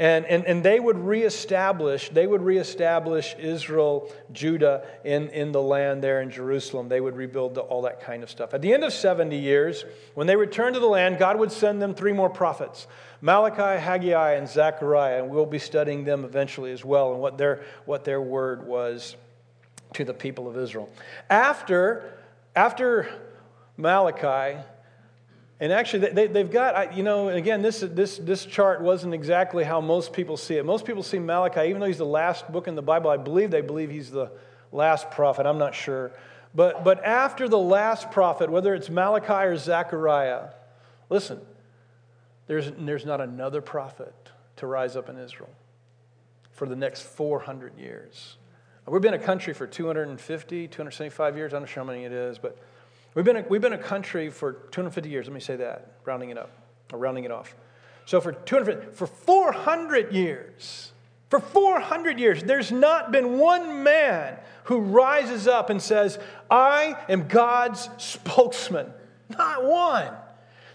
And, 0.00 0.24
and, 0.24 0.46
and 0.46 0.62
they 0.62 0.80
would 0.80 0.96
reestablish, 0.96 2.08
they 2.08 2.26
would 2.26 2.40
reestablish 2.40 3.36
Israel, 3.38 4.10
Judah 4.32 4.82
in, 5.04 5.28
in 5.28 5.52
the 5.52 5.60
land 5.60 6.02
there 6.02 6.22
in 6.22 6.30
Jerusalem. 6.30 6.88
They 6.88 7.02
would 7.02 7.14
rebuild 7.14 7.54
the, 7.54 7.60
all 7.60 7.82
that 7.82 8.00
kind 8.00 8.22
of 8.22 8.30
stuff. 8.30 8.54
At 8.54 8.62
the 8.62 8.72
end 8.72 8.82
of 8.82 8.94
70 8.94 9.36
years, 9.36 9.84
when 10.14 10.26
they 10.26 10.36
returned 10.36 10.72
to 10.72 10.80
the 10.80 10.86
land, 10.86 11.18
God 11.18 11.38
would 11.38 11.52
send 11.52 11.82
them 11.82 11.94
three 11.94 12.14
more 12.14 12.30
prophets 12.30 12.86
Malachi, 13.20 13.78
Haggai, 13.78 14.32
and 14.36 14.48
Zechariah. 14.48 15.22
And 15.22 15.30
we'll 15.30 15.44
be 15.44 15.58
studying 15.58 16.04
them 16.04 16.24
eventually 16.24 16.72
as 16.72 16.82
well 16.82 17.12
and 17.12 17.20
what 17.20 17.36
their, 17.36 17.62
what 17.84 18.06
their 18.06 18.22
word 18.22 18.66
was 18.66 19.16
to 19.92 20.06
the 20.06 20.14
people 20.14 20.48
of 20.48 20.56
Israel. 20.56 20.88
After, 21.28 22.14
after 22.56 23.06
Malachi, 23.76 24.58
And 25.60 25.74
actually, 25.74 26.10
they, 26.10 26.26
they've 26.26 26.50
got, 26.50 26.96
you 26.96 27.02
know, 27.02 27.28
again, 27.28 27.60
this, 27.60 27.80
this, 27.80 28.16
this 28.16 28.46
chart 28.46 28.80
wasn't 28.80 29.12
exactly 29.12 29.62
how 29.62 29.82
most 29.82 30.14
people 30.14 30.38
see 30.38 30.56
it. 30.56 30.64
Most 30.64 30.86
people 30.86 31.02
see 31.02 31.18
Malachi, 31.18 31.68
even 31.68 31.80
though 31.80 31.86
he's 31.86 31.98
the 31.98 32.06
last 32.06 32.50
book 32.50 32.66
in 32.66 32.74
the 32.74 32.82
Bible, 32.82 33.10
I 33.10 33.18
believe 33.18 33.50
they 33.50 33.60
believe 33.60 33.90
he's 33.90 34.10
the 34.10 34.30
last 34.72 35.10
prophet. 35.10 35.44
I'm 35.44 35.58
not 35.58 35.74
sure. 35.74 36.12
But, 36.54 36.82
but 36.82 37.04
after 37.04 37.46
the 37.46 37.58
last 37.58 38.10
prophet, 38.10 38.50
whether 38.50 38.74
it's 38.74 38.88
Malachi 38.88 39.32
or 39.32 39.56
Zechariah, 39.58 40.48
listen, 41.10 41.40
there's, 42.46 42.72
there's 42.78 43.04
not 43.04 43.20
another 43.20 43.60
prophet 43.60 44.14
to 44.56 44.66
rise 44.66 44.96
up 44.96 45.10
in 45.10 45.18
Israel 45.18 45.50
for 46.52 46.66
the 46.66 46.74
next 46.74 47.02
400 47.02 47.78
years. 47.78 48.38
We've 48.86 49.02
been 49.02 49.14
a 49.14 49.18
country 49.18 49.54
for 49.54 49.66
250, 49.66 50.68
275 50.68 51.36
years. 51.36 51.52
I'm 51.52 51.60
not 51.60 51.68
sure 51.68 51.84
how 51.84 51.90
many 51.90 52.04
it 52.04 52.12
is, 52.12 52.38
but 52.38 52.58
we've 53.14 53.24
been 53.24 53.36
a, 53.36 53.44
we've 53.48 53.60
been 53.60 53.72
a 53.72 53.78
country 53.78 54.30
for 54.30 54.52
250 54.52 55.08
years. 55.08 55.26
Let 55.26 55.34
me 55.34 55.40
say 55.40 55.56
that, 55.56 55.92
rounding 56.04 56.30
it 56.30 56.38
up, 56.38 56.50
or 56.92 56.98
rounding 56.98 57.24
it 57.24 57.30
off. 57.30 57.54
So 58.06 58.20
for 58.20 58.32
250, 58.32 58.96
for 58.96 59.06
400 59.06 60.12
years, 60.12 60.92
for 61.28 61.38
400 61.38 62.18
years, 62.18 62.42
there's 62.42 62.72
not 62.72 63.12
been 63.12 63.38
one 63.38 63.84
man 63.84 64.36
who 64.64 64.80
rises 64.80 65.46
up 65.46 65.70
and 65.70 65.80
says, 65.80 66.18
I 66.50 66.96
am 67.08 67.28
God's 67.28 67.88
spokesman. 67.98 68.92
Not 69.28 69.64
one. 69.64 70.12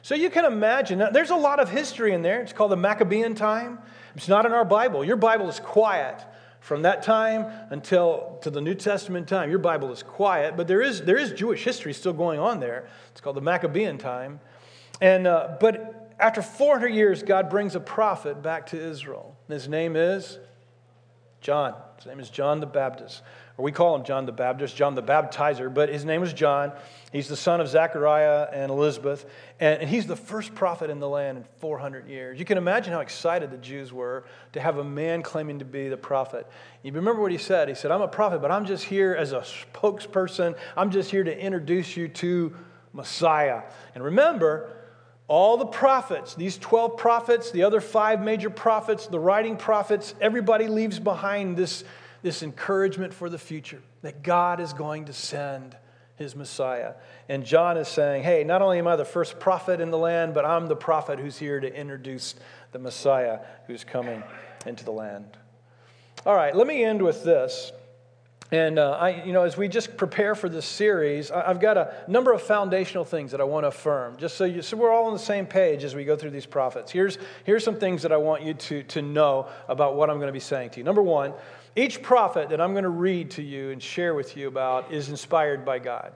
So 0.01 0.15
you 0.15 0.29
can 0.29 0.45
imagine, 0.45 1.03
there's 1.11 1.31
a 1.31 1.35
lot 1.35 1.59
of 1.59 1.69
history 1.69 2.13
in 2.13 2.21
there. 2.21 2.41
It's 2.41 2.53
called 2.53 2.71
the 2.71 2.77
Maccabean 2.77 3.35
time. 3.35 3.79
It's 4.15 4.27
not 4.27 4.45
in 4.45 4.53
our 4.53 4.63
Bible. 4.63 5.03
Your 5.03 5.17
Bible 5.17 5.49
is 5.49 5.59
quiet. 5.59 6.23
From 6.65 6.81
that 6.81 7.03
time 7.03 7.45
until 7.69 8.39
to 8.41 8.49
the 8.49 8.59
New 8.59 8.73
Testament 8.73 9.27
time, 9.27 9.51
your 9.51 9.59
Bible 9.59 9.91
is 9.91 10.01
quiet, 10.01 10.57
but 10.57 10.67
there 10.67 10.81
is, 10.81 11.03
there 11.03 11.15
is 11.15 11.31
Jewish 11.31 11.63
history 11.63 11.93
still 11.93 12.11
going 12.11 12.39
on 12.39 12.59
there. 12.59 12.87
It's 13.11 13.21
called 13.21 13.35
the 13.35 13.41
Maccabean 13.41 13.99
time. 13.99 14.39
And, 14.99 15.27
uh, 15.27 15.57
but 15.59 16.15
after 16.19 16.41
400 16.41 16.87
years, 16.87 17.21
God 17.21 17.51
brings 17.51 17.75
a 17.75 17.79
prophet 17.79 18.41
back 18.41 18.65
to 18.71 18.81
Israel. 18.83 19.37
His 19.47 19.67
name 19.67 19.95
is 19.95 20.39
John. 21.39 21.75
His 21.97 22.07
name 22.07 22.19
is 22.19 22.31
John 22.31 22.61
the 22.61 22.65
Baptist 22.65 23.21
or 23.57 23.63
we 23.63 23.71
call 23.71 23.95
him 23.95 24.03
John 24.03 24.25
the 24.25 24.31
Baptist, 24.31 24.75
John 24.75 24.95
the 24.95 25.03
Baptizer, 25.03 25.73
but 25.73 25.89
his 25.89 26.03
name 26.03 26.21
was 26.21 26.33
John. 26.33 26.73
He's 27.11 27.29
the 27.29 27.37
son 27.37 27.61
of 27.61 27.69
Zechariah 27.69 28.49
and 28.51 28.69
Elizabeth, 28.69 29.25
and, 29.59 29.81
and 29.81 29.89
he's 29.89 30.07
the 30.07 30.15
first 30.15 30.53
prophet 30.53 30.89
in 30.89 30.99
the 30.99 31.07
land 31.07 31.37
in 31.37 31.45
400 31.59 32.07
years. 32.07 32.37
You 32.37 32.43
can 32.43 32.57
imagine 32.57 32.91
how 32.91 32.99
excited 32.99 33.51
the 33.51 33.57
Jews 33.57 33.93
were 33.93 34.25
to 34.51 34.59
have 34.59 34.77
a 34.77 34.83
man 34.83 35.23
claiming 35.23 35.59
to 35.59 35.65
be 35.65 35.87
the 35.87 35.97
prophet. 35.97 36.45
You 36.83 36.91
remember 36.91 37.21
what 37.21 37.31
he 37.31 37.37
said? 37.37 37.69
He 37.69 37.75
said, 37.75 37.91
I'm 37.91 38.01
a 38.01 38.07
prophet, 38.07 38.41
but 38.41 38.51
I'm 38.51 38.65
just 38.65 38.83
here 38.83 39.15
as 39.15 39.31
a 39.31 39.39
spokesperson. 39.39 40.57
I'm 40.75 40.91
just 40.91 41.09
here 41.09 41.23
to 41.23 41.37
introduce 41.37 41.95
you 41.95 42.09
to 42.09 42.53
Messiah. 42.91 43.61
And 43.93 44.03
remember, 44.03 44.75
all 45.27 45.57
the 45.57 45.65
prophets, 45.65 46.35
these 46.35 46.57
12 46.57 46.97
prophets, 46.97 47.51
the 47.51 47.63
other 47.63 47.81
five 47.81 48.21
major 48.21 48.49
prophets, 48.49 49.07
the 49.07 49.19
writing 49.19 49.57
prophets, 49.57 50.13
everybody 50.21 50.67
leaves 50.67 50.99
behind 50.99 51.57
this 51.57 51.83
this 52.21 52.43
encouragement 52.43 53.13
for 53.13 53.29
the 53.29 53.37
future 53.37 53.81
that 54.01 54.23
God 54.23 54.59
is 54.59 54.73
going 54.73 55.05
to 55.05 55.13
send 55.13 55.77
his 56.15 56.35
Messiah. 56.35 56.93
And 57.27 57.45
John 57.45 57.77
is 57.77 57.87
saying, 57.87 58.23
hey, 58.23 58.43
not 58.43 58.61
only 58.61 58.79
am 58.79 58.87
I 58.87 58.95
the 58.95 59.05
first 59.05 59.39
prophet 59.39 59.81
in 59.81 59.91
the 59.91 59.97
land, 59.97 60.33
but 60.33 60.45
I'm 60.45 60.67
the 60.67 60.75
prophet 60.75 61.19
who's 61.19 61.37
here 61.37 61.59
to 61.59 61.73
introduce 61.73 62.35
the 62.71 62.79
Messiah 62.79 63.39
who's 63.67 63.83
coming 63.83 64.23
into 64.65 64.85
the 64.85 64.91
land. 64.91 65.37
All 66.25 66.35
right, 66.35 66.55
let 66.55 66.67
me 66.67 66.83
end 66.83 67.01
with 67.01 67.23
this. 67.23 67.71
And 68.51 68.77
uh, 68.77 68.91
I, 68.91 69.23
you 69.23 69.33
know, 69.33 69.41
as 69.41 69.57
we 69.57 69.67
just 69.67 69.97
prepare 69.97 70.35
for 70.35 70.47
this 70.47 70.65
series, 70.65 71.31
I've 71.31 71.59
got 71.59 71.77
a 71.77 71.95
number 72.07 72.31
of 72.31 72.43
foundational 72.43 73.03
things 73.03 73.31
that 73.31 73.41
I 73.41 73.43
want 73.43 73.63
to 73.63 73.69
affirm, 73.69 74.17
just 74.17 74.37
so, 74.37 74.45
you, 74.45 74.61
so 74.61 74.77
we're 74.77 74.91
all 74.91 75.07
on 75.07 75.13
the 75.13 75.19
same 75.19 75.47
page 75.47 75.83
as 75.83 75.95
we 75.95 76.05
go 76.05 76.15
through 76.15 76.29
these 76.29 76.45
prophets. 76.45 76.91
Here's, 76.91 77.17
here's 77.43 77.63
some 77.63 77.79
things 77.79 78.03
that 78.03 78.11
I 78.11 78.17
want 78.17 78.43
you 78.43 78.53
to, 78.53 78.83
to 78.83 79.01
know 79.01 79.47
about 79.67 79.95
what 79.95 80.11
I'm 80.11 80.17
going 80.17 80.27
to 80.27 80.33
be 80.33 80.39
saying 80.39 80.69
to 80.71 80.77
you. 80.77 80.83
Number 80.83 81.01
one, 81.01 81.33
each 81.75 82.01
prophet 82.01 82.49
that 82.49 82.61
I'm 82.61 82.71
going 82.71 82.83
to 82.83 82.89
read 82.89 83.31
to 83.31 83.41
you 83.41 83.71
and 83.71 83.81
share 83.81 84.15
with 84.15 84.37
you 84.37 84.47
about 84.47 84.93
is 84.93 85.09
inspired 85.09 85.65
by 85.65 85.79
God. 85.79 86.13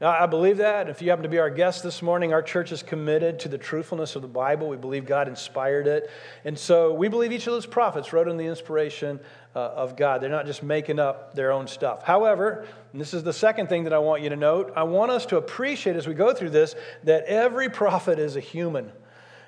Now, 0.00 0.10
I 0.10 0.26
believe 0.26 0.56
that. 0.56 0.88
If 0.88 1.00
you 1.00 1.10
happen 1.10 1.22
to 1.22 1.28
be 1.28 1.38
our 1.38 1.50
guest 1.50 1.82
this 1.84 2.02
morning, 2.02 2.32
our 2.32 2.42
church 2.42 2.72
is 2.72 2.82
committed 2.82 3.38
to 3.40 3.48
the 3.48 3.58
truthfulness 3.58 4.16
of 4.16 4.22
the 4.22 4.28
Bible. 4.28 4.68
We 4.68 4.76
believe 4.76 5.06
God 5.06 5.28
inspired 5.28 5.86
it. 5.86 6.10
And 6.44 6.58
so 6.58 6.92
we 6.92 7.08
believe 7.08 7.32
each 7.32 7.46
of 7.46 7.52
those 7.52 7.64
prophets 7.64 8.12
wrote 8.12 8.26
in 8.26 8.36
the 8.36 8.46
inspiration 8.46 9.20
uh, 9.54 9.58
of 9.58 9.96
God. 9.96 10.20
They're 10.20 10.30
not 10.30 10.46
just 10.46 10.62
making 10.62 10.98
up 10.98 11.34
their 11.34 11.52
own 11.52 11.68
stuff. 11.68 12.02
However, 12.02 12.66
and 12.92 13.00
this 13.00 13.14
is 13.14 13.22
the 13.22 13.32
second 13.32 13.68
thing 13.68 13.84
that 13.84 13.92
I 13.92 13.98
want 13.98 14.22
you 14.22 14.30
to 14.30 14.36
note, 14.36 14.72
I 14.74 14.82
want 14.82 15.12
us 15.12 15.26
to 15.26 15.36
appreciate 15.36 15.94
as 15.96 16.08
we 16.08 16.14
go 16.14 16.34
through 16.34 16.50
this 16.50 16.74
that 17.04 17.24
every 17.24 17.70
prophet 17.70 18.18
is 18.18 18.36
a 18.36 18.40
human. 18.40 18.90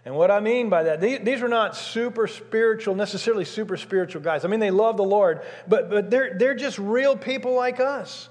And 0.07 0.15
what 0.15 0.31
I 0.31 0.39
mean 0.39 0.71
by 0.71 0.85
that, 0.85 1.01
these, 1.01 1.43
are 1.43 1.49
not 1.49 1.77
super 1.77 2.29
spiritual, 2.29 2.95
necessarily 2.95 3.45
super 3.45 3.77
spiritual 3.77 4.23
guys. 4.23 4.45
I 4.45 4.49
mean, 4.49 4.61
they 4.61 4.71
love 4.71 4.97
the 4.97 5.03
Lord, 5.05 5.43
but, 5.67 5.91
but 5.91 6.11
they're, 6.13 6.39
they're 6.39 6.55
just 6.55 6.79
real 6.79 7.17
people 7.17 7.55
like 7.55 7.81
us. 7.81 8.29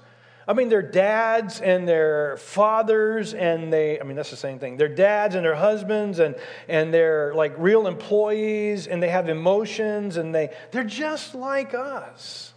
I 0.48 0.54
mean, 0.54 0.70
they're 0.70 0.80
dads 0.80 1.60
and 1.60 1.86
their 1.86 2.38
fathers, 2.38 3.34
and 3.34 3.70
they, 3.70 4.00
I 4.00 4.04
mean, 4.04 4.16
that's 4.16 4.30
the 4.30 4.36
same 4.36 4.58
thing. 4.58 4.78
They're 4.78 4.88
dads 4.88 5.34
and 5.34 5.44
their 5.44 5.54
husbands, 5.54 6.18
and, 6.18 6.36
and 6.66 6.94
they're 6.94 7.34
like 7.34 7.52
real 7.58 7.86
employees, 7.86 8.86
and 8.86 9.02
they 9.02 9.10
have 9.10 9.28
emotions, 9.28 10.16
and 10.16 10.34
they, 10.34 10.54
they're 10.70 10.82
just 10.82 11.34
like 11.34 11.74
us. 11.74 12.54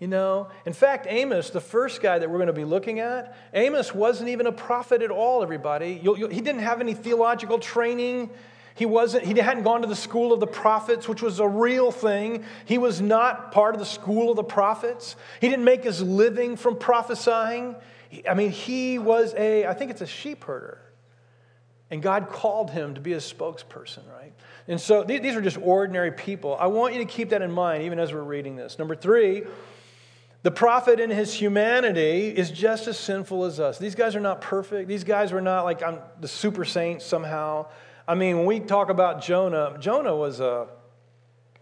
You 0.00 0.08
know, 0.08 0.48
in 0.66 0.72
fact, 0.72 1.06
Amos, 1.08 1.50
the 1.50 1.60
first 1.60 2.02
guy 2.02 2.18
that 2.18 2.28
we're 2.28 2.38
going 2.38 2.48
to 2.48 2.52
be 2.52 2.64
looking 2.64 2.98
at, 2.98 3.36
Amos 3.54 3.94
wasn't 3.94 4.28
even 4.28 4.46
a 4.46 4.52
prophet 4.52 5.02
at 5.02 5.10
all, 5.10 5.42
everybody. 5.42 6.00
You'll, 6.02 6.18
you'll, 6.18 6.30
he 6.30 6.40
didn't 6.40 6.62
have 6.62 6.80
any 6.80 6.94
theological 6.94 7.58
training. 7.58 8.30
He, 8.74 8.86
wasn't, 8.86 9.24
he 9.24 9.38
hadn't 9.38 9.62
gone 9.62 9.82
to 9.82 9.86
the 9.86 9.94
school 9.94 10.32
of 10.32 10.40
the 10.40 10.48
prophets, 10.48 11.08
which 11.08 11.22
was 11.22 11.38
a 11.38 11.46
real 11.46 11.92
thing. 11.92 12.44
He 12.64 12.76
was 12.76 13.00
not 13.00 13.52
part 13.52 13.74
of 13.74 13.78
the 13.78 13.86
school 13.86 14.30
of 14.30 14.36
the 14.36 14.42
prophets. 14.42 15.14
He 15.40 15.48
didn't 15.48 15.64
make 15.64 15.84
his 15.84 16.02
living 16.02 16.56
from 16.56 16.76
prophesying. 16.76 17.76
I 18.28 18.34
mean, 18.34 18.50
he 18.50 18.98
was 18.98 19.32
a, 19.34 19.66
I 19.66 19.74
think 19.74 19.92
it's 19.92 20.00
a 20.00 20.06
sheep 20.06 20.42
herder. 20.44 20.80
And 21.90 22.02
God 22.02 22.30
called 22.30 22.70
him 22.70 22.94
to 22.94 23.00
be 23.00 23.12
a 23.12 23.18
spokesperson, 23.18 24.00
right? 24.12 24.32
And 24.66 24.80
so 24.80 25.04
these 25.04 25.36
are 25.36 25.42
just 25.42 25.58
ordinary 25.58 26.10
people. 26.10 26.56
I 26.58 26.66
want 26.66 26.94
you 26.94 27.00
to 27.00 27.06
keep 27.06 27.30
that 27.30 27.42
in 27.42 27.52
mind 27.52 27.84
even 27.84 28.00
as 28.00 28.12
we're 28.12 28.22
reading 28.22 28.56
this. 28.56 28.78
Number 28.78 28.96
three, 28.96 29.44
the 30.44 30.50
prophet 30.50 31.00
in 31.00 31.08
his 31.08 31.32
humanity 31.32 32.28
is 32.28 32.50
just 32.50 32.86
as 32.86 32.98
sinful 32.98 33.44
as 33.44 33.58
us. 33.58 33.78
These 33.78 33.94
guys 33.94 34.14
are 34.14 34.20
not 34.20 34.42
perfect. 34.42 34.88
These 34.88 35.02
guys 35.02 35.32
were 35.32 35.40
not 35.40 35.64
like 35.64 35.82
I'm 35.82 36.00
the 36.20 36.28
super 36.28 36.66
saint 36.66 37.00
somehow. 37.00 37.66
I 38.06 38.14
mean, 38.14 38.36
when 38.36 38.46
we 38.46 38.60
talk 38.60 38.90
about 38.90 39.22
Jonah, 39.22 39.74
Jonah 39.80 40.14
was 40.14 40.40
a 40.40 40.68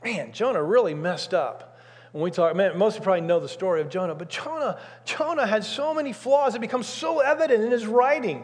man, 0.03 0.33
Jonah 0.33 0.61
really 0.61 0.95
messed 0.95 1.33
up. 1.33 1.79
When 2.11 2.25
we 2.25 2.33
talk, 2.33 2.57
man, 2.57 2.77
most 2.77 2.97
of 2.97 3.03
you 3.03 3.05
probably 3.05 3.21
know 3.21 3.39
the 3.39 3.49
story 3.49 3.81
of 3.81 3.89
Jonah, 3.89 4.17
but 4.17 4.29
Jonah, 4.29 4.81
Jonah 5.05 5.47
had 5.47 5.63
so 5.63 5.95
many 5.95 6.13
flaws. 6.13 6.57
It 6.57 6.61
becomes 6.61 6.89
so 6.89 7.21
evident 7.21 7.63
in 7.63 7.71
his 7.71 7.87
writing. 7.87 8.43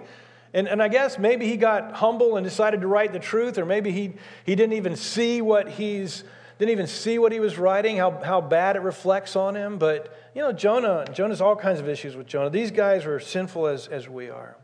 And, 0.55 0.69
and 0.69 0.81
I 0.81 0.87
guess 0.87 1.19
maybe 1.19 1.49
he 1.49 1.57
got 1.57 1.95
humble 1.97 2.37
and 2.37 2.45
decided 2.45 2.83
to 2.83 2.87
write 2.87 3.13
the 3.13 3.19
truth, 3.19 3.59
or 3.59 3.67
maybe 3.67 3.91
he, 3.91 4.15
he 4.47 4.55
didn't 4.55 4.75
even 4.75 4.95
see 4.95 5.43
what 5.43 5.69
he's 5.69 6.23
didn't 6.59 6.71
even 6.71 6.87
see 6.87 7.19
what 7.19 7.33
he 7.33 7.41
was 7.41 7.57
writing, 7.57 7.97
how, 7.97 8.11
how 8.11 8.41
bad 8.41 8.77
it 8.77 8.83
reflects 8.83 9.37
on 9.37 9.55
him. 9.55 9.79
But, 9.79 10.13
you 10.35 10.43
know, 10.43 10.53
Jonah, 10.53 11.05
Jonah's 11.13 11.41
all 11.41 11.55
kinds 11.55 11.79
of 11.79 11.89
issues 11.89 12.17
with 12.17 12.27
Jonah. 12.27 12.51
These 12.51 12.73
guys 12.73 13.05
were 13.05 13.21
sinful 13.21 13.69
as, 13.69 13.87
as 13.87 14.09
we 14.09 14.29
are. 14.29 14.57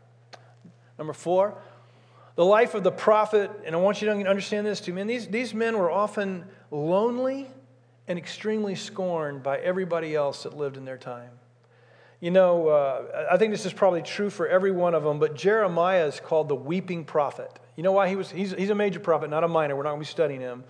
Number 0.97 1.13
four, 1.13 1.57
the 2.35 2.45
life 2.45 2.73
of 2.73 2.83
the 2.83 2.91
prophet, 2.91 3.49
and 3.65 3.73
I 3.73 3.79
want 3.79 4.01
you 4.01 4.09
to 4.09 4.29
understand 4.29 4.67
this 4.67 4.81
too, 4.81 4.93
man. 4.93 5.07
These, 5.07 5.27
these 5.27 5.53
men 5.53 5.77
were 5.77 5.89
often 5.89 6.45
lonely 6.69 7.47
and 8.07 8.19
extremely 8.19 8.75
scorned 8.75 9.41
by 9.41 9.57
everybody 9.57 10.15
else 10.15 10.43
that 10.43 10.55
lived 10.55 10.77
in 10.77 10.85
their 10.85 10.97
time. 10.97 11.31
You 12.19 12.31
know, 12.31 12.67
uh, 12.69 13.27
I 13.31 13.37
think 13.37 13.51
this 13.51 13.65
is 13.65 13.73
probably 13.73 14.01
true 14.01 14.29
for 14.29 14.47
every 14.47 14.71
one 14.71 14.95
of 14.95 15.03
them, 15.03 15.19
but 15.19 15.35
Jeremiah 15.35 16.05
is 16.05 16.19
called 16.19 16.49
the 16.49 16.55
weeping 16.55 17.05
prophet. 17.05 17.51
You 17.75 17.83
know 17.83 17.91
why? 17.91 18.09
He 18.09 18.15
was, 18.15 18.31
he's, 18.31 18.51
he's 18.53 18.69
a 18.69 18.75
major 18.75 18.99
prophet, 18.99 19.29
not 19.29 19.43
a 19.43 19.47
minor. 19.47 19.75
We're 19.75 19.83
not 19.83 19.91
going 19.91 20.01
to 20.01 20.07
be 20.07 20.11
studying 20.11 20.41
him. 20.41 20.63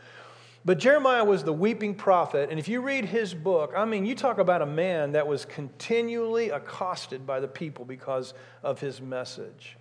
But 0.65 0.79
Jeremiah 0.79 1.23
was 1.23 1.43
the 1.43 1.53
weeping 1.53 1.93
prophet, 1.93 2.49
and 2.49 2.57
if 2.57 2.67
you 2.67 2.81
read 2.81 3.05
his 3.05 3.35
book, 3.35 3.73
I 3.77 3.85
mean, 3.85 4.03
you 4.03 4.15
talk 4.15 4.39
about 4.39 4.63
a 4.63 4.65
man 4.65 5.11
that 5.11 5.27
was 5.27 5.45
continually 5.45 6.49
accosted 6.49 7.27
by 7.27 7.39
the 7.39 7.47
people 7.47 7.85
because 7.85 8.33
of 8.63 8.79
his 8.79 8.99
message. 8.99 9.77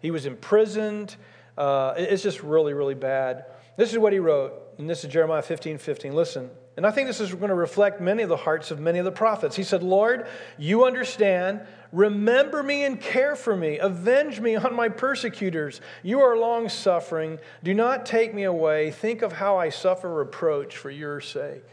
He 0.00 0.12
was 0.12 0.26
imprisoned. 0.26 1.16
Uh, 1.56 1.94
it's 1.96 2.22
just 2.22 2.44
really, 2.44 2.72
really 2.72 2.94
bad. 2.94 3.46
This 3.76 3.90
is 3.92 3.98
what 3.98 4.12
he 4.12 4.20
wrote, 4.20 4.54
and 4.78 4.88
this 4.88 5.02
is 5.02 5.10
Jeremiah 5.10 5.42
15 5.42 5.76
15. 5.76 6.14
Listen, 6.14 6.50
and 6.78 6.86
I 6.86 6.92
think 6.92 7.08
this 7.08 7.18
is 7.18 7.34
going 7.34 7.48
to 7.48 7.56
reflect 7.56 8.00
many 8.00 8.22
of 8.22 8.28
the 8.28 8.36
hearts 8.36 8.70
of 8.70 8.78
many 8.78 9.00
of 9.00 9.04
the 9.04 9.10
prophets. 9.10 9.56
He 9.56 9.64
said, 9.64 9.82
Lord, 9.82 10.28
you 10.58 10.84
understand. 10.84 11.62
Remember 11.90 12.62
me 12.62 12.84
and 12.84 13.00
care 13.00 13.34
for 13.34 13.56
me. 13.56 13.80
Avenge 13.80 14.38
me 14.38 14.54
on 14.54 14.76
my 14.76 14.88
persecutors. 14.88 15.80
You 16.04 16.20
are 16.20 16.36
long 16.36 16.68
suffering. 16.68 17.40
Do 17.64 17.74
not 17.74 18.06
take 18.06 18.32
me 18.32 18.44
away. 18.44 18.92
Think 18.92 19.22
of 19.22 19.32
how 19.32 19.56
I 19.56 19.70
suffer 19.70 20.08
reproach 20.08 20.76
for 20.76 20.88
your 20.88 21.20
sake. 21.20 21.64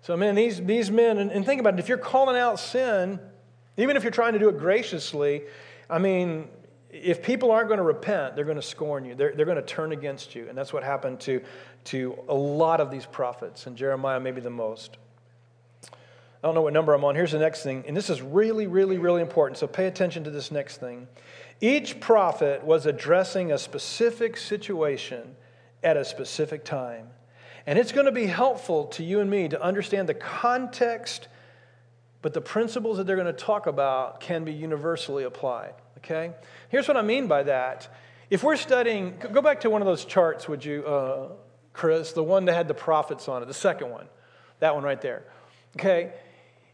So, 0.00 0.16
man, 0.16 0.34
these, 0.34 0.60
these 0.60 0.90
men, 0.90 1.18
and, 1.18 1.30
and 1.30 1.46
think 1.46 1.60
about 1.60 1.74
it, 1.74 1.78
if 1.78 1.88
you're 1.88 1.96
calling 1.96 2.36
out 2.36 2.58
sin, 2.58 3.20
even 3.76 3.96
if 3.96 4.02
you're 4.02 4.10
trying 4.10 4.32
to 4.32 4.40
do 4.40 4.48
it 4.48 4.58
graciously, 4.58 5.42
I 5.88 6.00
mean, 6.00 6.48
if 6.90 7.22
people 7.22 7.50
aren't 7.50 7.68
going 7.68 7.78
to 7.78 7.84
repent, 7.84 8.34
they're 8.34 8.44
going 8.44 8.56
to 8.56 8.62
scorn 8.62 9.04
you. 9.04 9.14
They're, 9.14 9.32
they're 9.34 9.46
going 9.46 9.56
to 9.56 9.62
turn 9.62 9.92
against 9.92 10.34
you. 10.34 10.48
And 10.48 10.56
that's 10.56 10.72
what 10.72 10.82
happened 10.82 11.20
to, 11.20 11.42
to 11.84 12.18
a 12.28 12.34
lot 12.34 12.80
of 12.80 12.90
these 12.90 13.06
prophets, 13.06 13.66
and 13.66 13.76
Jeremiah 13.76 14.20
maybe 14.20 14.40
the 14.40 14.50
most. 14.50 14.96
I 15.82 16.46
don't 16.46 16.54
know 16.54 16.62
what 16.62 16.72
number 16.72 16.94
I'm 16.94 17.04
on. 17.04 17.14
Here's 17.16 17.32
the 17.32 17.38
next 17.38 17.62
thing, 17.62 17.84
and 17.86 17.96
this 17.96 18.08
is 18.08 18.22
really, 18.22 18.66
really, 18.66 18.96
really 18.96 19.22
important. 19.22 19.58
So 19.58 19.66
pay 19.66 19.86
attention 19.86 20.24
to 20.24 20.30
this 20.30 20.50
next 20.50 20.78
thing. 20.78 21.08
Each 21.60 21.98
prophet 21.98 22.62
was 22.62 22.86
addressing 22.86 23.50
a 23.50 23.58
specific 23.58 24.36
situation 24.36 25.34
at 25.82 25.96
a 25.96 26.04
specific 26.04 26.64
time. 26.64 27.08
And 27.66 27.78
it's 27.78 27.92
going 27.92 28.06
to 28.06 28.12
be 28.12 28.26
helpful 28.26 28.86
to 28.86 29.02
you 29.02 29.20
and 29.20 29.28
me 29.28 29.48
to 29.48 29.60
understand 29.60 30.08
the 30.08 30.14
context, 30.14 31.28
but 32.22 32.32
the 32.32 32.40
principles 32.40 32.96
that 32.96 33.06
they're 33.06 33.16
going 33.16 33.26
to 33.26 33.32
talk 33.32 33.66
about 33.66 34.20
can 34.20 34.44
be 34.44 34.52
universally 34.52 35.24
applied. 35.24 35.74
Okay? 35.98 36.32
Here's 36.68 36.88
what 36.88 36.96
I 36.96 37.02
mean 37.02 37.26
by 37.26 37.44
that. 37.44 37.88
If 38.30 38.42
we're 38.42 38.56
studying, 38.56 39.14
go 39.32 39.40
back 39.40 39.60
to 39.60 39.70
one 39.70 39.80
of 39.82 39.86
those 39.86 40.04
charts, 40.04 40.48
would 40.48 40.64
you, 40.64 40.84
uh, 40.84 41.28
Chris? 41.72 42.12
The 42.12 42.22
one 42.22 42.44
that 42.46 42.54
had 42.54 42.68
the 42.68 42.74
prophets 42.74 43.28
on 43.28 43.42
it, 43.42 43.46
the 43.46 43.54
second 43.54 43.90
one. 43.90 44.06
That 44.60 44.74
one 44.74 44.84
right 44.84 45.00
there. 45.00 45.24
Okay? 45.76 46.12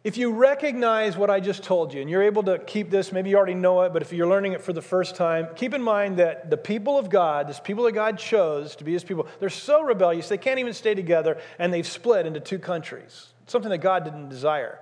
If 0.03 0.19
you 0.19 0.33
recognize 0.33 1.17
what 1.17 1.31
I 1.31 1.41
just 1.41 1.63
told 1.63 1.95
you 1.95 2.03
and 2.03 2.11
you're 2.11 2.23
able 2.23 2.43
to 2.43 2.59
keep 2.59 2.91
this, 2.91 3.11
maybe 3.11 3.31
you 3.31 3.37
already 3.37 3.55
know 3.55 3.81
it, 3.83 3.95
but 3.95 4.03
if 4.03 4.13
you're 4.13 4.27
learning 4.27 4.53
it 4.53 4.61
for 4.61 4.75
the 4.75 4.83
first 4.83 5.17
time, 5.17 5.49
keep 5.57 5.73
in 5.73 5.81
mind 5.81 6.19
that 6.19 6.51
the 6.51 6.59
people 6.59 6.99
of 6.99 7.09
God, 7.09 7.49
this 7.49 7.59
people 7.59 7.85
that 7.85 7.93
God 7.93 8.19
chose 8.19 8.77
to 8.77 8.85
be 8.85 8.93
his 8.93 9.03
people, 9.03 9.27
they're 9.41 9.49
so 9.49 9.83
rebellious 9.83 10.29
they 10.29 10.37
can't 10.37 10.59
even 10.59 10.75
stay 10.75 10.95
together 10.95 11.39
and 11.59 11.73
they've 11.73 11.87
split 11.87 12.27
into 12.27 12.39
two 12.39 12.59
countries. 12.59 13.29
Something 13.47 13.71
that 13.71 13.79
God 13.79 14.05
didn't 14.05 14.29
desire. 14.29 14.81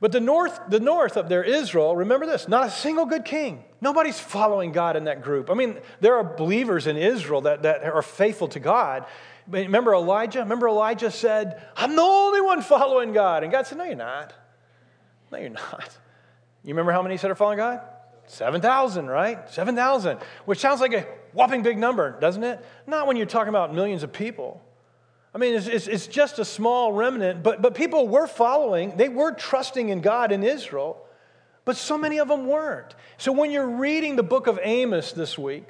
But 0.00 0.12
the 0.12 0.20
north, 0.20 0.60
the 0.68 0.78
north 0.78 1.16
up 1.16 1.28
there, 1.28 1.42
Israel, 1.42 1.96
remember 1.96 2.24
this, 2.24 2.46
not 2.46 2.66
a 2.66 2.70
single 2.70 3.04
good 3.04 3.24
king. 3.24 3.64
Nobody's 3.80 4.20
following 4.20 4.70
God 4.70 4.96
in 4.96 5.04
that 5.04 5.22
group. 5.22 5.50
I 5.50 5.54
mean, 5.54 5.78
there 6.00 6.16
are 6.16 6.24
believers 6.24 6.86
in 6.86 6.96
Israel 6.96 7.40
that, 7.42 7.62
that 7.62 7.82
are 7.82 8.02
faithful 8.02 8.46
to 8.48 8.60
God, 8.60 9.06
Remember 9.48 9.94
Elijah? 9.94 10.40
Remember 10.40 10.68
Elijah 10.68 11.10
said, 11.10 11.62
I'm 11.74 11.96
the 11.96 12.02
only 12.02 12.40
one 12.40 12.60
following 12.60 13.12
God. 13.12 13.42
And 13.42 13.50
God 13.50 13.66
said, 13.66 13.78
No, 13.78 13.84
you're 13.84 13.96
not. 13.96 14.34
No, 15.32 15.38
you're 15.38 15.48
not. 15.48 15.96
You 16.64 16.74
remember 16.74 16.92
how 16.92 17.02
many 17.02 17.16
said 17.16 17.30
are 17.30 17.34
following 17.34 17.58
God? 17.58 17.80
7,000, 18.26 19.06
right? 19.06 19.48
7,000, 19.48 20.18
which 20.44 20.58
sounds 20.58 20.80
like 20.80 20.92
a 20.92 21.06
whopping 21.32 21.62
big 21.62 21.78
number, 21.78 22.18
doesn't 22.20 22.44
it? 22.44 22.62
Not 22.86 23.06
when 23.06 23.16
you're 23.16 23.26
talking 23.26 23.48
about 23.48 23.74
millions 23.74 24.02
of 24.02 24.12
people. 24.12 24.62
I 25.34 25.38
mean, 25.38 25.54
it's, 25.54 25.66
it's, 25.66 25.86
it's 25.86 26.06
just 26.06 26.38
a 26.38 26.44
small 26.44 26.92
remnant, 26.92 27.42
but, 27.42 27.60
but 27.60 27.74
people 27.74 28.08
were 28.08 28.26
following, 28.26 28.96
they 28.96 29.08
were 29.08 29.32
trusting 29.32 29.90
in 29.90 30.00
God 30.00 30.32
in 30.32 30.42
Israel, 30.42 31.04
but 31.64 31.76
so 31.76 31.98
many 31.98 32.18
of 32.18 32.28
them 32.28 32.46
weren't. 32.46 32.94
So 33.18 33.32
when 33.32 33.50
you're 33.50 33.68
reading 33.68 34.16
the 34.16 34.22
book 34.22 34.46
of 34.46 34.58
Amos 34.62 35.12
this 35.12 35.36
week, 35.36 35.66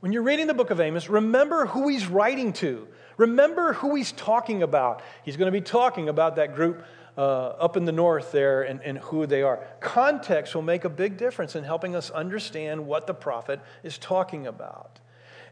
when 0.00 0.12
you're 0.12 0.22
reading 0.22 0.46
the 0.46 0.54
book 0.54 0.70
of 0.70 0.80
Amos, 0.80 1.08
remember 1.08 1.66
who 1.66 1.88
he's 1.88 2.06
writing 2.06 2.52
to. 2.54 2.86
Remember 3.16 3.74
who 3.74 3.94
he's 3.94 4.12
talking 4.12 4.62
about. 4.62 5.02
He's 5.24 5.36
going 5.36 5.46
to 5.46 5.52
be 5.52 5.60
talking 5.60 6.08
about 6.08 6.36
that 6.36 6.54
group 6.54 6.84
uh, 7.18 7.20
up 7.20 7.76
in 7.76 7.84
the 7.84 7.92
north 7.92 8.32
there 8.32 8.62
and, 8.62 8.80
and 8.82 8.98
who 8.98 9.26
they 9.26 9.42
are. 9.42 9.66
Context 9.80 10.54
will 10.54 10.62
make 10.62 10.84
a 10.84 10.88
big 10.88 11.16
difference 11.16 11.54
in 11.54 11.64
helping 11.64 11.94
us 11.94 12.10
understand 12.10 12.86
what 12.86 13.06
the 13.06 13.14
prophet 13.14 13.60
is 13.82 13.98
talking 13.98 14.46
about. 14.46 15.00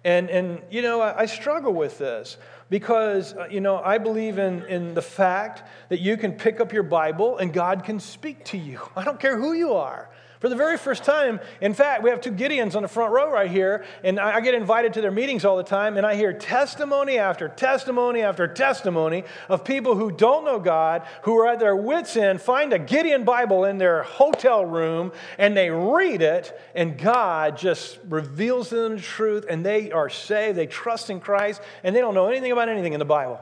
And, 0.05 0.31
and 0.31 0.63
you 0.71 0.83
know, 0.83 1.01
I, 1.01 1.21
I 1.21 1.27
struggle 1.27 1.73
with 1.73 1.99
this 1.99 2.37
because, 2.71 3.35
uh, 3.35 3.49
you 3.51 3.61
know, 3.61 3.79
I 3.79 3.99
believe 3.99 4.39
in, 4.39 4.65
in 4.65 4.95
the 4.95 5.03
fact 5.03 5.63
that 5.89 6.01
you 6.01 6.17
can 6.17 6.33
pick 6.33 6.61
up 6.61 6.73
your 6.73 6.83
Bible 6.83 7.39
and 7.39 7.53
God 7.53 7.85
can 7.85 7.99
speak 7.99 8.45
to 8.47 8.59
you. 8.59 8.81
I 8.97 9.05
don't 9.05 9.21
care 9.21 9.39
who 9.39 9.53
you 9.53 9.75
are. 9.75 10.11
For 10.41 10.49
the 10.49 10.55
very 10.55 10.77
first 10.77 11.03
time, 11.03 11.41
in 11.61 11.75
fact, 11.75 12.05
we 12.05 12.11
have 12.11 12.21
two 12.21 12.31
Gideons 12.31 12.77
on 12.77 12.83
the 12.83 12.89
front 12.89 13.13
row 13.13 13.29
right 13.31 13.51
here, 13.51 13.85
and 14.05 14.21
I 14.21 14.41
get 14.41 14.55
invited 14.55 14.93
to 14.93 15.01
their 15.01 15.11
meetings 15.11 15.45
all 15.45 15.57
the 15.57 15.65
time, 15.65 15.97
and 15.97 16.07
I 16.07 16.15
hear 16.15 16.33
testimony 16.33 17.19
after 17.19 17.49
testimony 17.49 18.23
after 18.23 18.47
testimony 18.47 19.25
of 19.49 19.65
people 19.65 19.97
who 19.97 20.13
don't 20.13 20.45
know 20.45 20.61
God, 20.61 21.03
who 21.23 21.37
are 21.39 21.49
at 21.49 21.59
their 21.59 21.75
wits' 21.75 22.17
end, 22.17 22.41
find 22.41 22.73
a 22.73 22.79
Gideon 22.79 23.25
Bible 23.25 23.65
in 23.65 23.79
their 23.79 24.05
hotel 24.05 24.65
room, 24.65 25.11
and 25.39 25.57
they 25.57 25.71
read 25.71 26.23
it, 26.23 26.57
and 26.73 26.97
God 26.97 27.57
just 27.57 27.99
reveals 28.09 28.69
to 28.69 28.77
them 28.77 28.97
the 28.97 29.03
truth, 29.03 29.45
and 29.51 29.67
they 29.67 29.91
are 29.91 30.09
saved, 30.09 30.57
they 30.57 30.69
trust 30.69 31.11
in 31.11 31.19
Christ, 31.19 31.61
and 31.83 31.97
they 31.97 32.01
don't 32.01 32.15
know 32.15 32.29
anything 32.29 32.53
about 32.53 32.69
anything 32.69 32.93
in 32.93 33.01
the 33.01 33.05
Bible. 33.05 33.41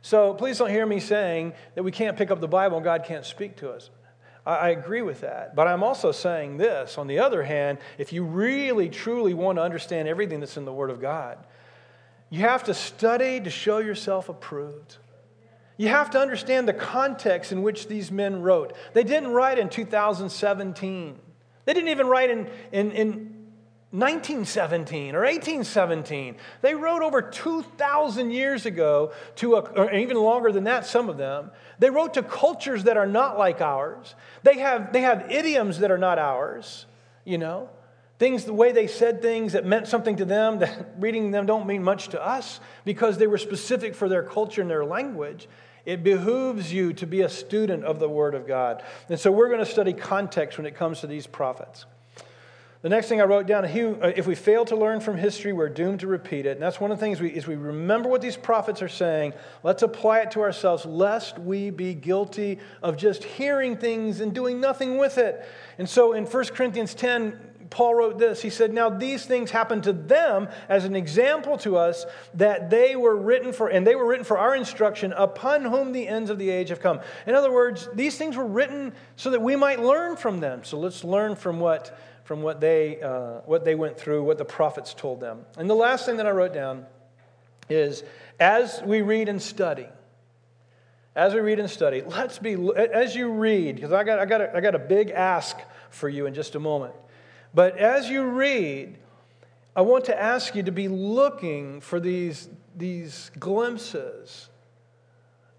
So 0.00 0.34
please 0.34 0.56
don't 0.56 0.70
hear 0.70 0.86
me 0.86 1.00
saying 1.00 1.52
that 1.74 1.82
we 1.82 1.90
can't 1.90 2.16
pick 2.16 2.30
up 2.30 2.40
the 2.40 2.46
Bible 2.46 2.76
and 2.76 2.84
God 2.84 3.04
can't 3.04 3.24
speak 3.24 3.56
to 3.56 3.70
us. 3.72 3.90
I 4.46 4.68
agree 4.70 5.02
with 5.02 5.22
that. 5.22 5.56
But 5.56 5.66
I'm 5.66 5.82
also 5.82 6.12
saying 6.12 6.56
this 6.56 6.98
on 6.98 7.08
the 7.08 7.18
other 7.18 7.42
hand, 7.42 7.78
if 7.98 8.12
you 8.12 8.22
really, 8.22 8.88
truly 8.88 9.34
want 9.34 9.58
to 9.58 9.62
understand 9.62 10.06
everything 10.06 10.38
that's 10.38 10.56
in 10.56 10.64
the 10.64 10.72
Word 10.72 10.90
of 10.90 11.00
God, 11.00 11.38
you 12.30 12.40
have 12.40 12.64
to 12.64 12.74
study 12.74 13.40
to 13.40 13.50
show 13.50 13.78
yourself 13.78 14.28
approved. 14.28 14.98
You 15.76 15.88
have 15.88 16.10
to 16.10 16.20
understand 16.20 16.68
the 16.68 16.72
context 16.72 17.50
in 17.52 17.62
which 17.62 17.88
these 17.88 18.10
men 18.10 18.40
wrote. 18.40 18.74
They 18.94 19.02
didn't 19.02 19.32
write 19.32 19.58
in 19.58 19.68
2017. 19.68 21.18
They 21.64 21.74
didn't 21.74 21.90
even 21.90 22.06
write 22.06 22.30
in, 22.30 22.48
in, 22.72 22.92
in 22.92 23.35
1917 23.92 25.14
or 25.14 25.20
1817. 25.20 26.36
They 26.60 26.74
wrote 26.74 27.02
over 27.02 27.22
2,000 27.22 28.30
years 28.32 28.66
ago 28.66 29.12
to, 29.36 29.54
a, 29.54 29.60
or 29.60 29.92
even 29.92 30.16
longer 30.16 30.50
than 30.50 30.64
that, 30.64 30.86
some 30.86 31.08
of 31.08 31.16
them. 31.16 31.52
They 31.78 31.90
wrote 31.90 32.14
to 32.14 32.22
cultures 32.22 32.84
that 32.84 32.96
are 32.96 33.06
not 33.06 33.38
like 33.38 33.60
ours. 33.60 34.16
They 34.42 34.58
have, 34.58 34.92
they 34.92 35.02
have 35.02 35.30
idioms 35.30 35.78
that 35.78 35.92
are 35.92 35.98
not 35.98 36.18
ours, 36.18 36.86
you 37.24 37.38
know. 37.38 37.70
Things, 38.18 38.44
the 38.44 38.54
way 38.54 38.72
they 38.72 38.88
said 38.88 39.22
things 39.22 39.52
that 39.52 39.64
meant 39.64 39.86
something 39.86 40.16
to 40.16 40.24
them, 40.24 40.58
that 40.58 40.94
reading 40.98 41.30
them 41.30 41.46
don't 41.46 41.66
mean 41.66 41.84
much 41.84 42.08
to 42.08 42.24
us 42.24 42.60
because 42.84 43.18
they 43.18 43.26
were 43.26 43.38
specific 43.38 43.94
for 43.94 44.08
their 44.08 44.22
culture 44.22 44.62
and 44.62 44.70
their 44.70 44.84
language. 44.84 45.48
It 45.84 46.02
behooves 46.02 46.72
you 46.72 46.92
to 46.94 47.06
be 47.06 47.20
a 47.20 47.28
student 47.28 47.84
of 47.84 48.00
the 48.00 48.08
Word 48.08 48.34
of 48.34 48.48
God. 48.48 48.82
And 49.08 49.20
so 49.20 49.30
we're 49.30 49.48
going 49.48 49.64
to 49.64 49.70
study 49.70 49.92
context 49.92 50.58
when 50.58 50.66
it 50.66 50.74
comes 50.74 51.00
to 51.00 51.06
these 51.06 51.28
prophets. 51.28 51.86
The 52.82 52.90
next 52.90 53.08
thing 53.08 53.20
I 53.20 53.24
wrote 53.24 53.46
down, 53.46 53.64
uh, 53.64 54.12
if 54.14 54.26
we 54.26 54.34
fail 54.34 54.64
to 54.66 54.76
learn 54.76 55.00
from 55.00 55.16
history, 55.16 55.52
we're 55.52 55.70
doomed 55.70 56.00
to 56.00 56.06
repeat 56.06 56.44
it. 56.44 56.52
And 56.52 56.62
that's 56.62 56.78
one 56.78 56.90
of 56.90 56.98
the 56.98 57.00
things 57.00 57.20
we, 57.20 57.30
is 57.30 57.46
we 57.46 57.56
remember 57.56 58.08
what 58.08 58.20
these 58.20 58.36
prophets 58.36 58.82
are 58.82 58.88
saying. 58.88 59.32
Let's 59.62 59.82
apply 59.82 60.20
it 60.20 60.30
to 60.32 60.42
ourselves, 60.42 60.84
lest 60.84 61.38
we 61.38 61.70
be 61.70 61.94
guilty 61.94 62.58
of 62.82 62.98
just 62.98 63.24
hearing 63.24 63.76
things 63.78 64.20
and 64.20 64.34
doing 64.34 64.60
nothing 64.60 64.98
with 64.98 65.16
it. 65.16 65.48
And 65.78 65.88
so 65.88 66.12
in 66.12 66.26
1 66.26 66.44
Corinthians 66.48 66.94
10, 66.94 67.38
Paul 67.70 67.94
wrote 67.94 68.18
this. 68.18 68.42
He 68.42 68.50
said, 68.50 68.72
Now 68.72 68.90
these 68.90 69.24
things 69.24 69.50
happened 69.50 69.84
to 69.84 69.92
them 69.92 70.48
as 70.68 70.84
an 70.84 70.96
example 70.96 71.58
to 71.58 71.76
us 71.76 72.06
that 72.34 72.70
they 72.70 72.96
were 72.96 73.16
written 73.16 73.52
for, 73.52 73.68
and 73.68 73.86
they 73.86 73.94
were 73.94 74.06
written 74.06 74.24
for 74.24 74.38
our 74.38 74.54
instruction, 74.54 75.12
upon 75.12 75.64
whom 75.64 75.92
the 75.92 76.06
ends 76.06 76.30
of 76.30 76.38
the 76.38 76.50
age 76.50 76.68
have 76.68 76.80
come. 76.80 77.00
In 77.26 77.34
other 77.34 77.52
words, 77.52 77.88
these 77.94 78.16
things 78.16 78.36
were 78.36 78.46
written 78.46 78.92
so 79.16 79.30
that 79.30 79.42
we 79.42 79.56
might 79.56 79.80
learn 79.80 80.16
from 80.16 80.40
them. 80.40 80.64
So 80.64 80.78
let's 80.78 81.04
learn 81.04 81.36
from 81.36 81.60
what 81.60 81.98
from 82.26 82.42
what 82.42 82.60
they, 82.60 83.00
uh, 83.00 83.40
what 83.46 83.64
they 83.64 83.76
went 83.76 83.96
through, 83.96 84.24
what 84.24 84.36
the 84.36 84.44
prophets 84.44 84.92
told 84.92 85.20
them. 85.20 85.46
And 85.56 85.70
the 85.70 85.76
last 85.76 86.06
thing 86.06 86.16
that 86.16 86.26
I 86.26 86.32
wrote 86.32 86.52
down 86.52 86.84
is 87.70 88.02
as 88.40 88.82
we 88.84 89.00
read 89.00 89.28
and 89.28 89.40
study, 89.40 89.86
as 91.14 91.34
we 91.34 91.40
read 91.40 91.60
and 91.60 91.70
study, 91.70 92.02
let's 92.04 92.38
be, 92.38 92.56
as 92.76 93.14
you 93.14 93.30
read, 93.30 93.76
because 93.76 93.92
I 93.92 94.02
got, 94.02 94.18
I, 94.18 94.26
got 94.26 94.56
I 94.56 94.60
got 94.60 94.74
a 94.74 94.78
big 94.80 95.10
ask 95.10 95.56
for 95.90 96.08
you 96.08 96.26
in 96.26 96.34
just 96.34 96.56
a 96.56 96.60
moment. 96.60 96.94
But 97.56 97.78
as 97.78 98.10
you 98.10 98.22
read, 98.22 98.98
I 99.74 99.80
want 99.80 100.04
to 100.04 100.22
ask 100.22 100.54
you 100.54 100.62
to 100.64 100.72
be 100.72 100.88
looking 100.88 101.80
for 101.80 101.98
these, 101.98 102.50
these 102.76 103.30
glimpses 103.38 104.50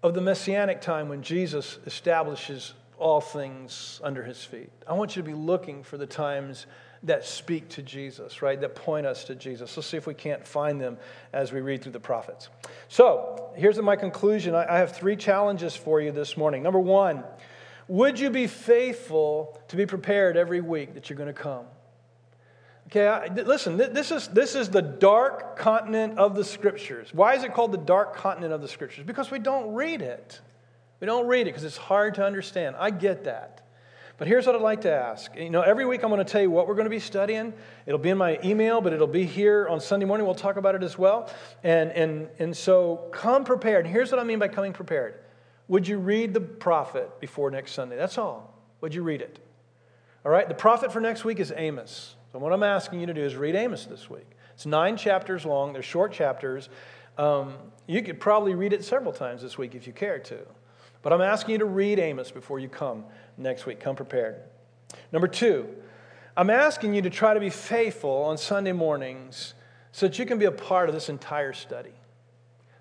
of 0.00 0.14
the 0.14 0.20
messianic 0.20 0.80
time 0.80 1.08
when 1.08 1.22
Jesus 1.22 1.80
establishes 1.86 2.74
all 2.98 3.20
things 3.20 4.00
under 4.04 4.22
his 4.22 4.44
feet. 4.44 4.70
I 4.86 4.92
want 4.92 5.16
you 5.16 5.22
to 5.22 5.26
be 5.26 5.34
looking 5.34 5.82
for 5.82 5.98
the 5.98 6.06
times 6.06 6.66
that 7.02 7.24
speak 7.24 7.68
to 7.70 7.82
Jesus, 7.82 8.42
right? 8.42 8.60
That 8.60 8.76
point 8.76 9.04
us 9.04 9.24
to 9.24 9.34
Jesus. 9.34 9.76
Let's 9.76 9.88
see 9.88 9.96
if 9.96 10.06
we 10.06 10.14
can't 10.14 10.46
find 10.46 10.80
them 10.80 10.98
as 11.32 11.50
we 11.52 11.60
read 11.62 11.82
through 11.82 11.92
the 11.92 11.98
prophets. 11.98 12.48
So, 12.86 13.50
here's 13.56 13.76
my 13.82 13.96
conclusion. 13.96 14.54
I 14.54 14.76
have 14.76 14.94
three 14.94 15.16
challenges 15.16 15.74
for 15.74 16.00
you 16.00 16.12
this 16.12 16.36
morning. 16.36 16.62
Number 16.62 16.78
one, 16.78 17.24
would 17.88 18.20
you 18.20 18.30
be 18.30 18.46
faithful 18.46 19.60
to 19.66 19.74
be 19.74 19.84
prepared 19.84 20.36
every 20.36 20.60
week 20.60 20.94
that 20.94 21.10
you're 21.10 21.16
going 21.16 21.26
to 21.26 21.32
come? 21.32 21.64
Okay, 22.88 23.06
I, 23.06 23.26
listen, 23.26 23.76
this 23.76 24.10
is, 24.10 24.28
this 24.28 24.54
is 24.54 24.70
the 24.70 24.80
dark 24.80 25.58
continent 25.58 26.18
of 26.18 26.34
the 26.34 26.42
scriptures. 26.42 27.12
Why 27.12 27.34
is 27.34 27.44
it 27.44 27.52
called 27.52 27.70
the 27.70 27.76
dark 27.76 28.16
continent 28.16 28.54
of 28.54 28.62
the 28.62 28.68
scriptures? 28.68 29.04
Because 29.04 29.30
we 29.30 29.38
don't 29.38 29.74
read 29.74 30.00
it. 30.00 30.40
We 30.98 31.06
don't 31.06 31.26
read 31.26 31.42
it 31.42 31.50
because 31.50 31.64
it's 31.64 31.76
hard 31.76 32.14
to 32.14 32.24
understand. 32.24 32.76
I 32.78 32.88
get 32.88 33.24
that. 33.24 33.66
But 34.16 34.26
here's 34.26 34.46
what 34.46 34.56
I'd 34.56 34.62
like 34.62 34.80
to 34.80 34.90
ask. 34.90 35.30
You 35.36 35.50
know, 35.50 35.60
every 35.60 35.84
week 35.84 36.02
I'm 36.02 36.08
going 36.08 36.24
to 36.24 36.32
tell 36.32 36.40
you 36.40 36.50
what 36.50 36.66
we're 36.66 36.76
going 36.76 36.86
to 36.86 36.90
be 36.90 36.98
studying. 36.98 37.52
It'll 37.84 38.00
be 38.00 38.08
in 38.08 38.16
my 38.16 38.40
email, 38.42 38.80
but 38.80 38.94
it'll 38.94 39.06
be 39.06 39.26
here 39.26 39.68
on 39.68 39.80
Sunday 39.82 40.06
morning. 40.06 40.26
We'll 40.26 40.34
talk 40.34 40.56
about 40.56 40.74
it 40.74 40.82
as 40.82 40.96
well. 40.96 41.30
And, 41.62 41.92
and, 41.92 42.28
and 42.38 42.56
so 42.56 43.10
come 43.12 43.44
prepared. 43.44 43.84
And 43.84 43.94
here's 43.94 44.10
what 44.10 44.18
I 44.18 44.24
mean 44.24 44.38
by 44.38 44.48
coming 44.48 44.72
prepared. 44.72 45.20
Would 45.68 45.86
you 45.86 45.98
read 45.98 46.32
the 46.32 46.40
prophet 46.40 47.20
before 47.20 47.50
next 47.50 47.72
Sunday? 47.72 47.96
That's 47.96 48.16
all. 48.16 48.58
Would 48.80 48.94
you 48.94 49.02
read 49.02 49.20
it? 49.20 49.38
All 50.24 50.32
right, 50.32 50.48
the 50.48 50.54
prophet 50.54 50.90
for 50.90 51.00
next 51.00 51.24
week 51.24 51.38
is 51.38 51.52
Amos. 51.54 52.16
So, 52.32 52.38
what 52.38 52.52
I'm 52.52 52.62
asking 52.62 53.00
you 53.00 53.06
to 53.06 53.14
do 53.14 53.22
is 53.22 53.36
read 53.36 53.54
Amos 53.54 53.86
this 53.86 54.10
week. 54.10 54.26
It's 54.54 54.66
nine 54.66 54.96
chapters 54.96 55.46
long, 55.46 55.72
they're 55.72 55.82
short 55.82 56.12
chapters. 56.12 56.68
Um, 57.16 57.54
you 57.86 58.02
could 58.02 58.20
probably 58.20 58.54
read 58.54 58.72
it 58.72 58.84
several 58.84 59.12
times 59.12 59.42
this 59.42 59.56
week 59.56 59.74
if 59.74 59.86
you 59.86 59.92
care 59.92 60.18
to. 60.18 60.38
But 61.02 61.12
I'm 61.12 61.20
asking 61.20 61.52
you 61.52 61.58
to 61.58 61.64
read 61.64 61.98
Amos 61.98 62.30
before 62.30 62.58
you 62.58 62.68
come 62.68 63.04
next 63.36 63.66
week. 63.66 63.80
Come 63.80 63.96
prepared. 63.96 64.36
Number 65.12 65.28
two, 65.28 65.68
I'm 66.36 66.50
asking 66.50 66.94
you 66.94 67.02
to 67.02 67.10
try 67.10 67.34
to 67.34 67.40
be 67.40 67.50
faithful 67.50 68.22
on 68.24 68.36
Sunday 68.36 68.72
mornings 68.72 69.54
so 69.92 70.06
that 70.06 70.18
you 70.18 70.26
can 70.26 70.38
be 70.38 70.44
a 70.44 70.52
part 70.52 70.88
of 70.88 70.94
this 70.94 71.08
entire 71.08 71.52
study. 71.52 71.92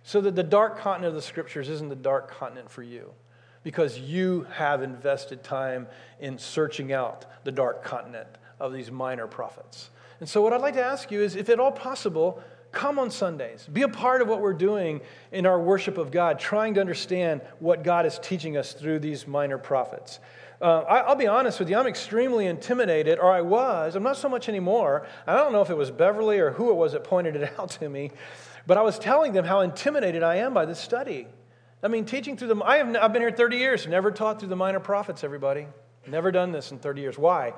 So 0.04 0.22
that 0.22 0.36
the 0.36 0.44
dark 0.44 0.78
continent 0.78 1.10
of 1.10 1.16
the 1.16 1.22
scriptures 1.22 1.70
isn't 1.70 1.90
the 1.90 1.96
dark 1.96 2.30
continent 2.30 2.70
for 2.70 2.84
you 2.84 3.12
because 3.64 4.00
you 4.00 4.48
have 4.54 4.82
invested 4.82 5.44
time 5.44 5.88
in 6.20 6.38
searching 6.38 6.94
out 6.94 7.26
the 7.44 7.52
dark 7.52 7.84
continent 7.84 8.28
of 8.60 8.74
these 8.74 8.92
minor 8.92 9.28
prophets. 9.28 9.90
And 10.20 10.28
so, 10.28 10.42
what 10.42 10.54
I'd 10.54 10.62
like 10.62 10.76
to 10.76 10.84
ask 10.84 11.12
you 11.12 11.22
is 11.22 11.36
if 11.36 11.50
at 11.50 11.60
all 11.60 11.72
possible, 11.72 12.42
come 12.72 13.00
on 13.00 13.12
Sundays. 13.12 13.68
Be 13.72 13.84
a 13.84 13.90
part 13.90 14.22
of 14.22 14.28
what 14.28 14.42
we're 14.42 14.54
doing 14.54 15.02
in 15.32 15.46
our 15.46 15.60
worship 15.60 15.98
of 15.98 16.12
God, 16.12 16.40
trying 16.40 16.74
to 16.76 16.82
understand 16.82 17.42
what 17.60 17.84
God 17.84 18.06
is 18.06 18.20
teaching 18.20 18.58
us 18.58 18.74
through 18.74 19.00
these 19.00 19.28
minor 19.28 19.58
prophets. 19.58 20.20
Uh, 20.60 20.80
I, 20.82 21.08
will 21.08 21.16
be 21.16 21.28
honest 21.28 21.60
with 21.60 21.70
you, 21.70 21.78
I'm 21.78 21.86
extremely 21.86 22.48
intimidated, 22.48 23.20
or 23.20 23.32
I 23.32 23.42
was. 23.42 23.96
I'm 23.96 24.02
not 24.02 24.18
so 24.18 24.28
much 24.28 24.50
anymore. 24.50 25.06
I 25.28 25.36
don't 25.36 25.54
know 25.54 25.62
if 25.62 25.70
it 25.70 25.78
was 25.78 25.92
Beverly 25.92 26.40
or 26.40 26.52
who 26.52 26.72
it 26.72 26.76
was 26.76 26.94
that 26.94 27.04
pointed 27.04 27.36
it 27.36 27.54
out 27.60 27.70
to 27.72 27.90
me, 27.90 28.12
but 28.66 28.78
I 28.78 28.82
was 28.82 28.98
telling 28.98 29.34
them 29.34 29.46
how 29.46 29.62
intimidated 29.62 30.24
I 30.24 30.38
am 30.38 30.54
by 30.54 30.66
this 30.66 30.80
study. 30.80 31.28
I 31.84 31.90
mean, 31.90 32.06
teaching 32.06 32.36
through 32.38 32.48
them, 32.48 32.64
I 32.64 32.78
have, 32.78 32.96
I've 32.96 33.14
been 33.14 33.22
here 33.22 33.32
30 33.32 33.58
years, 33.58 33.86
never 33.86 34.12
taught 34.12 34.40
through 34.40 34.50
the 34.50 34.56
minor 34.56 34.80
prophets, 34.80 35.24
everybody. 35.24 35.68
Never 36.08 36.32
done 36.32 36.52
this 36.52 36.72
in 36.72 36.80
30 36.80 37.02
years. 37.02 37.18
Why? 37.20 37.54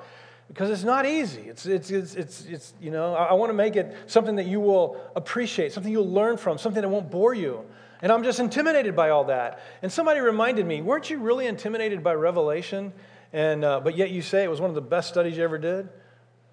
Because 0.50 0.68
it's 0.68 0.82
not 0.82 1.06
easy. 1.06 1.42
It's, 1.42 1.64
it's, 1.64 1.92
it's, 1.92 2.16
it's, 2.16 2.44
it's 2.46 2.74
you 2.80 2.90
know, 2.90 3.14
I, 3.14 3.26
I 3.26 3.32
want 3.34 3.50
to 3.50 3.54
make 3.54 3.76
it 3.76 3.96
something 4.08 4.34
that 4.34 4.46
you 4.46 4.58
will 4.58 5.00
appreciate, 5.14 5.72
something 5.72 5.92
you'll 5.92 6.10
learn 6.10 6.36
from, 6.38 6.58
something 6.58 6.82
that 6.82 6.88
won't 6.88 7.08
bore 7.08 7.34
you. 7.34 7.64
And 8.02 8.10
I'm 8.10 8.24
just 8.24 8.40
intimidated 8.40 8.96
by 8.96 9.10
all 9.10 9.24
that. 9.26 9.60
And 9.80 9.92
somebody 9.92 10.18
reminded 10.18 10.66
me, 10.66 10.82
weren't 10.82 11.08
you 11.08 11.18
really 11.18 11.46
intimidated 11.46 12.02
by 12.02 12.14
Revelation? 12.14 12.92
And, 13.32 13.64
uh, 13.64 13.78
but 13.78 13.96
yet 13.96 14.10
you 14.10 14.22
say 14.22 14.42
it 14.42 14.50
was 14.50 14.60
one 14.60 14.70
of 14.70 14.74
the 14.74 14.80
best 14.80 15.08
studies 15.08 15.36
you 15.36 15.44
ever 15.44 15.56
did? 15.56 15.88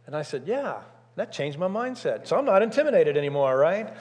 And 0.06 0.16
I 0.16 0.22
said, 0.22 0.44
yeah, 0.46 0.82
that 1.16 1.32
changed 1.32 1.58
my 1.58 1.68
mindset. 1.68 2.28
So 2.28 2.38
I'm 2.38 2.46
not 2.46 2.62
intimidated 2.62 3.18
anymore, 3.18 3.58
right? 3.58 3.92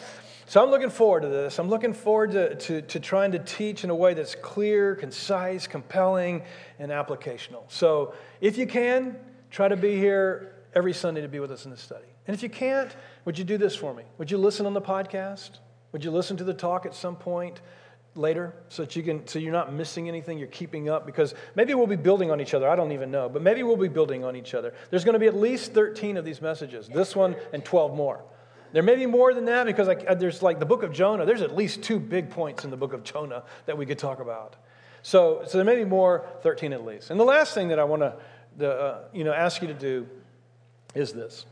So 0.44 0.62
I'm 0.62 0.70
looking 0.70 0.90
forward 0.90 1.22
to 1.22 1.28
this. 1.28 1.59
I'm 1.59 1.70
looking 1.70 1.94
forward 1.94 2.32
to, 2.32 2.55
to, 2.55 2.82
to, 2.82 3.01
trying 3.01 3.32
to 3.32 3.38
teach 3.38 3.82
in 3.82 3.88
a 3.88 3.94
way 3.94 4.12
that's 4.12 4.34
clear, 4.34 4.94
concise, 4.94 5.66
compelling, 5.66 6.42
and 6.78 6.92
applicational. 6.92 7.62
So 7.68 8.12
if 8.42 8.59
you 8.59 8.66
can, 8.66 9.16
Try 9.57 9.68
to 9.68 9.76
be 9.78 9.96
here 9.96 10.52
every 10.74 10.92
Sunday 10.92 11.22
to 11.22 11.28
be 11.28 11.40
with 11.40 11.50
us 11.50 11.64
in 11.64 11.70
this 11.70 11.80
study. 11.80 12.04
And 12.26 12.36
if 12.36 12.42
you 12.42 12.50
can't, 12.50 12.94
would 13.24 13.38
you 13.38 13.44
do 13.44 13.57
this 13.57 13.74
for 13.74 13.94
me? 13.94 14.02
Would 14.18 14.30
you 14.30 14.36
listen 14.36 14.66
on 14.66 14.74
the 14.74 14.82
podcast? 14.82 15.61
Would 15.92 16.04
you 16.04 16.11
listen 16.11 16.36
to 16.36 16.44
the 16.44 16.52
talk 16.52 16.84
at 16.84 16.94
some 16.94 17.16
point 17.16 17.62
later 18.14 18.52
so 18.68 18.82
that 18.82 18.94
you 18.96 19.02
can 19.02 19.26
so 19.26 19.38
you're 19.38 19.54
not 19.54 19.72
missing 19.72 20.09
anything, 20.09 20.36
you're 20.36 20.48
keeping 20.48 20.90
up 20.90 21.07
because 21.07 21.34
maybe 21.54 21.72
we'll 21.72 21.86
be 21.86 21.96
building 21.96 22.30
on 22.30 22.38
each 22.38 22.52
other. 22.52 22.68
I 22.68 22.76
don't 22.76 22.92
even 22.92 23.11
know, 23.11 23.30
but 23.30 23.40
maybe 23.40 23.62
we'll 23.62 23.78
be 23.78 23.88
building 23.88 24.24
on 24.24 24.36
each 24.36 24.52
other. 24.52 24.74
There's 24.90 25.04
going 25.04 25.14
to 25.14 25.18
be 25.18 25.26
at 25.26 25.34
least 25.34 25.72
13 25.72 26.18
of 26.18 26.26
these 26.26 26.42
messages. 26.42 26.86
This 26.86 27.16
one 27.16 27.34
and 27.54 27.64
12 27.64 27.94
more. 27.94 28.22
There 28.74 28.82
may 28.82 28.96
be 28.96 29.07
more 29.07 29.32
than 29.32 29.46
that 29.46 29.64
because 29.64 29.88
I, 29.88 29.94
uh, 29.94 30.16
there's 30.16 30.42
like 30.42 30.59
the 30.59 30.66
book 30.66 30.82
of 30.82 30.92
Jonah. 30.92 31.24
There's 31.24 31.40
at 31.40 31.57
least 31.57 31.82
two 31.82 31.98
big 31.98 32.28
points 32.28 32.64
in 32.64 32.70
the 32.70 32.76
book 32.76 32.92
of 32.92 33.04
Jonah 33.04 33.42
that 33.64 33.78
we 33.78 33.86
could 33.86 33.98
talk 33.98 34.20
about. 34.20 34.57
So, 35.00 35.44
so 35.46 35.57
there 35.57 35.64
may 35.64 35.76
be 35.76 35.84
more, 35.84 36.26
13 36.42 36.74
at 36.74 36.84
least. 36.84 37.11
And 37.11 37.18
the 37.18 37.24
last 37.24 37.54
thing 37.54 37.68
that 37.68 37.78
I 37.78 37.84
want 37.84 38.02
to 38.02 38.16
the, 38.57 38.70
uh, 38.70 38.98
you 39.12 39.24
know, 39.24 39.32
ask 39.32 39.62
you 39.62 39.68
to 39.68 39.74
do 39.74 40.07
is 40.94 41.12
this. 41.12 41.46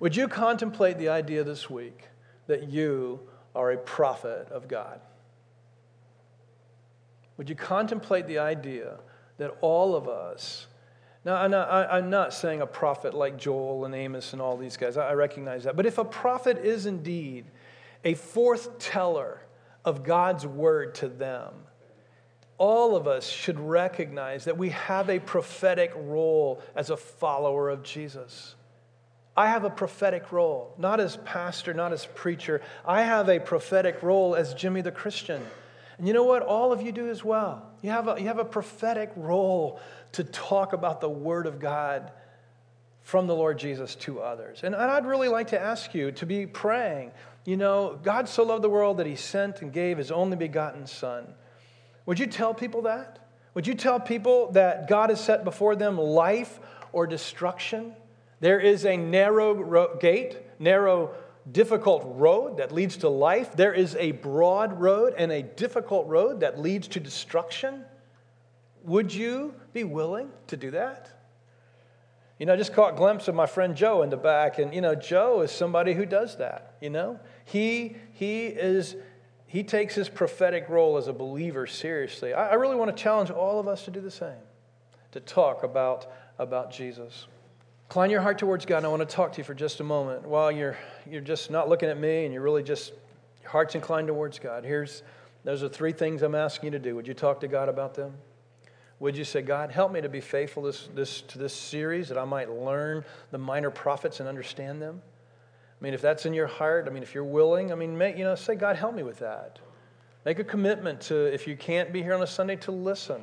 Would 0.00 0.16
you 0.16 0.28
contemplate 0.28 0.98
the 0.98 1.08
idea 1.08 1.44
this 1.44 1.70
week 1.70 2.08
that 2.46 2.68
you 2.68 3.20
are 3.54 3.70
a 3.72 3.78
prophet 3.78 4.48
of 4.50 4.68
God? 4.68 5.00
Would 7.36 7.48
you 7.48 7.54
contemplate 7.54 8.26
the 8.26 8.38
idea 8.38 8.98
that 9.38 9.56
all 9.60 9.96
of 9.96 10.08
us, 10.08 10.66
now 11.24 11.36
I'm 11.36 11.50
not, 11.50 11.68
I'm 11.70 12.10
not 12.10 12.32
saying 12.32 12.60
a 12.60 12.66
prophet 12.66 13.14
like 13.14 13.36
Joel 13.38 13.84
and 13.84 13.94
Amos 13.94 14.32
and 14.32 14.42
all 14.42 14.56
these 14.56 14.76
guys, 14.76 14.96
I 14.96 15.12
recognize 15.14 15.64
that, 15.64 15.76
but 15.76 15.86
if 15.86 15.98
a 15.98 16.04
prophet 16.04 16.58
is 16.58 16.86
indeed 16.86 17.46
a 18.04 18.14
forth 18.14 18.78
teller 18.78 19.40
of 19.84 20.04
God's 20.04 20.46
word 20.46 20.94
to 20.96 21.08
them, 21.08 21.54
all 22.58 22.96
of 22.96 23.08
us 23.08 23.28
should 23.28 23.58
recognize 23.58 24.44
that 24.44 24.56
we 24.56 24.70
have 24.70 25.10
a 25.10 25.18
prophetic 25.18 25.92
role 25.96 26.62
as 26.76 26.90
a 26.90 26.96
follower 26.96 27.68
of 27.68 27.82
Jesus. 27.82 28.54
I 29.36 29.48
have 29.48 29.64
a 29.64 29.70
prophetic 29.70 30.30
role, 30.30 30.72
not 30.78 31.00
as 31.00 31.16
pastor, 31.16 31.74
not 31.74 31.92
as 31.92 32.06
preacher. 32.06 32.62
I 32.86 33.02
have 33.02 33.28
a 33.28 33.40
prophetic 33.40 34.02
role 34.02 34.36
as 34.36 34.54
Jimmy 34.54 34.80
the 34.80 34.92
Christian. 34.92 35.42
And 35.98 36.06
you 36.06 36.14
know 36.14 36.24
what? 36.24 36.42
All 36.42 36.72
of 36.72 36.82
you 36.82 36.92
do 36.92 37.08
as 37.08 37.24
well. 37.24 37.68
You 37.82 37.90
have 37.90 38.06
a, 38.06 38.20
you 38.20 38.28
have 38.28 38.38
a 38.38 38.44
prophetic 38.44 39.10
role 39.16 39.80
to 40.12 40.22
talk 40.22 40.72
about 40.72 41.00
the 41.00 41.10
Word 41.10 41.46
of 41.46 41.58
God 41.58 42.12
from 43.02 43.26
the 43.26 43.34
Lord 43.34 43.58
Jesus 43.58 43.96
to 43.96 44.20
others. 44.20 44.60
And, 44.62 44.74
and 44.74 44.84
I'd 44.84 45.06
really 45.06 45.28
like 45.28 45.48
to 45.48 45.60
ask 45.60 45.94
you 45.94 46.12
to 46.12 46.26
be 46.26 46.46
praying. 46.46 47.10
You 47.44 47.56
know, 47.56 47.98
God 48.02 48.28
so 48.28 48.44
loved 48.44 48.62
the 48.62 48.70
world 48.70 48.98
that 48.98 49.06
He 49.06 49.16
sent 49.16 49.62
and 49.62 49.72
gave 49.72 49.98
His 49.98 50.12
only 50.12 50.36
begotten 50.36 50.86
Son 50.86 51.26
would 52.06 52.18
you 52.18 52.26
tell 52.26 52.54
people 52.54 52.82
that? 52.82 53.18
Would 53.54 53.66
you 53.66 53.74
tell 53.74 54.00
people 54.00 54.50
that 54.52 54.88
God 54.88 55.10
has 55.10 55.22
set 55.22 55.44
before 55.44 55.76
them 55.76 55.96
life 55.98 56.58
or 56.92 57.06
destruction? 57.06 57.94
There 58.40 58.60
is 58.60 58.84
a 58.84 58.96
narrow 58.96 59.54
ro- 59.54 59.96
gate, 59.96 60.38
narrow, 60.58 61.14
difficult 61.50 62.02
road 62.16 62.56
that 62.58 62.72
leads 62.72 62.98
to 62.98 63.08
life. 63.08 63.54
There 63.54 63.72
is 63.72 63.96
a 63.96 64.12
broad 64.12 64.80
road 64.80 65.14
and 65.16 65.30
a 65.30 65.42
difficult 65.42 66.06
road 66.08 66.40
that 66.40 66.58
leads 66.58 66.88
to 66.88 67.00
destruction. 67.00 67.84
Would 68.84 69.14
you 69.14 69.54
be 69.72 69.84
willing 69.84 70.30
to 70.48 70.56
do 70.56 70.70
that? 70.72 71.10
You 72.38 72.46
know, 72.46 72.54
I 72.54 72.56
just 72.56 72.72
caught 72.74 72.94
a 72.94 72.96
glimpse 72.96 73.28
of 73.28 73.34
my 73.34 73.46
friend 73.46 73.76
Joe 73.76 74.02
in 74.02 74.10
the 74.10 74.16
back, 74.16 74.58
and 74.58 74.74
you 74.74 74.80
know, 74.80 74.94
Joe 74.94 75.42
is 75.42 75.52
somebody 75.52 75.94
who 75.94 76.04
does 76.04 76.36
that. 76.38 76.74
You 76.80 76.90
know, 76.90 77.20
he 77.44 77.96
he 78.12 78.46
is 78.46 78.96
he 79.54 79.62
takes 79.62 79.94
his 79.94 80.08
prophetic 80.08 80.68
role 80.68 80.96
as 80.96 81.06
a 81.06 81.12
believer 81.12 81.64
seriously. 81.64 82.34
I, 82.34 82.48
I 82.48 82.54
really 82.54 82.74
want 82.74 82.94
to 82.94 83.00
challenge 83.00 83.30
all 83.30 83.60
of 83.60 83.68
us 83.68 83.84
to 83.84 83.92
do 83.92 84.00
the 84.00 84.10
same, 84.10 84.42
to 85.12 85.20
talk 85.20 85.62
about, 85.62 86.10
about 86.40 86.72
Jesus. 86.72 87.28
Incline 87.86 88.10
your 88.10 88.20
heart 88.20 88.36
towards 88.36 88.66
God, 88.66 88.78
and 88.78 88.86
I 88.86 88.88
want 88.88 89.08
to 89.08 89.14
talk 89.14 89.30
to 89.34 89.38
you 89.38 89.44
for 89.44 89.54
just 89.54 89.78
a 89.78 89.84
moment 89.84 90.26
while 90.26 90.50
you're, 90.50 90.76
you're 91.08 91.20
just 91.20 91.52
not 91.52 91.68
looking 91.68 91.88
at 91.88 91.96
me 91.96 92.24
and 92.24 92.34
you're 92.34 92.42
really 92.42 92.64
just, 92.64 92.94
your 93.42 93.50
heart's 93.52 93.76
inclined 93.76 94.08
towards 94.08 94.40
God. 94.40 94.64
Here's, 94.64 95.04
those 95.44 95.62
are 95.62 95.68
three 95.68 95.92
things 95.92 96.22
I'm 96.22 96.34
asking 96.34 96.72
you 96.72 96.76
to 96.76 96.80
do. 96.80 96.96
Would 96.96 97.06
you 97.06 97.14
talk 97.14 97.38
to 97.42 97.46
God 97.46 97.68
about 97.68 97.94
them? 97.94 98.12
Would 98.98 99.16
you 99.16 99.24
say, 99.24 99.40
God, 99.40 99.70
help 99.70 99.92
me 99.92 100.00
to 100.00 100.08
be 100.08 100.20
faithful 100.20 100.64
this, 100.64 100.88
this, 100.96 101.20
to 101.20 101.38
this 101.38 101.54
series 101.54 102.08
that 102.08 102.18
I 102.18 102.24
might 102.24 102.50
learn 102.50 103.04
the 103.30 103.38
minor 103.38 103.70
prophets 103.70 104.18
and 104.18 104.28
understand 104.28 104.82
them? 104.82 105.00
I 105.80 105.84
mean, 105.84 105.94
if 105.94 106.00
that's 106.00 106.24
in 106.24 106.34
your 106.34 106.46
heart, 106.46 106.86
I 106.88 106.90
mean, 106.90 107.02
if 107.02 107.14
you're 107.14 107.24
willing, 107.24 107.72
I 107.72 107.74
mean, 107.74 108.00
you 108.16 108.24
know, 108.24 108.34
say, 108.34 108.54
God, 108.54 108.76
help 108.76 108.94
me 108.94 109.02
with 109.02 109.18
that. 109.18 109.58
Make 110.24 110.38
a 110.38 110.44
commitment 110.44 111.00
to, 111.02 111.26
if 111.26 111.46
you 111.46 111.56
can't 111.56 111.92
be 111.92 112.02
here 112.02 112.14
on 112.14 112.22
a 112.22 112.26
Sunday, 112.26 112.56
to 112.56 112.70
listen 112.70 113.22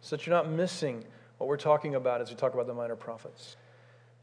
so 0.00 0.16
that 0.16 0.26
you're 0.26 0.36
not 0.36 0.48
missing 0.48 1.04
what 1.38 1.48
we're 1.48 1.56
talking 1.56 1.94
about 1.96 2.20
as 2.20 2.30
we 2.30 2.36
talk 2.36 2.54
about 2.54 2.66
the 2.66 2.74
minor 2.74 2.96
prophets. 2.96 3.56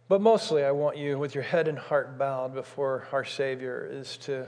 But 0.07 0.21
mostly, 0.21 0.63
I 0.63 0.71
want 0.71 0.95
you, 0.95 1.17
with 1.17 1.35
your 1.35 1.43
head 1.43 1.67
and 1.67 1.77
heart 1.77 2.17
bowed 2.17 2.53
before 2.53 3.07
our 3.11 3.25
Savior, 3.25 3.89
is 3.91 4.15
to, 4.17 4.47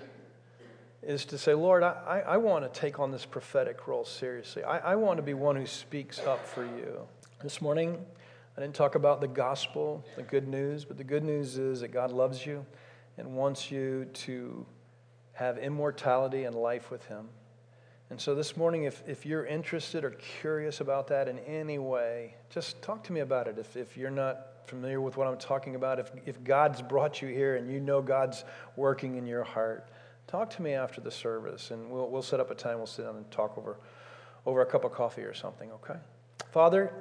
is 1.03 1.25
to 1.25 1.37
say, 1.37 1.53
Lord, 1.53 1.83
I, 1.83 2.23
I 2.25 2.37
want 2.37 2.71
to 2.71 2.79
take 2.79 2.99
on 2.99 3.11
this 3.11 3.25
prophetic 3.25 3.85
role 3.85 4.05
seriously. 4.05 4.63
I, 4.63 4.93
I 4.93 4.95
want 4.95 5.17
to 5.17 5.23
be 5.23 5.33
one 5.33 5.57
who 5.57 5.65
speaks 5.65 6.19
up 6.19 6.47
for 6.47 6.63
you. 6.63 7.05
This 7.43 7.61
morning, 7.61 7.97
I 8.55 8.61
didn't 8.61 8.75
talk 8.75 8.95
about 8.95 9.19
the 9.19 9.27
gospel, 9.27 10.05
the 10.15 10.23
good 10.23 10.47
news, 10.47 10.85
but 10.85 10.97
the 10.97 11.03
good 11.03 11.23
news 11.25 11.57
is 11.57 11.81
that 11.81 11.89
God 11.89 12.11
loves 12.11 12.45
you 12.45 12.65
and 13.19 13.35
wants 13.35 13.69
you 13.69 14.05
to 14.13 14.65
have 15.33 15.57
immortality 15.57 16.45
and 16.45 16.55
life 16.55 16.89
with 16.89 17.05
Him. 17.05 17.27
And 18.09 18.19
so 18.19 18.33
this 18.33 18.57
morning, 18.57 18.85
if, 18.85 19.03
if 19.07 19.25
you're 19.25 19.45
interested 19.45 20.03
or 20.03 20.11
curious 20.11 20.81
about 20.81 21.07
that 21.09 21.27
in 21.27 21.37
any 21.39 21.77
way, 21.77 22.35
just 22.49 22.81
talk 22.81 23.03
to 23.03 23.13
me 23.13 23.19
about 23.19 23.47
it. 23.47 23.59
If, 23.59 23.77
if 23.77 23.95
you're 23.95 24.09
not 24.09 24.47
familiar 24.65 24.99
with 24.99 25.15
what 25.17 25.27
I'm 25.27 25.37
talking 25.37 25.75
about, 25.75 25.99
if, 25.99 26.11
if 26.25 26.43
God's 26.43 26.81
brought 26.81 27.21
you 27.21 27.27
here 27.27 27.55
and 27.57 27.71
you 27.71 27.79
know 27.79 28.01
God's 28.01 28.45
working 28.75 29.15
in 29.15 29.27
your 29.27 29.43
heart, 29.43 29.89
talk 30.25 30.49
to 30.51 30.61
me 30.61 30.73
after 30.73 31.01
the 31.01 31.11
service 31.11 31.71
and 31.71 31.91
we'll, 31.91 32.09
we'll 32.09 32.23
set 32.23 32.39
up 32.39 32.49
a 32.49 32.55
time. 32.55 32.77
We'll 32.77 32.87
sit 32.87 33.03
down 33.03 33.15
and 33.17 33.29
talk 33.29 33.57
over, 33.57 33.77
over 34.45 34.61
a 34.61 34.65
cup 34.65 34.85
of 34.85 34.91
coffee 34.91 35.23
or 35.23 35.33
something, 35.33 35.71
okay? 35.73 35.99
Father, 36.51 36.91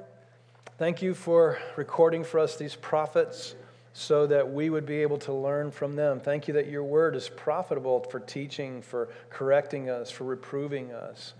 thank 0.77 1.01
you 1.01 1.15
for 1.15 1.57
recording 1.75 2.23
for 2.23 2.39
us 2.39 2.55
these 2.55 2.75
prophets 2.75 3.55
so 3.93 4.27
that 4.27 4.51
we 4.51 4.69
would 4.69 4.85
be 4.85 5.01
able 5.01 5.17
to 5.17 5.33
learn 5.33 5.71
from 5.71 5.95
them. 5.95 6.19
Thank 6.19 6.47
you 6.47 6.53
that 6.55 6.67
your 6.67 6.83
word 6.83 7.15
is 7.15 7.29
profitable 7.29 8.01
for 8.09 8.19
teaching, 8.19 8.81
for 8.81 9.09
correcting 9.29 9.89
us, 9.89 10.11
for 10.11 10.23
reproving 10.23 10.91
us. 10.91 11.33